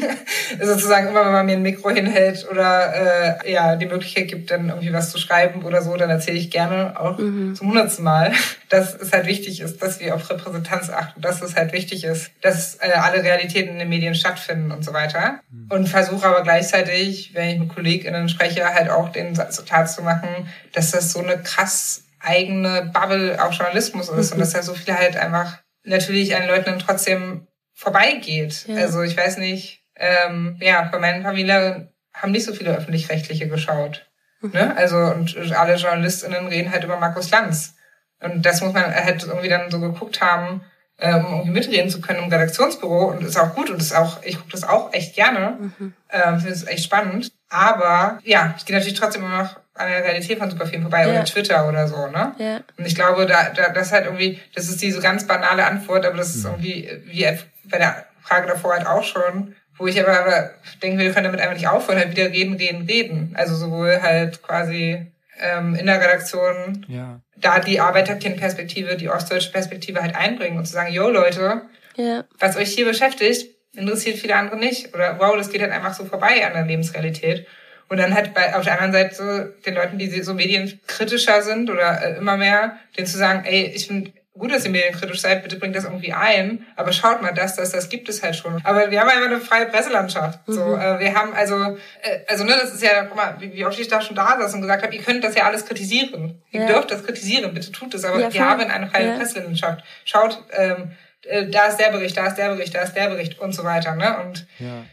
sozusagen 0.62 1.08
immer, 1.08 1.26
wenn 1.26 1.32
man 1.32 1.44
mir 1.44 1.52
ein 1.52 1.62
Mikro 1.62 1.90
hinhält 1.90 2.48
oder 2.50 3.42
äh, 3.44 3.52
ja 3.52 3.76
die 3.76 3.84
Möglichkeit 3.84 4.28
gibt, 4.28 4.50
dann 4.50 4.70
irgendwie 4.70 4.92
was 4.94 5.10
zu 5.10 5.18
schreiben 5.18 5.64
oder 5.64 5.82
so, 5.82 5.94
dann 5.98 6.08
erzähle 6.08 6.38
ich 6.38 6.50
gerne 6.50 6.98
auch 6.98 7.18
mhm. 7.18 7.54
zum 7.54 7.68
hundertsten 7.68 8.04
Mal, 8.04 8.32
dass 8.70 8.94
es 8.94 9.12
halt 9.12 9.26
wichtig 9.26 9.60
ist, 9.60 9.82
dass 9.82 10.00
wir 10.00 10.14
auf 10.14 10.30
Repräsentanz 10.30 10.88
achten, 10.88 11.20
dass 11.20 11.42
es 11.42 11.56
halt 11.56 11.74
wichtig 11.74 12.04
ist, 12.04 12.30
dass 12.40 12.76
äh, 12.76 12.92
alle 12.92 13.22
Realitäten 13.22 13.74
in 13.74 13.78
den 13.78 13.90
Medien 13.90 14.14
stattfinden 14.14 14.72
und 14.72 14.82
so 14.82 14.94
weiter. 14.94 15.40
Mhm. 15.50 15.66
Und 15.68 15.88
versuche 15.88 16.26
aber 16.26 16.42
gleichzeitig, 16.42 17.32
wenn 17.34 17.50
ich 17.50 17.58
mit 17.58 17.68
KollegInnen 17.68 18.30
spreche, 18.30 18.64
halt 18.64 18.88
auch 18.88 19.10
den 19.10 19.34
Satz 19.34 19.62
klar 19.66 19.84
zu 19.84 20.02
machen, 20.02 20.48
dass 20.72 20.90
das 20.90 21.12
so 21.12 21.20
eine 21.20 21.42
krass 21.42 22.04
eigene 22.18 22.90
Bubble 22.94 23.38
auch 23.44 23.52
Journalismus 23.52 24.08
ist 24.08 24.32
und 24.32 24.38
dass 24.40 24.52
da 24.52 24.62
so 24.62 24.72
viel 24.72 24.94
halt 24.94 25.18
einfach 25.18 25.58
natürlich 25.84 26.34
an 26.34 26.46
Leuten 26.46 26.78
trotzdem 26.78 27.46
vorbeigeht. 27.74 28.66
Ja. 28.66 28.76
Also 28.76 29.02
ich 29.02 29.16
weiß 29.16 29.38
nicht, 29.38 29.84
ähm, 29.96 30.56
ja, 30.60 30.82
bei 30.90 30.98
meinen 30.98 31.22
Familie 31.22 31.92
haben 32.12 32.32
nicht 32.32 32.44
so 32.44 32.54
viele 32.54 32.76
öffentlich-rechtliche 32.76 33.48
geschaut. 33.48 34.06
Mhm. 34.40 34.50
Ne? 34.52 34.76
Also 34.76 34.96
und 34.96 35.36
alle 35.52 35.76
JournalistInnen 35.76 36.46
reden 36.46 36.72
halt 36.72 36.84
über 36.84 36.98
Markus 36.98 37.30
Lanz. 37.30 37.74
Und 38.20 38.46
das 38.46 38.60
muss 38.62 38.72
man 38.72 38.94
halt 38.94 39.22
irgendwie 39.24 39.48
dann 39.48 39.70
so 39.70 39.80
geguckt 39.80 40.20
haben, 40.20 40.62
äh, 40.96 41.14
um 41.14 41.26
irgendwie 41.26 41.50
mitreden 41.50 41.90
zu 41.90 42.00
können 42.00 42.24
im 42.24 42.30
Redaktionsbüro. 42.32 43.06
Und 43.06 43.24
ist 43.24 43.38
auch 43.38 43.54
gut 43.54 43.70
und 43.70 43.80
ist 43.80 43.94
auch, 43.94 44.22
ich 44.22 44.36
gucke 44.36 44.52
das 44.52 44.64
auch 44.64 44.92
echt 44.92 45.14
gerne. 45.14 45.72
Mhm. 45.78 45.94
Äh, 46.08 46.38
Finde 46.38 46.50
es 46.50 46.66
echt 46.66 46.84
spannend. 46.84 47.32
Aber 47.48 48.18
ja, 48.24 48.54
ich 48.56 48.64
gehe 48.64 48.76
natürlich 48.76 48.98
trotzdem 48.98 49.24
immer 49.24 49.42
noch 49.42 49.60
an 49.74 49.88
der 49.88 50.04
Realität 50.04 50.38
von 50.38 50.50
super 50.50 50.66
vielen 50.66 50.82
vorbei 50.82 51.02
ja. 51.02 51.10
oder 51.10 51.24
Twitter 51.24 51.68
oder 51.68 51.88
so, 51.88 52.06
ne? 52.06 52.34
Ja. 52.38 52.60
Und 52.76 52.86
ich 52.86 52.94
glaube, 52.94 53.26
da, 53.26 53.50
da 53.50 53.70
das 53.70 53.92
halt 53.92 54.06
irgendwie, 54.06 54.40
das 54.54 54.68
ist 54.68 54.80
diese 54.80 55.00
ganz 55.00 55.26
banale 55.26 55.64
Antwort, 55.64 56.06
aber 56.06 56.16
das 56.16 56.34
ist 56.34 56.44
mhm. 56.44 56.50
irgendwie 56.50 56.90
wie 57.06 57.26
bei 57.68 57.78
der 57.78 58.06
Frage 58.22 58.46
davor 58.46 58.74
halt 58.74 58.86
auch 58.86 59.02
schon, 59.02 59.54
wo 59.76 59.86
ich 59.86 60.00
aber, 60.00 60.18
aber 60.18 60.50
denke, 60.82 60.98
wir 60.98 61.12
können 61.12 61.24
damit 61.24 61.40
einfach 61.40 61.54
nicht 61.54 61.68
aufhören, 61.68 61.98
halt 61.98 62.10
wieder 62.12 62.30
reden, 62.30 62.54
reden, 62.54 62.86
reden. 62.86 63.34
Also 63.36 63.56
sowohl 63.56 64.00
halt 64.00 64.42
quasi 64.42 65.06
ähm, 65.40 65.74
in 65.74 65.86
der 65.86 66.00
Redaktion 66.00 66.86
ja. 66.88 67.20
da 67.36 67.58
die 67.58 67.80
Arbeiterkindperspektive, 67.80 68.96
die 68.96 69.08
ostdeutsche 69.08 69.50
Perspektive 69.50 70.00
halt 70.00 70.14
einbringen 70.14 70.58
und 70.58 70.66
zu 70.66 70.72
sagen, 70.72 70.92
yo 70.92 71.08
Leute, 71.08 71.62
ja. 71.96 72.24
was 72.38 72.56
euch 72.56 72.70
hier 72.70 72.86
beschäftigt, 72.86 73.48
interessiert 73.72 74.18
viele 74.18 74.36
andere 74.36 74.58
nicht. 74.58 74.94
Oder 74.94 75.18
wow, 75.18 75.36
das 75.36 75.50
geht 75.50 75.60
halt 75.60 75.72
einfach 75.72 75.94
so 75.94 76.04
vorbei 76.04 76.46
an 76.46 76.52
der 76.52 76.64
Lebensrealität. 76.64 77.46
Und 77.88 77.98
dann 77.98 78.14
halt 78.14 78.34
bei, 78.34 78.54
auf 78.54 78.64
der 78.64 78.80
anderen 78.80 78.92
Seite 78.92 79.14
so 79.14 79.62
den 79.64 79.74
Leuten, 79.74 79.98
die 79.98 80.22
so 80.22 80.34
medienkritischer 80.34 81.42
sind 81.42 81.70
oder 81.70 82.02
äh, 82.02 82.16
immer 82.16 82.36
mehr, 82.36 82.78
denen 82.96 83.06
zu 83.06 83.18
sagen, 83.18 83.44
ey, 83.44 83.72
ich 83.74 83.86
finde 83.86 84.12
gut, 84.36 84.52
dass 84.52 84.64
ihr 84.64 84.70
medienkritisch 84.70 85.20
seid, 85.20 85.42
bitte 85.42 85.56
bringt 85.56 85.76
das 85.76 85.84
irgendwie 85.84 86.12
ein, 86.12 86.66
aber 86.74 86.92
schaut 86.92 87.22
mal, 87.22 87.32
das, 87.32 87.54
das, 87.54 87.70
das 87.70 87.88
gibt 87.88 88.08
es 88.08 88.22
halt 88.22 88.34
schon. 88.34 88.60
Aber 88.64 88.90
wir 88.90 89.00
haben 89.00 89.08
einfach 89.08 89.26
eine 89.26 89.40
freie 89.40 89.66
Presselandschaft. 89.66 90.46
Mhm. 90.48 90.52
So, 90.52 90.76
äh, 90.76 90.98
wir 90.98 91.14
haben 91.14 91.32
also, 91.34 91.76
äh, 92.02 92.18
also 92.26 92.44
ne, 92.44 92.54
das 92.60 92.74
ist 92.74 92.82
ja, 92.82 93.04
guck 93.04 93.16
mal, 93.16 93.36
wie, 93.38 93.52
wie 93.52 93.64
oft 93.64 93.78
ich 93.78 93.86
da 93.86 94.00
schon 94.00 94.16
da 94.16 94.36
saß 94.40 94.54
und 94.54 94.62
gesagt 94.62 94.82
habe, 94.82 94.94
ihr 94.94 95.02
könnt 95.02 95.22
das 95.22 95.36
ja 95.36 95.44
alles 95.44 95.64
kritisieren. 95.66 96.42
Ihr 96.50 96.62
ja. 96.62 96.66
dürft 96.66 96.90
das 96.90 97.04
kritisieren, 97.04 97.54
bitte 97.54 97.70
tut 97.70 97.94
es, 97.94 98.04
aber 98.04 98.20
ja, 98.20 98.32
wir 98.32 98.44
haben 98.44 98.60
eine 98.60 98.88
freie 98.88 99.08
ja. 99.08 99.16
Presselandschaft. 99.16 99.84
Schaut, 100.04 100.42
ähm, 100.52 100.92
äh, 101.22 101.46
da 101.46 101.66
ist 101.66 101.76
der 101.76 101.90
Bericht, 101.90 102.16
da 102.16 102.26
ist 102.26 102.34
der 102.34 102.48
Bericht, 102.48 102.74
da 102.74 102.82
ist 102.82 102.94
der 102.94 103.08
Bericht 103.10 103.38
und 103.38 103.52
so 103.52 103.62
weiter. 103.62 103.94
Ne? 103.94 104.18
Und 104.24 104.46
ja 104.58 104.84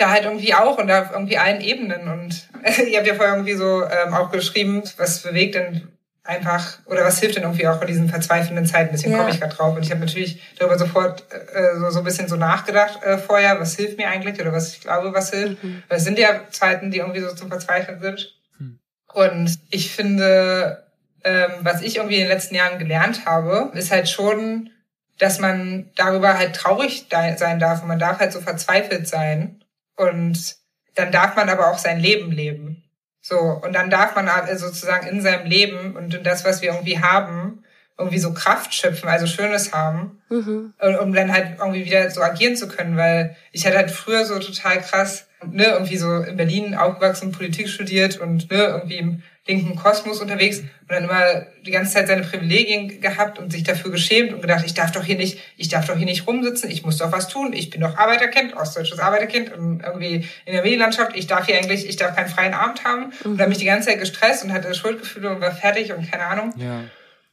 da 0.00 0.10
halt 0.10 0.24
irgendwie 0.24 0.54
auch 0.54 0.78
und 0.78 0.90
auf 0.90 1.10
irgendwie 1.12 1.38
allen 1.38 1.60
Ebenen. 1.60 2.08
Und 2.08 2.48
ihr 2.88 2.98
habt 2.98 3.06
ja 3.06 3.14
vorher 3.14 3.34
irgendwie 3.34 3.54
so 3.54 3.84
ähm, 3.84 4.14
auch 4.14 4.30
geschrieben, 4.30 4.82
was 4.96 5.22
bewegt 5.22 5.54
denn 5.54 5.88
einfach 6.22 6.78
oder 6.86 7.04
was 7.04 7.18
hilft 7.18 7.36
denn 7.36 7.42
irgendwie 7.42 7.66
auch 7.66 7.80
in 7.80 7.86
diesen 7.86 8.08
verzweifelnden 8.08 8.66
Zeiten. 8.66 8.90
Deswegen 8.92 9.12
ja. 9.12 9.18
komme 9.18 9.30
ich 9.30 9.40
gerade 9.40 9.54
drauf. 9.54 9.74
Und 9.74 9.82
ich 9.82 9.90
habe 9.90 10.00
natürlich 10.00 10.40
darüber 10.58 10.78
sofort 10.78 11.24
äh, 11.32 11.78
so, 11.78 11.90
so 11.90 11.98
ein 11.98 12.04
bisschen 12.04 12.28
so 12.28 12.36
nachgedacht 12.36 13.02
äh, 13.02 13.18
vorher, 13.18 13.58
was 13.60 13.76
hilft 13.76 13.98
mir 13.98 14.08
eigentlich 14.08 14.40
oder 14.40 14.52
was 14.52 14.74
ich 14.74 14.80
glaube, 14.80 15.12
was 15.12 15.30
hilft. 15.30 15.62
Mhm. 15.64 15.82
Weil 15.88 15.98
es 15.98 16.04
sind 16.04 16.18
ja 16.18 16.48
Zeiten, 16.50 16.90
die 16.90 16.98
irgendwie 16.98 17.20
so 17.20 17.34
zum 17.34 17.48
Verzweifeln 17.48 18.00
sind. 18.00 18.34
Mhm. 18.58 18.78
Und 19.12 19.58
ich 19.70 19.92
finde, 19.92 20.84
ähm, 21.24 21.50
was 21.60 21.82
ich 21.82 21.96
irgendwie 21.96 22.16
in 22.16 22.22
den 22.22 22.30
letzten 22.30 22.54
Jahren 22.54 22.78
gelernt 22.78 23.26
habe, 23.26 23.72
ist 23.74 23.90
halt 23.90 24.08
schon, 24.08 24.70
dass 25.18 25.38
man 25.38 25.90
darüber 25.96 26.38
halt 26.38 26.54
traurig 26.54 27.06
sein 27.10 27.58
darf 27.58 27.82
und 27.82 27.88
man 27.88 27.98
darf 27.98 28.20
halt 28.20 28.32
so 28.32 28.40
verzweifelt 28.40 29.06
sein 29.08 29.59
und 30.00 30.56
dann 30.94 31.12
darf 31.12 31.36
man 31.36 31.50
aber 31.50 31.70
auch 31.70 31.78
sein 31.78 32.00
Leben 32.00 32.32
leben. 32.32 32.82
So, 33.20 33.36
und 33.38 33.74
dann 33.74 33.90
darf 33.90 34.16
man 34.16 34.28
sozusagen 34.56 35.06
in 35.06 35.20
seinem 35.20 35.46
Leben 35.46 35.94
und 35.94 36.14
in 36.14 36.24
das, 36.24 36.44
was 36.44 36.62
wir 36.62 36.70
irgendwie 36.70 37.00
haben, 37.00 37.64
irgendwie 37.98 38.18
so 38.18 38.32
Kraft 38.32 38.74
schöpfen, 38.74 39.10
also 39.10 39.26
Schönes 39.26 39.74
haben, 39.74 40.22
mhm. 40.30 40.72
um 41.02 41.12
dann 41.12 41.30
halt 41.30 41.58
irgendwie 41.58 41.84
wieder 41.84 42.10
so 42.10 42.22
agieren 42.22 42.56
zu 42.56 42.66
können, 42.66 42.96
weil 42.96 43.36
ich 43.52 43.66
hatte 43.66 43.76
halt 43.76 43.90
früher 43.90 44.24
so 44.24 44.38
total 44.38 44.80
krass, 44.80 45.28
ne, 45.44 45.64
irgendwie 45.66 45.98
so 45.98 46.22
in 46.22 46.38
Berlin 46.38 46.74
aufgewachsen, 46.74 47.32
Politik 47.32 47.68
studiert 47.68 48.18
und 48.18 48.50
ne, 48.50 48.56
irgendwie 48.56 48.96
im 48.96 49.22
linken 49.50 49.76
Kosmos 49.76 50.20
unterwegs 50.20 50.60
und 50.60 50.90
dann 50.90 51.04
immer 51.04 51.46
die 51.66 51.70
ganze 51.70 51.92
Zeit 51.92 52.08
seine 52.08 52.22
Privilegien 52.22 53.00
gehabt 53.00 53.38
und 53.38 53.50
sich 53.50 53.64
dafür 53.64 53.90
geschämt 53.90 54.32
und 54.32 54.40
gedacht, 54.40 54.64
ich 54.64 54.74
darf 54.74 54.92
doch 54.92 55.04
hier 55.04 55.16
nicht, 55.16 55.38
ich 55.56 55.68
darf 55.68 55.86
doch 55.86 55.96
hier 55.96 56.06
nicht 56.06 56.26
rumsitzen, 56.26 56.70
ich 56.70 56.84
muss 56.84 56.98
doch 56.98 57.12
was 57.12 57.28
tun, 57.28 57.52
ich 57.52 57.70
bin 57.70 57.80
doch 57.80 57.96
Arbeiterkind, 57.96 58.56
ostdeutsches 58.56 59.00
Arbeiterkind 59.00 59.50
irgendwie 59.50 60.26
in 60.46 60.52
der 60.52 60.62
Medienlandschaft, 60.62 61.16
ich 61.16 61.26
darf 61.26 61.46
hier 61.46 61.56
eigentlich, 61.58 61.88
ich 61.88 61.96
darf 61.96 62.14
keinen 62.14 62.28
freien 62.28 62.54
Abend 62.54 62.84
haben 62.84 63.12
mhm. 63.24 63.32
und 63.32 63.40
habe 63.40 63.48
mich 63.48 63.58
die 63.58 63.66
ganze 63.66 63.88
Zeit 63.88 63.98
gestresst 63.98 64.44
und 64.44 64.52
hatte 64.52 64.72
Schuldgefühle 64.72 65.30
und 65.30 65.40
war 65.40 65.52
fertig 65.52 65.92
und 65.92 66.10
keine 66.10 66.26
Ahnung. 66.26 66.54
Ja. 66.56 66.84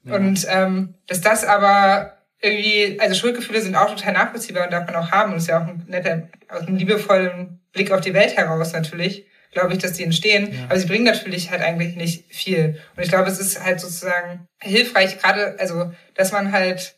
ja. 0.03 0.15
Und 0.15 0.45
ähm, 0.49 0.95
dass 1.05 1.22
das 1.22 1.45
aber 1.45 2.18
irgendwie, 2.41 2.99
also 2.99 3.15
Schuldgefühle 3.15 3.61
sind 3.61 3.76
auch 3.76 3.89
total 3.95 4.13
nachvollziehbar 4.13 4.65
und 4.65 4.74
darf 4.74 4.86
man 4.86 4.95
auch 4.95 5.11
haben 5.11 5.32
und 5.32 5.38
ist 5.38 5.47
ja 5.47 5.61
auch 5.61 5.68
ein 5.68 5.84
netter, 5.88 6.30
aus 6.49 6.68
einem 6.68 6.78
liebevollen 6.78 7.59
Blick 7.74 7.91
auf 7.91 8.01
die 8.01 8.13
Welt 8.13 8.36
heraus 8.36 8.74
natürlich 8.74 9.26
glaube 9.52 9.74
ich, 9.74 9.80
dass 9.80 9.93
die 9.93 10.04
entstehen. 10.04 10.54
Ja. 10.54 10.66
Aber 10.66 10.80
sie 10.80 10.88
bringen 10.88 11.06
natürlich 11.06 11.52
halt 11.52 11.62
eigentlich 11.62 11.95
nicht 11.95 12.26
viel. 12.34 12.80
Und 12.95 13.04
ich 13.04 13.10
glaube, 13.10 13.30
es 13.30 13.39
ist 13.39 13.64
halt 13.64 13.80
sozusagen 13.80 14.48
hilfreich, 14.62 15.20
gerade, 15.20 15.56
also, 15.60 15.91
dass 16.16 16.32
man 16.32 16.52
halt, 16.52 16.95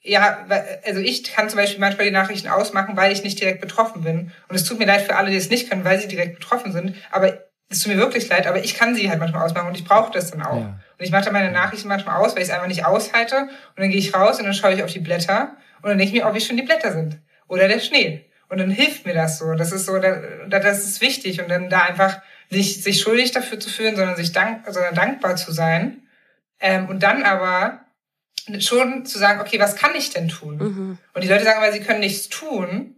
ja, 0.00 0.46
also 0.84 1.00
ich 1.00 1.24
kann 1.24 1.48
zum 1.48 1.58
Beispiel 1.58 1.80
manchmal 1.80 2.06
die 2.06 2.12
Nachrichten 2.12 2.48
ausmachen, 2.48 2.96
weil 2.96 3.12
ich 3.12 3.24
nicht 3.24 3.40
direkt 3.40 3.60
betroffen 3.60 4.02
bin. 4.02 4.32
Und 4.48 4.56
es 4.56 4.64
tut 4.64 4.78
mir 4.78 4.86
leid 4.86 5.02
für 5.02 5.16
alle, 5.16 5.30
die 5.30 5.36
es 5.36 5.50
nicht 5.50 5.68
können, 5.68 5.84
weil 5.84 6.00
sie 6.00 6.08
direkt 6.08 6.38
betroffen 6.38 6.72
sind. 6.72 6.94
Aber 7.10 7.38
es 7.68 7.82
tut 7.82 7.92
mir 7.92 7.98
wirklich 7.98 8.28
leid, 8.28 8.46
aber 8.46 8.64
ich 8.64 8.74
kann 8.74 8.94
sie 8.94 9.10
halt 9.10 9.18
manchmal 9.18 9.44
ausmachen 9.44 9.68
und 9.68 9.76
ich 9.76 9.84
brauche 9.84 10.12
das 10.12 10.30
dann 10.30 10.42
auch. 10.42 10.60
Ja. 10.60 10.80
Und 10.98 11.04
ich 11.04 11.10
mache 11.10 11.24
dann 11.24 11.34
meine 11.34 11.52
Nachrichten 11.52 11.88
manchmal 11.88 12.16
aus, 12.16 12.34
weil 12.34 12.42
ich 12.42 12.48
es 12.48 12.54
einfach 12.54 12.68
nicht 12.68 12.84
aushalte. 12.84 13.36
Und 13.42 13.50
dann 13.76 13.90
gehe 13.90 13.98
ich 13.98 14.14
raus 14.14 14.38
und 14.38 14.44
dann 14.44 14.54
schaue 14.54 14.72
ich 14.72 14.82
auf 14.82 14.92
die 14.92 15.00
Blätter 15.00 15.56
und 15.82 15.90
dann 15.90 15.98
denke 15.98 16.16
ich 16.16 16.22
mir, 16.22 16.28
oh, 16.28 16.34
wie 16.34 16.40
schön 16.40 16.56
die 16.56 16.62
Blätter 16.62 16.92
sind. 16.92 17.18
Oder 17.46 17.68
der 17.68 17.80
Schnee. 17.80 18.27
Und 18.48 18.58
dann 18.58 18.70
hilft 18.70 19.04
mir 19.04 19.14
das 19.14 19.38
so. 19.38 19.52
Das 19.54 19.72
ist 19.72 19.86
so, 19.86 19.98
das 19.98 20.84
ist 20.84 21.00
wichtig. 21.00 21.40
Und 21.40 21.48
dann 21.48 21.68
da 21.68 21.82
einfach 21.82 22.20
sich, 22.50 22.82
sich 22.82 23.00
schuldig 23.00 23.32
dafür 23.32 23.60
zu 23.60 23.68
fühlen, 23.68 23.96
sondern 23.96 24.16
sich 24.16 24.32
dank, 24.32 24.64
sondern 24.68 24.94
dankbar 24.94 25.36
zu 25.36 25.52
sein. 25.52 26.02
Ähm, 26.60 26.88
und 26.88 27.02
dann 27.02 27.22
aber 27.22 27.80
schon 28.60 29.04
zu 29.04 29.18
sagen, 29.18 29.40
okay, 29.40 29.60
was 29.60 29.76
kann 29.76 29.94
ich 29.94 30.10
denn 30.10 30.28
tun? 30.28 30.56
Mhm. 30.56 30.98
Und 31.12 31.24
die 31.24 31.28
Leute 31.28 31.44
sagen 31.44 31.62
aber, 31.62 31.72
sie 31.72 31.80
können 31.80 32.00
nichts 32.00 32.28
tun. 32.28 32.94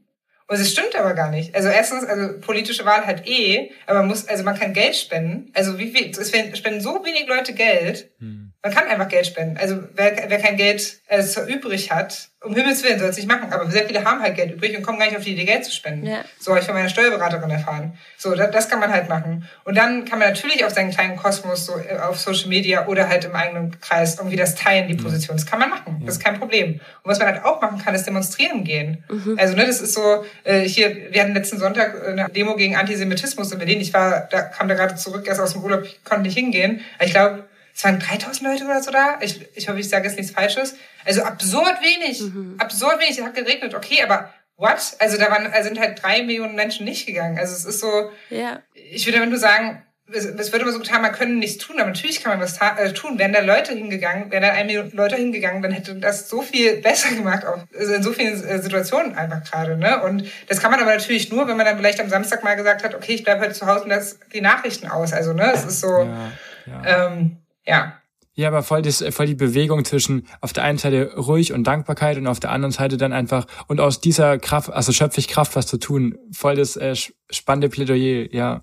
Und 0.46 0.58
es 0.58 0.72
stimmt 0.72 0.96
aber 0.96 1.14
gar 1.14 1.30
nicht. 1.30 1.54
Also 1.54 1.68
erstens, 1.68 2.04
also 2.04 2.40
politische 2.40 2.84
Wahl 2.84 3.06
hat 3.06 3.26
eh, 3.28 3.70
aber 3.86 4.00
man 4.00 4.08
muss, 4.08 4.26
also 4.26 4.42
man 4.42 4.58
kann 4.58 4.72
Geld 4.72 4.96
spenden. 4.96 5.52
Also 5.54 5.78
wie 5.78 5.92
viel, 5.92 6.10
es 6.10 6.58
spenden 6.58 6.80
so 6.80 7.04
wenig 7.04 7.28
Leute 7.28 7.54
Geld. 7.54 8.10
Hm. 8.18 8.52
Man 8.62 8.74
kann 8.74 8.88
einfach 8.88 9.08
Geld 9.08 9.26
spenden. 9.26 9.58
Also 9.58 9.80
wer, 9.94 10.24
wer 10.28 10.38
kein 10.38 10.56
Geld 10.56 10.99
also 11.10 11.42
übrig 11.42 11.90
hat, 11.90 12.28
um 12.42 12.54
Himmels 12.54 12.82
Willen 12.84 12.98
soll 12.98 13.08
es 13.08 13.16
nicht 13.16 13.28
machen. 13.28 13.52
Aber 13.52 13.70
sehr 13.70 13.84
viele 13.86 14.04
haben 14.04 14.22
halt 14.22 14.36
Geld 14.36 14.52
übrig 14.52 14.76
und 14.76 14.82
kommen 14.82 14.98
gar 14.98 15.06
nicht 15.06 15.16
auf 15.16 15.24
die 15.24 15.32
Idee, 15.32 15.44
Geld 15.44 15.64
zu 15.64 15.72
spenden. 15.72 16.06
Ja. 16.06 16.24
So 16.38 16.52
habe 16.52 16.60
ich 16.60 16.66
von 16.66 16.74
meiner 16.74 16.88
Steuerberaterin 16.88 17.50
erfahren. 17.50 17.98
So, 18.16 18.34
das, 18.34 18.50
das 18.52 18.68
kann 18.68 18.80
man 18.80 18.90
halt 18.92 19.08
machen. 19.08 19.46
Und 19.64 19.76
dann 19.76 20.04
kann 20.04 20.20
man 20.20 20.28
natürlich 20.28 20.64
auf 20.64 20.72
seinen 20.72 20.90
kleinen 20.90 21.16
Kosmos, 21.16 21.66
so 21.66 21.76
äh, 21.78 21.98
auf 21.98 22.18
Social 22.18 22.48
Media 22.48 22.86
oder 22.86 23.08
halt 23.08 23.24
im 23.24 23.34
eigenen 23.34 23.78
Kreis 23.80 24.16
irgendwie 24.18 24.36
das 24.36 24.54
teilen, 24.54 24.88
die 24.88 24.94
Position. 24.94 25.36
Das 25.36 25.46
kann 25.46 25.58
man 25.58 25.68
machen. 25.68 25.96
Ja. 26.00 26.06
Das 26.06 26.16
ist 26.16 26.24
kein 26.24 26.38
Problem. 26.38 26.74
Und 26.74 27.10
was 27.10 27.18
man 27.18 27.28
halt 27.28 27.44
auch 27.44 27.60
machen 27.60 27.82
kann, 27.82 27.94
ist 27.94 28.06
demonstrieren 28.06 28.64
gehen. 28.64 29.04
Mhm. 29.10 29.36
Also, 29.38 29.56
ne, 29.56 29.66
das 29.66 29.80
ist 29.80 29.94
so, 29.94 30.24
äh, 30.44 30.60
hier, 30.60 31.12
wir 31.12 31.22
hatten 31.22 31.34
letzten 31.34 31.58
Sonntag 31.58 32.06
eine 32.06 32.28
Demo 32.28 32.54
gegen 32.54 32.76
Antisemitismus 32.76 33.50
in 33.50 33.58
Berlin. 33.58 33.80
Ich 33.80 33.92
war, 33.92 34.28
da 34.30 34.42
kam 34.42 34.68
da 34.68 34.74
gerade 34.74 34.94
zurück 34.94 35.26
erst 35.26 35.40
aus 35.40 35.52
dem 35.52 35.64
Urlaub, 35.64 35.82
ich 35.82 36.04
konnte 36.04 36.22
nicht 36.22 36.38
hingehen. 36.38 36.80
Ich 37.00 37.10
glaube, 37.10 37.44
es 37.80 37.84
waren 37.84 37.98
3000 37.98 38.42
Leute 38.42 38.64
oder 38.66 38.82
so 38.82 38.90
da. 38.90 39.18
Ich, 39.22 39.40
ich 39.54 39.66
hoffe, 39.66 39.80
ich 39.80 39.88
sage 39.88 40.06
jetzt 40.06 40.18
nichts 40.18 40.32
Falsches. 40.32 40.76
Also 41.06 41.22
absurd 41.22 41.78
wenig. 41.80 42.20
Mhm. 42.20 42.56
Absurd 42.58 43.00
wenig. 43.00 43.16
Es 43.16 43.24
hat 43.24 43.34
geregnet. 43.34 43.74
Okay, 43.74 44.02
aber 44.02 44.34
what? 44.58 44.96
Also 44.98 45.16
da 45.16 45.30
waren, 45.30 45.46
also 45.46 45.68
sind 45.70 45.80
halt 45.80 46.02
drei 46.02 46.22
Millionen 46.22 46.56
Menschen 46.56 46.84
nicht 46.84 47.06
gegangen. 47.06 47.38
Also 47.38 47.54
es 47.54 47.64
ist 47.64 47.80
so, 47.80 48.10
ja. 48.28 48.60
ich 48.74 49.06
würde 49.06 49.26
nur 49.26 49.38
sagen, 49.38 49.82
es, 50.12 50.26
es 50.26 50.52
wird 50.52 50.60
immer 50.60 50.72
so 50.72 50.78
getan, 50.78 51.00
man 51.00 51.12
könnte 51.12 51.36
nichts 51.36 51.64
tun, 51.64 51.80
aber 51.80 51.88
natürlich 51.88 52.22
kann 52.22 52.32
man 52.32 52.40
was 52.40 52.58
äh, 52.60 52.92
tun. 52.92 53.18
Wären 53.18 53.32
da 53.32 53.40
Leute 53.40 53.72
hingegangen, 53.72 54.30
wären 54.30 54.42
da 54.42 54.50
eine 54.50 54.66
Million 54.66 54.90
Leute 54.92 55.16
hingegangen, 55.16 55.62
dann 55.62 55.72
hätte 55.72 55.94
das 55.94 56.28
so 56.28 56.42
viel 56.42 56.82
besser 56.82 57.14
gemacht, 57.14 57.46
auch 57.46 57.60
also 57.78 57.94
in 57.94 58.02
so 58.02 58.12
vielen 58.12 58.44
äh, 58.44 58.60
Situationen 58.60 59.14
einfach 59.14 59.42
gerade. 59.42 59.78
Ne? 59.78 60.02
Und 60.02 60.30
das 60.48 60.60
kann 60.60 60.70
man 60.70 60.80
aber 60.80 60.90
natürlich 60.90 61.30
nur, 61.32 61.48
wenn 61.48 61.56
man 61.56 61.64
dann 61.64 61.78
vielleicht 61.78 62.00
am 62.00 62.10
Samstag 62.10 62.44
mal 62.44 62.56
gesagt 62.56 62.84
hat, 62.84 62.94
okay, 62.94 63.14
ich 63.14 63.24
bleibe 63.24 63.40
heute 63.40 63.54
zu 63.54 63.64
Hause 63.64 63.84
und 63.84 63.88
lasse 63.88 64.18
die 64.34 64.42
Nachrichten 64.42 64.86
aus. 64.86 65.14
Also 65.14 65.32
ne, 65.32 65.50
es 65.54 65.64
ist 65.64 65.80
so, 65.80 65.88
ja, 65.88 66.32
ja. 66.66 67.06
Ähm, 67.06 67.39
ja. 67.66 68.00
Ja, 68.34 68.48
aber 68.48 68.62
voll, 68.62 68.80
das, 68.80 69.04
voll 69.10 69.26
die 69.26 69.34
Bewegung 69.34 69.84
zwischen 69.84 70.26
auf 70.40 70.52
der 70.52 70.62
einen 70.62 70.78
Seite 70.78 71.14
ruhig 71.16 71.52
und 71.52 71.64
Dankbarkeit 71.64 72.16
und 72.16 72.26
auf 72.26 72.40
der 72.40 72.52
anderen 72.52 72.72
Seite 72.72 72.96
dann 72.96 73.12
einfach 73.12 73.46
und 73.66 73.80
aus 73.80 74.00
dieser 74.00 74.38
Kraft, 74.38 74.70
also 74.70 74.92
schöpfe 74.92 75.20
ich 75.20 75.28
Kraft, 75.28 75.56
was 75.56 75.66
zu 75.66 75.78
tun. 75.78 76.16
Voll 76.32 76.54
das 76.54 76.76
äh, 76.76 76.94
spannende 77.30 77.68
Plädoyer, 77.68 78.32
ja. 78.32 78.62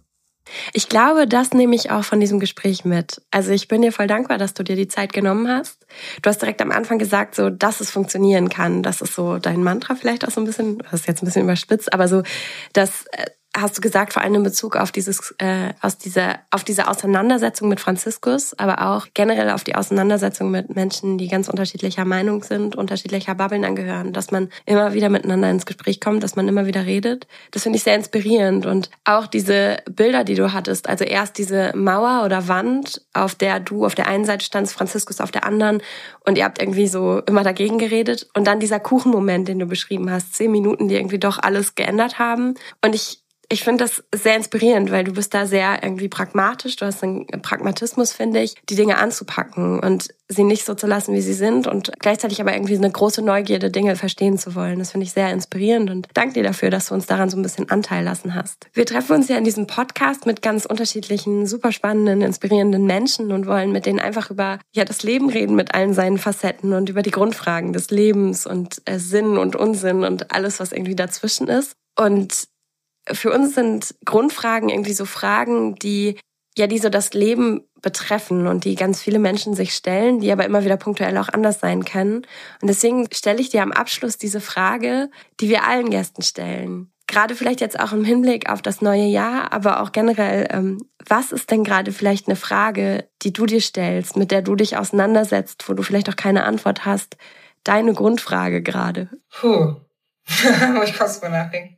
Ich 0.73 0.89
glaube, 0.89 1.27
das 1.27 1.51
nehme 1.51 1.75
ich 1.75 1.91
auch 1.91 2.03
von 2.03 2.19
diesem 2.19 2.39
Gespräch 2.39 2.85
mit. 2.85 3.21
Also 3.31 3.51
ich 3.51 3.67
bin 3.67 3.81
dir 3.81 3.91
voll 3.91 4.07
dankbar, 4.07 4.37
dass 4.37 4.53
du 4.53 4.63
dir 4.63 4.75
die 4.75 4.87
Zeit 4.87 5.13
genommen 5.13 5.47
hast. 5.47 5.85
Du 6.21 6.29
hast 6.29 6.41
direkt 6.41 6.61
am 6.61 6.71
Anfang 6.71 6.97
gesagt, 6.97 7.35
so, 7.35 7.49
dass 7.49 7.81
es 7.81 7.91
funktionieren 7.91 8.49
kann. 8.49 8.83
Das 8.83 9.01
ist 9.01 9.13
so 9.13 9.37
dein 9.37 9.61
Mantra 9.61 9.95
vielleicht 9.95 10.25
auch 10.25 10.31
so 10.31 10.41
ein 10.41 10.45
bisschen, 10.45 10.79
das 10.79 10.93
ist 11.01 11.07
jetzt 11.07 11.21
ein 11.21 11.25
bisschen 11.25 11.43
überspitzt, 11.43 11.93
aber 11.93 12.07
so, 12.07 12.23
dass 12.73 13.05
äh, 13.11 13.25
hast 13.59 13.77
du 13.77 13.81
gesagt, 13.81 14.13
vor 14.13 14.21
allem 14.21 14.35
in 14.35 14.43
Bezug 14.43 14.75
auf 14.75 14.91
dieses, 14.91 15.33
äh, 15.39 15.73
aus 15.81 15.97
dieser, 15.97 16.39
auf 16.51 16.63
diese 16.63 16.87
Auseinandersetzung 16.87 17.69
mit 17.69 17.79
Franziskus, 17.79 18.57
aber 18.57 18.87
auch 18.87 19.07
generell 19.13 19.49
auf 19.49 19.63
die 19.63 19.75
Auseinandersetzung 19.75 20.51
mit 20.51 20.75
Menschen, 20.75 21.17
die 21.17 21.27
ganz 21.27 21.49
unterschiedlicher 21.49 22.05
Meinung 22.05 22.43
sind, 22.43 22.75
unterschiedlicher 22.75 23.35
Bubbeln 23.35 23.65
angehören, 23.65 24.13
dass 24.13 24.31
man 24.31 24.49
immer 24.65 24.93
wieder 24.93 25.09
miteinander 25.09 25.49
ins 25.49 25.65
Gespräch 25.65 25.99
kommt, 25.99 26.23
dass 26.23 26.35
man 26.35 26.47
immer 26.47 26.65
wieder 26.65 26.85
redet. 26.85 27.27
Das 27.51 27.63
finde 27.63 27.77
ich 27.77 27.83
sehr 27.83 27.95
inspirierend. 27.95 28.65
Und 28.65 28.89
auch 29.05 29.27
diese 29.27 29.77
Bilder, 29.89 30.23
die 30.23 30.35
du 30.35 30.53
hattest, 30.53 30.87
also 30.87 31.03
erst 31.03 31.37
diese 31.37 31.71
Mauer 31.75 32.23
oder 32.25 32.47
Wand, 32.47 33.01
auf 33.13 33.35
der 33.35 33.59
du 33.59 33.85
auf 33.85 33.95
der 33.95 34.07
einen 34.07 34.25
Seite 34.25 34.45
standst, 34.45 34.73
Franziskus 34.73 35.19
auf 35.19 35.31
der 35.31 35.45
anderen 35.45 35.81
und 36.25 36.37
ihr 36.37 36.43
habt 36.43 36.61
irgendwie 36.61 36.87
so 36.87 37.21
immer 37.25 37.43
dagegen 37.43 37.77
geredet. 37.77 38.27
Und 38.33 38.47
dann 38.47 38.59
dieser 38.59 38.79
Kuchenmoment, 38.79 39.47
den 39.47 39.59
du 39.59 39.65
beschrieben 39.65 40.11
hast, 40.11 40.35
zehn 40.35 40.51
Minuten, 40.51 40.87
die 40.87 40.95
irgendwie 40.95 41.19
doch 41.19 41.39
alles 41.39 41.75
geändert 41.75 42.19
haben. 42.19 42.55
Und 42.83 42.93
ich 42.93 43.23
ich 43.49 43.63
finde 43.63 43.85
das 43.85 44.03
sehr 44.13 44.35
inspirierend, 44.35 44.91
weil 44.91 45.05
du 45.05 45.13
bist 45.13 45.33
da 45.33 45.45
sehr 45.45 45.81
irgendwie 45.81 46.09
pragmatisch. 46.09 46.75
Du 46.75 46.85
hast 46.85 47.01
einen 47.01 47.25
Pragmatismus, 47.27 48.11
finde 48.11 48.41
ich, 48.41 48.55
die 48.69 48.75
Dinge 48.75 48.97
anzupacken 48.97 49.79
und 49.79 50.09
sie 50.27 50.43
nicht 50.43 50.65
so 50.65 50.75
zu 50.75 50.85
lassen, 50.85 51.13
wie 51.13 51.21
sie 51.21 51.33
sind 51.33 51.65
und 51.65 51.93
gleichzeitig 51.99 52.41
aber 52.41 52.53
irgendwie 52.53 52.75
eine 52.75 52.91
große 52.91 53.21
Neugierde, 53.21 53.71
Dinge 53.71 53.95
verstehen 53.95 54.37
zu 54.37 54.53
wollen. 54.53 54.79
Das 54.79 54.91
finde 54.91 55.05
ich 55.05 55.13
sehr 55.13 55.31
inspirierend 55.31 55.89
und 55.89 56.09
danke 56.13 56.33
dir 56.33 56.43
dafür, 56.43 56.69
dass 56.69 56.87
du 56.87 56.93
uns 56.93 57.05
daran 57.05 57.29
so 57.29 57.37
ein 57.37 57.41
bisschen 57.41 57.69
Anteil 57.69 58.03
lassen 58.03 58.35
hast. 58.35 58.67
Wir 58.73 58.85
treffen 58.85 59.15
uns 59.15 59.29
ja 59.29 59.37
in 59.37 59.45
diesem 59.45 59.65
Podcast 59.65 60.25
mit 60.25 60.41
ganz 60.41 60.65
unterschiedlichen, 60.65 61.47
super 61.47 61.71
spannenden, 61.71 62.21
inspirierenden 62.21 62.85
Menschen 62.85 63.31
und 63.31 63.47
wollen 63.47 63.71
mit 63.71 63.85
denen 63.85 64.01
einfach 64.01 64.29
über 64.29 64.59
ja 64.73 64.83
das 64.83 65.03
Leben 65.03 65.29
reden 65.29 65.55
mit 65.55 65.73
allen 65.73 65.93
seinen 65.93 66.17
Facetten 66.17 66.73
und 66.73 66.89
über 66.89 67.01
die 67.01 67.11
Grundfragen 67.11 67.71
des 67.71 67.91
Lebens 67.91 68.45
und 68.45 68.81
äh, 68.83 68.99
Sinn 68.99 69.37
und 69.37 69.55
Unsinn 69.55 70.03
und 70.03 70.33
alles, 70.33 70.59
was 70.59 70.73
irgendwie 70.73 70.95
dazwischen 70.95 71.47
ist. 71.47 71.77
Und 71.97 72.49
für 73.11 73.31
uns 73.31 73.55
sind 73.55 73.95
Grundfragen 74.05 74.69
irgendwie 74.69 74.93
so 74.93 75.05
Fragen, 75.05 75.75
die 75.75 76.17
ja, 76.57 76.65
die 76.65 76.79
so 76.79 76.89
das 76.89 77.13
Leben 77.13 77.61
betreffen 77.81 78.47
und 78.47 78.65
die 78.65 78.75
ganz 78.75 79.01
viele 79.01 79.19
Menschen 79.19 79.53
sich 79.53 79.73
stellen, 79.73 80.19
die 80.19 80.31
aber 80.31 80.45
immer 80.45 80.65
wieder 80.65 80.77
punktuell 80.77 81.15
auch 81.17 81.29
anders 81.29 81.59
sein 81.59 81.85
können. 81.85 82.25
Und 82.61 82.67
deswegen 82.67 83.07
stelle 83.13 83.39
ich 83.39 83.49
dir 83.49 83.61
am 83.61 83.71
Abschluss 83.71 84.17
diese 84.17 84.41
Frage, 84.41 85.09
die 85.39 85.49
wir 85.49 85.65
allen 85.65 85.91
Gästen 85.91 86.23
stellen. 86.23 86.91
Gerade 87.05 87.35
vielleicht 87.35 87.61
jetzt 87.61 87.79
auch 87.79 87.93
im 87.93 88.03
Hinblick 88.03 88.49
auf 88.49 88.61
das 88.61 88.81
neue 88.81 89.05
Jahr, 89.05 89.53
aber 89.53 89.81
auch 89.81 89.91
generell, 89.91 90.47
ähm, 90.49 90.79
was 91.07 91.31
ist 91.31 91.51
denn 91.51 91.63
gerade 91.63 91.91
vielleicht 91.91 92.27
eine 92.27 92.35
Frage, 92.35 93.07
die 93.21 93.31
du 93.31 93.45
dir 93.45 93.61
stellst, 93.61 94.17
mit 94.17 94.31
der 94.31 94.41
du 94.41 94.55
dich 94.55 94.77
auseinandersetzt, 94.77 95.69
wo 95.69 95.73
du 95.73 95.83
vielleicht 95.83 96.09
auch 96.09 96.17
keine 96.17 96.43
Antwort 96.43 96.85
hast? 96.85 97.17
Deine 97.63 97.93
Grundfrage 97.93 98.61
gerade. 98.61 99.09
Puh, 99.29 99.75
muss 100.73 100.89
ich 100.89 100.97
kurz 100.97 101.21
mal 101.21 101.29
nachdenken. 101.29 101.76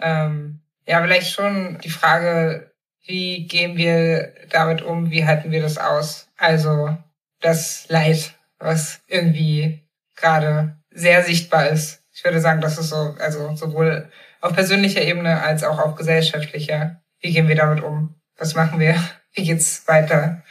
Ähm, 0.00 0.60
ja, 0.86 1.00
vielleicht 1.02 1.32
schon 1.32 1.78
die 1.78 1.90
Frage, 1.90 2.72
wie 3.06 3.46
gehen 3.46 3.76
wir 3.76 4.32
damit 4.50 4.82
um, 4.82 5.10
wie 5.10 5.24
halten 5.24 5.50
wir 5.50 5.62
das 5.62 5.78
aus? 5.78 6.28
Also 6.36 6.96
das 7.40 7.88
Leid, 7.88 8.34
was 8.58 9.00
irgendwie 9.06 9.82
gerade 10.16 10.76
sehr 10.90 11.22
sichtbar 11.22 11.68
ist. 11.68 12.02
Ich 12.12 12.24
würde 12.24 12.40
sagen, 12.40 12.60
das 12.60 12.78
ist 12.78 12.90
so, 12.90 13.14
also 13.18 13.54
sowohl 13.56 14.10
auf 14.40 14.54
persönlicher 14.54 15.02
Ebene 15.02 15.42
als 15.42 15.64
auch 15.64 15.78
auf 15.78 15.94
gesellschaftlicher. 15.94 17.00
Wie 17.20 17.32
gehen 17.32 17.48
wir 17.48 17.56
damit 17.56 17.82
um? 17.82 18.14
Was 18.36 18.54
machen 18.54 18.80
wir? 18.80 18.94
Wie 19.34 19.44
geht's 19.44 19.86
weiter? 19.86 20.42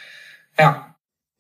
Ja. 0.58 0.89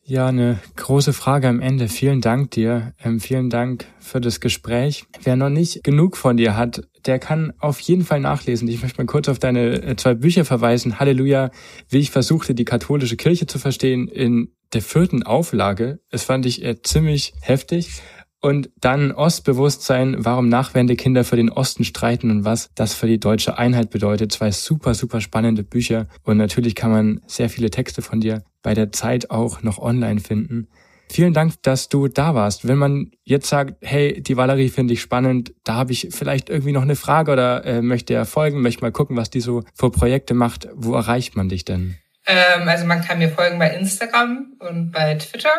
Ja, 0.09 0.25
eine 0.25 0.57
große 0.75 1.13
Frage 1.13 1.47
am 1.47 1.59
Ende. 1.59 1.87
Vielen 1.87 2.19
Dank 2.19 2.49
dir. 2.49 2.93
Ähm, 3.03 3.19
vielen 3.19 3.51
Dank 3.51 3.85
für 3.99 4.19
das 4.19 4.39
Gespräch. 4.39 5.05
Wer 5.21 5.35
noch 5.35 5.51
nicht 5.51 5.83
genug 5.83 6.17
von 6.17 6.35
dir 6.35 6.57
hat, 6.57 6.81
der 7.05 7.19
kann 7.19 7.53
auf 7.59 7.79
jeden 7.81 8.03
Fall 8.03 8.19
nachlesen. 8.19 8.67
Ich 8.69 8.81
möchte 8.81 8.97
mal 8.97 9.05
kurz 9.05 9.29
auf 9.29 9.37
deine 9.37 9.83
äh, 9.83 9.95
zwei 9.97 10.15
Bücher 10.15 10.45
verweisen. 10.45 10.99
Halleluja, 10.99 11.51
wie 11.89 11.99
ich 11.99 12.09
versuchte, 12.09 12.55
die 12.55 12.65
katholische 12.65 13.17
Kirche 13.17 13.45
zu 13.45 13.59
verstehen 13.59 14.07
in 14.07 14.51
der 14.73 14.81
vierten 14.81 15.21
Auflage. 15.21 15.99
Es 16.09 16.23
fand 16.23 16.47
ich 16.47 16.65
äh, 16.65 16.81
ziemlich 16.81 17.33
heftig. 17.41 18.01
Und 18.41 18.71
dann 18.81 19.11
Ostbewusstsein, 19.11 20.15
warum 20.17 20.49
Nachwendekinder 20.49 21.23
für 21.23 21.35
den 21.35 21.51
Osten 21.51 21.83
streiten 21.83 22.31
und 22.31 22.45
was 22.45 22.71
das 22.73 22.95
für 22.95 23.05
die 23.05 23.19
deutsche 23.19 23.59
Einheit 23.59 23.91
bedeutet. 23.91 24.31
Zwei 24.31 24.49
super, 24.49 24.95
super 24.95 25.21
spannende 25.21 25.63
Bücher. 25.63 26.07
Und 26.23 26.37
natürlich 26.37 26.73
kann 26.73 26.89
man 26.89 27.21
sehr 27.27 27.51
viele 27.51 27.69
Texte 27.69 28.01
von 28.01 28.21
dir 28.21 28.41
bei 28.61 28.73
der 28.73 28.91
Zeit 28.91 29.31
auch 29.31 29.61
noch 29.61 29.77
online 29.79 30.19
finden. 30.19 30.67
Vielen 31.11 31.33
Dank, 31.33 31.61
dass 31.63 31.89
du 31.89 32.07
da 32.07 32.35
warst. 32.35 32.67
Wenn 32.67 32.77
man 32.77 33.11
jetzt 33.23 33.49
sagt, 33.49 33.73
hey, 33.81 34.21
die 34.21 34.37
Valerie 34.37 34.69
finde 34.69 34.93
ich 34.93 35.01
spannend, 35.01 35.53
da 35.63 35.73
habe 35.73 35.91
ich 35.91 36.09
vielleicht 36.11 36.49
irgendwie 36.49 36.71
noch 36.71 36.83
eine 36.83 36.95
Frage 36.95 37.31
oder 37.31 37.65
äh, 37.65 37.81
möchte 37.81 38.13
er 38.13 38.25
folgen, 38.25 38.61
möchte 38.61 38.83
mal 38.83 38.91
gucken, 38.91 39.17
was 39.17 39.31
die 39.31 39.41
so 39.41 39.63
für 39.73 39.89
Projekte 39.89 40.35
macht. 40.35 40.67
Wo 40.75 40.93
erreicht 40.93 41.35
man 41.35 41.49
dich 41.49 41.65
denn? 41.65 41.97
Ähm, 42.27 42.67
also 42.67 42.85
man 42.85 43.01
kann 43.03 43.17
mir 43.17 43.29
folgen 43.29 43.57
bei 43.57 43.71
Instagram 43.71 44.53
und 44.59 44.91
bei 44.91 45.15
Twitter. 45.15 45.49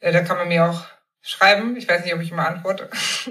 Äh, 0.00 0.12
da 0.12 0.20
kann 0.20 0.36
man 0.36 0.48
mir 0.48 0.68
auch 0.68 0.84
schreiben. 1.22 1.74
Ich 1.76 1.88
weiß 1.88 2.04
nicht, 2.04 2.14
ob 2.14 2.20
ich 2.20 2.30
immer 2.30 2.46
antworte. 2.46 2.90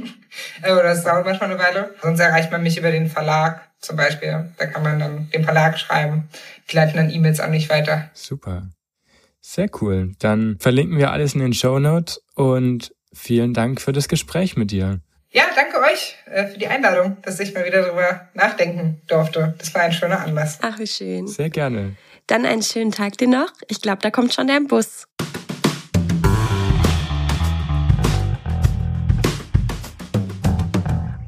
Aber 0.64 0.82
das 0.82 1.04
dauert 1.04 1.26
manchmal 1.26 1.52
eine 1.52 1.60
Weile. 1.60 1.94
Sonst 2.02 2.20
erreicht 2.20 2.52
man 2.52 2.64
mich 2.64 2.78
über 2.78 2.90
den 2.90 3.08
Verlag 3.08 3.62
zum 3.80 3.98
Beispiel. 3.98 4.50
Da 4.58 4.66
kann 4.66 4.82
man 4.82 5.00
dann 5.00 5.30
dem 5.30 5.44
Verlag 5.44 5.78
schreiben. 5.78 6.28
Die 6.70 6.76
leiten 6.76 6.98
dann 6.98 7.12
E-Mails 7.12 7.40
an 7.40 7.52
mich 7.52 7.70
weiter. 7.70 8.10
Super. 8.14 8.68
Sehr 9.48 9.70
cool. 9.80 10.14
Dann 10.18 10.58
verlinken 10.60 10.98
wir 10.98 11.12
alles 11.12 11.36
in 11.36 11.40
den 11.40 11.54
Show 11.54 11.78
Notes 11.78 12.20
und 12.34 12.96
vielen 13.14 13.54
Dank 13.54 13.80
für 13.80 13.94
das 13.94 14.08
Gespräch 14.08 14.58
mit 14.58 14.72
dir. 14.72 15.02
Ja, 15.30 15.44
danke 15.56 15.80
euch 15.82 16.16
äh, 16.26 16.48
für 16.48 16.58
die 16.58 16.68
Einladung, 16.68 17.18
dass 17.22 17.40
ich 17.40 17.54
mal 17.54 17.64
wieder 17.64 17.84
darüber 17.84 18.28
nachdenken 18.34 19.02
durfte. 19.08 19.54
Das 19.60 19.74
war 19.76 19.84
ein 19.84 19.94
schöner 19.94 20.20
Anlass. 20.22 20.58
Ach, 20.64 20.80
wie 20.80 20.88
schön. 20.88 21.28
Sehr 21.28 21.52
gerne. 21.52 21.96
Dann 22.26 22.44
einen 22.44 22.64
schönen 22.64 22.92
Tag 22.92 23.20
dir 23.20 23.28
noch. 23.28 23.52
Ich 23.68 23.82
glaube, 23.82 24.00
da 24.02 24.10
kommt 24.10 24.34
schon 24.34 24.48
der 24.48 24.62
Bus. 24.62 25.06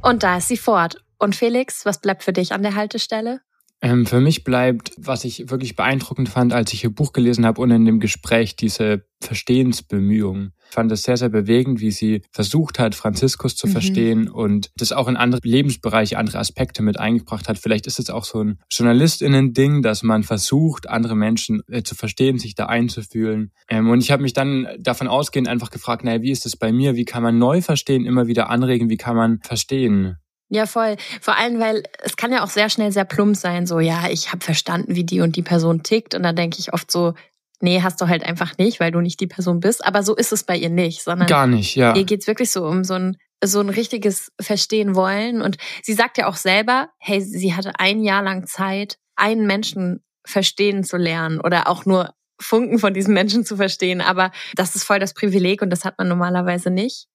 Und 0.01 0.24
da 0.24 0.38
ist 0.38 0.47
sie 0.47 0.57
fort. 0.57 0.97
Und 1.20 1.36
Felix, 1.36 1.86
was 1.86 2.01
bleibt 2.01 2.24
für 2.24 2.34
dich 2.34 2.51
an 2.51 2.63
der 2.63 2.74
Haltestelle? 2.74 3.41
Ähm, 3.82 4.05
für 4.07 4.19
mich 4.19 4.43
bleibt, 4.43 4.91
was 4.97 5.23
ich 5.23 5.49
wirklich 5.51 5.75
beeindruckend 5.75 6.30
fand, 6.30 6.51
als 6.51 6.73
ich 6.73 6.84
ihr 6.84 6.89
Buch 6.89 7.13
gelesen 7.13 7.45
habe 7.45 7.61
und 7.61 7.69
in 7.69 7.86
dem 7.86 7.99
Gespräch, 7.99 8.55
diese 8.55 9.05
Verstehensbemühungen. 9.21 10.53
Ich 10.69 10.73
fand 10.73 10.91
es 10.91 11.03
sehr, 11.03 11.17
sehr 11.17 11.30
bewegend, 11.30 11.80
wie 11.80 11.91
sie 11.91 12.23
versucht 12.32 12.80
hat, 12.80 12.95
Franziskus 12.95 13.55
zu 13.55 13.67
mhm. 13.67 13.71
verstehen 13.71 14.30
und 14.30 14.71
das 14.75 14.91
auch 14.91 15.07
in 15.07 15.15
andere 15.15 15.41
Lebensbereiche, 15.43 16.17
andere 16.17 16.39
Aspekte 16.39 16.82
mit 16.82 16.99
eingebracht 16.99 17.47
hat. 17.47 17.57
Vielleicht 17.57 17.88
ist 17.88 17.99
es 17.99 18.09
auch 18.09 18.25
so 18.25 18.43
ein 18.43 18.59
JournalistInnen-Ding, 18.71 19.82
dass 19.82 20.03
man 20.03 20.23
versucht, 20.23 20.89
andere 20.89 21.15
Menschen 21.15 21.61
äh, 21.67 21.84
zu 21.84 21.95
verstehen, 21.95 22.39
sich 22.39 22.55
da 22.55 22.65
einzufühlen. 22.65 23.51
Ähm, 23.69 23.89
und 23.89 24.01
ich 24.01 24.11
habe 24.11 24.23
mich 24.23 24.34
dann 24.34 24.67
davon 24.80 25.07
ausgehend 25.07 25.47
einfach 25.47 25.69
gefragt, 25.69 26.03
naja, 26.03 26.21
wie 26.21 26.32
ist 26.32 26.45
es 26.45 26.57
bei 26.57 26.71
mir? 26.71 26.95
Wie 26.95 27.05
kann 27.05 27.23
man 27.23 27.38
neu 27.38 27.61
verstehen, 27.61 28.05
immer 28.05 28.28
wieder 28.28 28.49
anregen? 28.49 28.89
Wie 28.89 28.97
kann 28.97 29.15
man 29.15 29.39
verstehen? 29.43 30.17
Ja, 30.49 30.65
voll. 30.65 30.95
Vor 31.21 31.37
allem, 31.37 31.59
weil 31.59 31.83
es 32.03 32.15
kann 32.15 32.31
ja 32.31 32.43
auch 32.43 32.49
sehr 32.49 32.69
schnell 32.69 32.91
sehr 32.91 33.05
plump 33.05 33.35
sein, 33.35 33.67
so, 33.67 33.79
ja, 33.79 34.09
ich 34.09 34.31
habe 34.31 34.43
verstanden, 34.43 34.95
wie 34.95 35.03
die 35.03 35.21
und 35.21 35.35
die 35.35 35.43
Person 35.43 35.83
tickt. 35.83 36.15
Und 36.15 36.23
dann 36.23 36.35
denke 36.35 36.57
ich 36.59 36.73
oft 36.73 36.89
so, 36.89 37.13
nee, 37.59 37.81
hast 37.81 37.99
du 37.99 38.07
halt 38.07 38.23
einfach 38.23 38.57
nicht, 38.57 38.79
weil 38.79 38.91
du 38.91 39.01
nicht 39.01 39.19
die 39.19 39.27
Person 39.27 39.59
bist. 39.59 39.85
Aber 39.85 40.03
so 40.03 40.15
ist 40.15 40.31
es 40.31 40.43
bei 40.43 40.55
ihr 40.55 40.69
nicht, 40.69 41.03
sondern 41.03 41.27
gar 41.27 41.47
nicht, 41.47 41.75
ja. 41.75 41.95
Ihr 41.95 42.05
geht's 42.05 42.27
wirklich 42.27 42.51
so 42.51 42.65
um 42.65 42.83
so 42.83 42.93
ein 42.93 43.17
so 43.43 43.59
ein 43.59 43.69
richtiges 43.69 44.31
Verstehen 44.41 44.95
wollen. 44.95 45.41
Und 45.41 45.57
sie 45.83 45.93
sagt 45.93 46.17
ja 46.17 46.27
auch 46.27 46.37
selber, 46.37 46.89
hey, 46.97 47.21
sie 47.21 47.53
hatte 47.53 47.73
ein 47.79 48.01
Jahr 48.01 48.23
lang 48.23 48.47
Zeit, 48.47 48.97
einen 49.15 49.45
Menschen 49.45 50.03
verstehen 50.25 50.83
zu 50.83 50.97
lernen 50.97 51.39
oder 51.39 51.67
auch 51.67 51.85
nur 51.85 52.13
Funken 52.39 52.79
von 52.79 52.93
diesem 52.93 53.13
Menschen 53.13 53.45
zu 53.45 53.55
verstehen. 53.55 54.01
Aber 54.01 54.31
das 54.55 54.75
ist 54.75 54.83
voll 54.83 54.99
das 54.99 55.13
Privileg 55.13 55.61
und 55.61 55.69
das 55.69 55.85
hat 55.85 55.97
man 55.97 56.07
normalerweise 56.07 56.69
nicht. 56.69 57.07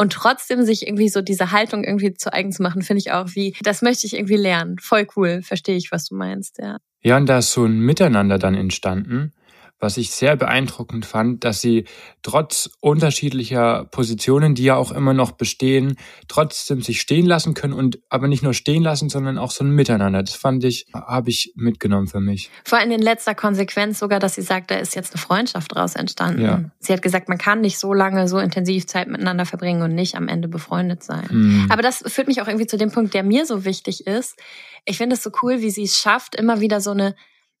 Und 0.00 0.14
trotzdem 0.14 0.62
sich 0.62 0.86
irgendwie 0.86 1.10
so 1.10 1.20
diese 1.20 1.50
Haltung 1.50 1.84
irgendwie 1.84 2.14
zu 2.14 2.32
eigen 2.32 2.52
zu 2.52 2.62
machen, 2.62 2.80
finde 2.80 3.00
ich 3.00 3.12
auch 3.12 3.34
wie, 3.34 3.54
das 3.60 3.82
möchte 3.82 4.06
ich 4.06 4.14
irgendwie 4.14 4.36
lernen. 4.36 4.78
Voll 4.78 5.06
cool, 5.14 5.42
verstehe 5.42 5.76
ich, 5.76 5.92
was 5.92 6.06
du 6.06 6.14
meinst, 6.14 6.56
ja. 6.56 6.78
Ja, 7.02 7.18
und 7.18 7.26
da 7.26 7.36
ist 7.36 7.52
so 7.52 7.66
ein 7.66 7.80
Miteinander 7.80 8.38
dann 8.38 8.54
entstanden 8.54 9.34
was 9.80 9.96
ich 9.96 10.10
sehr 10.10 10.36
beeindruckend 10.36 11.06
fand, 11.06 11.42
dass 11.44 11.60
sie 11.60 11.86
trotz 12.22 12.70
unterschiedlicher 12.80 13.86
Positionen, 13.86 14.54
die 14.54 14.64
ja 14.64 14.76
auch 14.76 14.92
immer 14.92 15.14
noch 15.14 15.32
bestehen, 15.32 15.96
trotzdem 16.28 16.82
sich 16.82 17.00
stehen 17.00 17.26
lassen 17.26 17.54
können 17.54 17.72
und 17.72 17.98
aber 18.10 18.28
nicht 18.28 18.42
nur 18.42 18.52
stehen 18.52 18.82
lassen, 18.82 19.08
sondern 19.08 19.38
auch 19.38 19.50
so 19.50 19.64
ein 19.64 19.70
Miteinander. 19.70 20.22
Das 20.22 20.34
fand 20.34 20.62
ich, 20.64 20.86
habe 20.92 21.30
ich 21.30 21.52
mitgenommen 21.56 22.06
für 22.06 22.20
mich. 22.20 22.50
Vor 22.64 22.78
allem 22.78 22.90
in 22.90 23.00
letzter 23.00 23.34
Konsequenz 23.34 23.98
sogar, 23.98 24.20
dass 24.20 24.34
sie 24.34 24.42
sagt, 24.42 24.70
da 24.70 24.76
ist 24.76 24.94
jetzt 24.94 25.14
eine 25.14 25.20
Freundschaft 25.22 25.74
draus 25.74 25.96
entstanden. 25.96 26.42
Ja. 26.42 26.64
Sie 26.78 26.92
hat 26.92 27.00
gesagt, 27.00 27.30
man 27.30 27.38
kann 27.38 27.62
nicht 27.62 27.78
so 27.78 27.94
lange, 27.94 28.28
so 28.28 28.38
intensiv 28.38 28.86
Zeit 28.86 29.08
miteinander 29.08 29.46
verbringen 29.46 29.82
und 29.82 29.94
nicht 29.94 30.14
am 30.14 30.28
Ende 30.28 30.48
befreundet 30.48 31.02
sein. 31.02 31.26
Mhm. 31.30 31.66
Aber 31.70 31.80
das 31.80 32.04
führt 32.06 32.28
mich 32.28 32.42
auch 32.42 32.48
irgendwie 32.48 32.66
zu 32.66 32.76
dem 32.76 32.92
Punkt, 32.92 33.14
der 33.14 33.22
mir 33.22 33.46
so 33.46 33.64
wichtig 33.64 34.06
ist. 34.06 34.38
Ich 34.84 34.98
finde 34.98 35.16
es 35.16 35.22
so 35.22 35.30
cool, 35.42 35.62
wie 35.62 35.70
sie 35.70 35.84
es 35.84 35.98
schafft, 35.98 36.34
immer 36.34 36.60
wieder 36.60 36.80
so 36.80 36.90
eine 36.90 37.14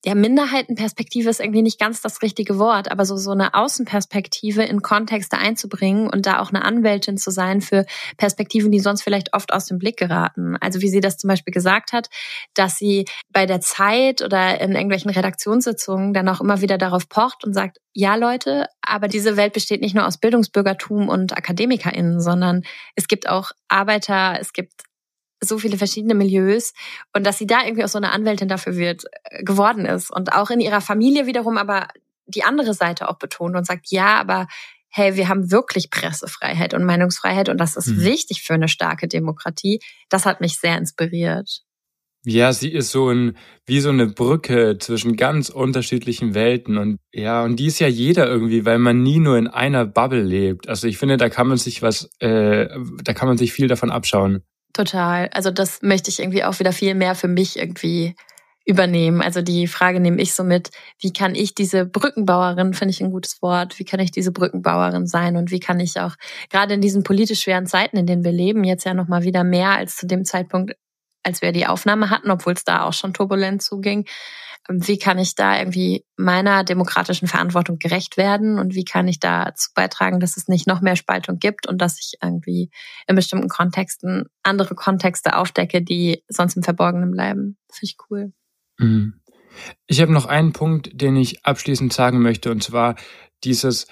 ja, 0.04 0.14
Minderheitenperspektive 0.14 1.28
ist 1.28 1.40
irgendwie 1.40 1.60
nicht 1.60 1.78
ganz 1.78 2.00
das 2.00 2.22
richtige 2.22 2.58
Wort, 2.58 2.90
aber 2.90 3.04
so, 3.04 3.18
so 3.18 3.32
eine 3.32 3.52
Außenperspektive 3.52 4.62
in 4.62 4.80
Kontexte 4.80 5.36
einzubringen 5.36 6.08
und 6.08 6.24
da 6.24 6.40
auch 6.40 6.48
eine 6.48 6.64
Anwältin 6.64 7.18
zu 7.18 7.30
sein 7.30 7.60
für 7.60 7.84
Perspektiven, 8.16 8.70
die 8.70 8.80
sonst 8.80 9.02
vielleicht 9.02 9.34
oft 9.34 9.52
aus 9.52 9.66
dem 9.66 9.78
Blick 9.78 9.98
geraten. 9.98 10.56
Also 10.58 10.80
wie 10.80 10.88
sie 10.88 11.00
das 11.00 11.18
zum 11.18 11.28
Beispiel 11.28 11.52
gesagt 11.52 11.92
hat, 11.92 12.08
dass 12.54 12.78
sie 12.78 13.04
bei 13.30 13.44
der 13.44 13.60
Zeit 13.60 14.22
oder 14.22 14.58
in 14.62 14.72
irgendwelchen 14.72 15.10
Redaktionssitzungen 15.10 16.14
dann 16.14 16.28
auch 16.30 16.40
immer 16.40 16.62
wieder 16.62 16.78
darauf 16.78 17.08
pocht 17.10 17.44
und 17.44 17.52
sagt, 17.52 17.76
ja 17.92 18.14
Leute, 18.14 18.68
aber 18.80 19.06
diese 19.06 19.36
Welt 19.36 19.52
besteht 19.52 19.82
nicht 19.82 19.94
nur 19.94 20.06
aus 20.06 20.16
Bildungsbürgertum 20.16 21.10
und 21.10 21.36
AkademikerInnen, 21.36 22.22
sondern 22.22 22.62
es 22.94 23.06
gibt 23.06 23.28
auch 23.28 23.50
Arbeiter, 23.68 24.38
es 24.40 24.54
gibt 24.54 24.84
so 25.42 25.58
viele 25.58 25.78
verschiedene 25.78 26.14
Milieus 26.14 26.72
und 27.14 27.24
dass 27.24 27.38
sie 27.38 27.46
da 27.46 27.64
irgendwie 27.64 27.84
auch 27.84 27.88
so 27.88 27.98
eine 27.98 28.12
Anwältin 28.12 28.48
dafür 28.48 28.76
wird, 28.76 29.04
äh, 29.24 29.42
geworden 29.42 29.86
ist 29.86 30.10
und 30.10 30.32
auch 30.32 30.50
in 30.50 30.60
ihrer 30.60 30.80
Familie 30.80 31.26
wiederum 31.26 31.56
aber 31.56 31.88
die 32.26 32.44
andere 32.44 32.74
Seite 32.74 33.08
auch 33.08 33.18
betont 33.18 33.56
und 33.56 33.66
sagt, 33.66 33.90
ja, 33.90 34.18
aber 34.18 34.46
hey, 34.88 35.16
wir 35.16 35.28
haben 35.28 35.50
wirklich 35.50 35.90
Pressefreiheit 35.90 36.74
und 36.74 36.84
Meinungsfreiheit 36.84 37.48
und 37.48 37.58
das 37.58 37.76
ist 37.76 37.88
mhm. 37.88 38.02
wichtig 38.02 38.42
für 38.42 38.54
eine 38.54 38.68
starke 38.68 39.08
Demokratie. 39.08 39.80
Das 40.08 40.26
hat 40.26 40.40
mich 40.40 40.58
sehr 40.58 40.76
inspiriert. 40.76 41.62
Ja, 42.26 42.52
sie 42.52 42.70
ist 42.70 42.90
so 42.90 43.08
ein, 43.08 43.36
wie 43.64 43.80
so 43.80 43.88
eine 43.88 44.06
Brücke 44.06 44.76
zwischen 44.78 45.16
ganz 45.16 45.48
unterschiedlichen 45.48 46.34
Welten 46.34 46.76
und 46.76 46.98
ja, 47.12 47.42
und 47.42 47.56
die 47.56 47.66
ist 47.66 47.78
ja 47.78 47.88
jeder 47.88 48.26
irgendwie, 48.26 48.66
weil 48.66 48.78
man 48.78 49.02
nie 49.02 49.20
nur 49.20 49.38
in 49.38 49.46
einer 49.46 49.86
Bubble 49.86 50.22
lebt. 50.22 50.68
Also 50.68 50.86
ich 50.86 50.98
finde, 50.98 51.16
da 51.16 51.30
kann 51.30 51.46
man 51.46 51.56
sich 51.56 51.80
was, 51.80 52.10
äh, 52.18 52.68
da 53.02 53.14
kann 53.14 53.26
man 53.26 53.38
sich 53.38 53.54
viel 53.54 53.68
davon 53.68 53.90
abschauen. 53.90 54.42
Total. 54.72 55.28
Also 55.32 55.50
das 55.50 55.82
möchte 55.82 56.10
ich 56.10 56.20
irgendwie 56.20 56.44
auch 56.44 56.58
wieder 56.58 56.72
viel 56.72 56.94
mehr 56.94 57.14
für 57.14 57.28
mich 57.28 57.58
irgendwie 57.58 58.14
übernehmen. 58.64 59.20
Also 59.20 59.42
die 59.42 59.66
Frage 59.66 60.00
nehme 60.00 60.20
ich 60.22 60.34
so 60.34 60.44
mit, 60.44 60.70
wie 61.00 61.12
kann 61.12 61.34
ich 61.34 61.54
diese 61.54 61.86
Brückenbauerin, 61.86 62.74
finde 62.74 62.90
ich 62.92 63.00
ein 63.00 63.10
gutes 63.10 63.42
Wort, 63.42 63.78
wie 63.78 63.84
kann 63.84 64.00
ich 64.00 64.10
diese 64.10 64.32
Brückenbauerin 64.32 65.06
sein 65.06 65.36
und 65.36 65.50
wie 65.50 65.60
kann 65.60 65.80
ich 65.80 65.98
auch 65.98 66.14
gerade 66.50 66.74
in 66.74 66.80
diesen 66.80 67.02
politisch 67.02 67.42
schweren 67.42 67.66
Zeiten, 67.66 67.96
in 67.96 68.06
denen 68.06 68.24
wir 68.24 68.32
leben, 68.32 68.64
jetzt 68.64 68.84
ja 68.84 68.94
nochmal 68.94 69.24
wieder 69.24 69.44
mehr 69.44 69.70
als 69.70 69.96
zu 69.96 70.06
dem 70.06 70.24
Zeitpunkt, 70.24 70.76
als 71.24 71.42
wir 71.42 71.52
die 71.52 71.66
Aufnahme 71.66 72.10
hatten, 72.10 72.30
obwohl 72.30 72.52
es 72.52 72.64
da 72.64 72.84
auch 72.84 72.92
schon 72.92 73.12
turbulent 73.12 73.62
zuging, 73.62 74.06
wie 74.72 74.98
kann 74.98 75.18
ich 75.18 75.34
da 75.34 75.58
irgendwie 75.58 76.04
meiner 76.16 76.62
demokratischen 76.62 77.26
Verantwortung 77.26 77.78
gerecht 77.78 78.16
werden 78.16 78.58
und 78.58 78.74
wie 78.74 78.84
kann 78.84 79.08
ich 79.08 79.18
dazu 79.18 79.70
beitragen, 79.74 80.20
dass 80.20 80.36
es 80.36 80.48
nicht 80.48 80.66
noch 80.66 80.80
mehr 80.80 80.96
Spaltung 80.96 81.38
gibt 81.38 81.66
und 81.66 81.78
dass 81.78 81.98
ich 81.98 82.18
irgendwie 82.22 82.70
in 83.08 83.16
bestimmten 83.16 83.48
Kontexten 83.48 84.26
andere 84.42 84.74
Kontexte 84.74 85.36
aufdecke, 85.36 85.82
die 85.82 86.22
sonst 86.28 86.56
im 86.56 86.62
Verborgenen 86.62 87.10
bleiben. 87.10 87.58
Das 87.68 87.78
finde 87.78 87.90
ich 87.90 87.96
cool. 88.10 88.32
Mhm. 88.78 89.20
Ich 89.86 90.00
habe 90.00 90.12
noch 90.12 90.26
einen 90.26 90.52
Punkt, 90.52 90.90
den 90.92 91.16
ich 91.16 91.44
abschließend 91.44 91.92
sagen 91.92 92.22
möchte, 92.22 92.50
und 92.52 92.62
zwar 92.62 92.94
dieses, 93.42 93.88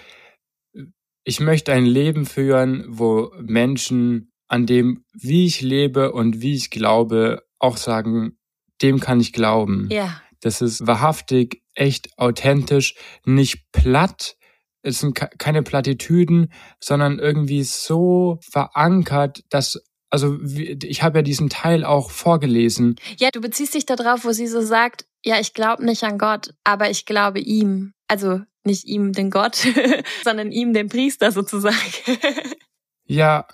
ich 1.25 1.41
möchte 1.41 1.73
ein 1.73 1.87
Leben 1.87 2.25
führen, 2.25 2.85
wo 2.89 3.33
Menschen 3.41 4.33
an 4.47 4.67
dem, 4.67 5.05
wie 5.13 5.45
ich 5.47 5.61
lebe 5.61 6.13
und 6.13 6.41
wie 6.41 6.55
ich 6.55 6.71
glaube, 6.71 7.43
auch 7.59 7.77
sagen, 7.77 8.39
dem 8.81 9.01
kann 9.01 9.21
ich 9.21 9.33
glauben. 9.33 9.89
Ja. 9.91 10.23
Das 10.41 10.61
ist 10.61 10.87
wahrhaftig, 10.87 11.63
echt 11.75 12.17
authentisch, 12.19 12.95
nicht 13.25 13.71
platt. 13.73 14.37
Es 14.83 15.01
sind 15.01 15.15
keine 15.15 15.63
Plattitüden, 15.63 16.53
sondern 16.81 17.19
irgendwie 17.19 17.65
so 17.65 18.39
verankert, 18.43 19.43
dass 19.51 19.83
also 20.11 20.39
ich 20.43 21.03
habe 21.03 21.19
ja 21.19 21.23
diesen 21.23 21.51
Teil 21.51 21.85
auch 21.85 22.11
vorgelesen. 22.11 22.97
Ja, 23.19 23.31
du 23.31 23.41
beziehst 23.41 23.75
dich 23.75 23.85
darauf, 23.85 24.25
wo 24.25 24.33
sie 24.33 24.47
so 24.47 24.63
sagt, 24.63 25.05
ja, 25.25 25.39
ich 25.39 25.53
glaube 25.53 25.85
nicht 25.85 26.03
an 26.05 26.19
Gott, 26.19 26.55
aber 26.65 26.91
ich 26.91 27.05
glaube 27.05 27.41
ihm. 27.41 27.93
Also 28.07 28.41
nicht 28.65 28.87
ihm, 28.87 29.13
den 29.13 29.31
Gott, 29.31 29.67
sondern 30.25 30.51
ihm, 30.51 30.73
den 30.73 30.89
Priester 30.89 31.31
sozusagen. 31.33 31.77
ja, 33.05 33.47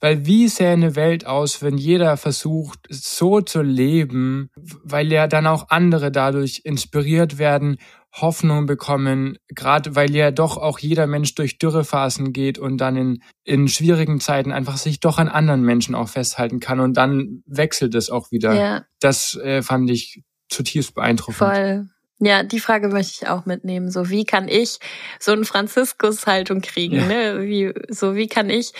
weil 0.00 0.26
wie 0.26 0.48
sähe 0.48 0.70
eine 0.70 0.96
Welt 0.96 1.26
aus, 1.26 1.62
wenn 1.62 1.76
jeder 1.76 2.16
versucht, 2.16 2.80
so 2.88 3.40
zu 3.40 3.62
leben, 3.62 4.50
weil 4.82 5.12
ja 5.12 5.26
dann 5.26 5.46
auch 5.46 5.68
andere 5.68 6.10
dadurch 6.10 6.62
inspiriert 6.64 7.38
werden, 7.38 7.76
Hoffnung 8.12 8.66
bekommen, 8.66 9.38
gerade 9.48 9.94
weil 9.94 10.14
ja 10.14 10.30
doch 10.32 10.56
auch 10.56 10.78
jeder 10.80 11.06
Mensch 11.06 11.34
durch 11.36 11.58
Dürrephasen 11.58 12.32
geht 12.32 12.58
und 12.58 12.78
dann 12.78 12.96
in, 12.96 13.22
in 13.44 13.68
schwierigen 13.68 14.18
Zeiten 14.20 14.50
einfach 14.50 14.78
sich 14.78 15.00
doch 15.00 15.18
an 15.18 15.28
anderen 15.28 15.62
Menschen 15.62 15.94
auch 15.94 16.08
festhalten 16.08 16.58
kann 16.58 16.80
und 16.80 16.96
dann 16.96 17.42
wechselt 17.46 17.94
es 17.94 18.10
auch 18.10 18.32
wieder. 18.32 18.54
Ja. 18.54 18.84
Das 18.98 19.36
äh, 19.36 19.62
fand 19.62 19.90
ich 19.90 20.24
zutiefst 20.48 20.94
beeindruckend. 20.94 21.36
Voll. 21.36 21.88
Ja, 22.22 22.42
die 22.42 22.60
Frage 22.60 22.88
möchte 22.88 23.24
ich 23.24 23.28
auch 23.30 23.46
mitnehmen. 23.46 23.90
So, 23.90 24.10
wie 24.10 24.24
kann 24.24 24.46
ich 24.46 24.78
so 25.18 25.32
eine 25.32 25.46
Franziskus-Haltung 25.46 26.60
kriegen? 26.60 26.96
Ja. 26.96 27.06
Ne? 27.06 27.42
Wie, 27.42 27.72
so, 27.88 28.14
wie 28.14 28.28
kann 28.28 28.50
ich 28.50 28.72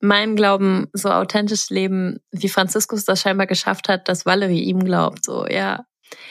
meinen 0.00 0.34
Glauben 0.34 0.88
so 0.92 1.10
authentisch 1.10 1.70
leben, 1.70 2.18
wie 2.32 2.48
Franziskus 2.48 3.04
das 3.04 3.20
scheinbar 3.20 3.46
geschafft 3.46 3.88
hat, 3.88 4.08
dass 4.08 4.26
Valerie 4.26 4.64
ihm 4.64 4.80
glaubt? 4.80 5.24
So, 5.24 5.46
ja. 5.46 5.84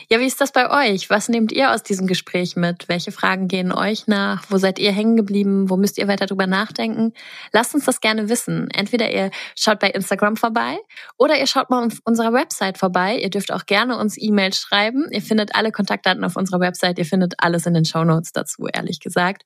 Ja, 0.10 0.20
wie 0.20 0.26
ist 0.26 0.40
das 0.40 0.52
bei 0.52 0.70
euch? 0.94 1.10
Was 1.10 1.30
nehmt 1.30 1.52
ihr 1.52 1.74
aus 1.74 1.84
diesem 1.84 2.08
Gespräch 2.08 2.56
mit? 2.56 2.88
Welche 2.88 3.12
Fragen 3.12 3.48
gehen 3.48 3.72
euch 3.72 4.08
nach? 4.08 4.44
Wo 4.50 4.58
seid 4.58 4.80
ihr 4.80 4.92
hängen 4.92 5.18
geblieben? 5.18 5.70
Wo 5.70 5.78
müsst 5.78 5.98
ihr 5.98 6.08
weiter 6.08 6.26
drüber 6.26 6.48
nachdenken? 6.48 7.14
Lasst 7.52 7.76
uns 7.76 7.86
das 7.86 8.00
gerne 8.00 8.30
wissen. 8.30 8.70
Entweder 8.72 9.12
ihr 9.12 9.32
schaut 9.56 9.80
bei 9.80 9.90
Instagram 9.90 10.38
vorbei 10.38 10.78
oder 11.18 11.38
ihr 11.38 11.48
schaut 11.48 11.70
mal 11.70 11.86
auf 11.86 12.00
unserer 12.06 12.34
Website 12.34 12.78
vorbei. 12.78 13.18
Ihr 13.18 13.30
dürft 13.30 13.52
auch 13.52 13.66
gerne 13.66 13.98
uns 13.98 14.18
E-Mails 14.18 14.60
schreiben. 14.60 15.08
Ihr 15.12 15.22
findet 15.22 15.56
alle 15.56 15.72
Kontaktdaten 15.72 16.24
auf 16.24 16.36
unserer 16.36 16.60
Website. 16.60 16.98
Ihr 17.00 17.06
findet 17.06 17.36
alles 17.38 17.66
in 17.66 17.74
den 17.74 17.86
Show 17.86 18.04
Notes 18.04 18.32
dazu, 18.32 18.68
ehrlich 18.72 19.00
gesagt. 19.00 19.44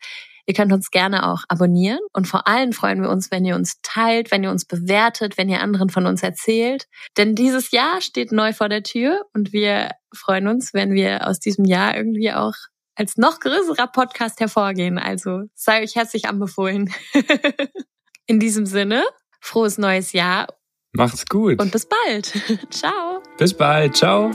Ihr 0.52 0.56
könnt 0.56 0.74
uns 0.74 0.92
gerne 0.92 1.30
auch 1.32 1.44
abonnieren 1.48 2.02
und 2.12 2.28
vor 2.28 2.46
allem 2.46 2.74
freuen 2.74 3.02
wir 3.02 3.10
uns, 3.10 3.32
wenn 3.32 3.46
ihr 3.46 3.56
uns 3.56 3.80
teilt, 3.84 4.32
wenn 4.32 4.44
ihr 4.44 4.52
uns 4.52 4.66
bewertet, 4.66 5.38
wenn 5.38 5.48
ihr 5.48 5.62
anderen 5.62 5.88
von 5.88 6.06
uns 6.06 6.24
erzählt. 6.24 6.88
Denn 7.16 7.36
dieses 7.36 7.72
Jahr 7.72 8.02
steht 8.02 8.34
neu 8.34 8.52
vor 8.52 8.68
der 8.68 8.84
Tür 8.84 9.22
und 9.34 9.54
wir 9.54 9.92
freuen 10.14 10.50
uns, 10.50 10.74
wenn 10.74 10.92
wir 10.92 11.26
aus 11.26 11.40
diesem 11.40 11.64
Jahr 11.64 11.96
irgendwie 11.96 12.34
auch 12.34 12.52
als 12.96 13.16
noch 13.16 13.40
größerer 13.40 13.88
Podcast 13.88 14.42
hervorgehen. 14.42 14.98
Also 14.98 15.44
sei 15.56 15.84
euch 15.84 15.96
herzlich 15.96 16.26
anbefohlen. 16.26 16.94
In 18.26 18.42
diesem 18.42 18.66
Sinne, 18.66 19.06
frohes 19.40 19.78
neues 19.78 20.12
Jahr. 20.12 20.48
Macht's 20.92 21.26
gut. 21.28 21.62
Und 21.62 21.72
bis 21.72 21.88
bald. 21.88 22.26
Ciao. 22.72 23.24
Bis 23.38 23.54
bald. 23.54 23.96
Ciao. 23.96 24.32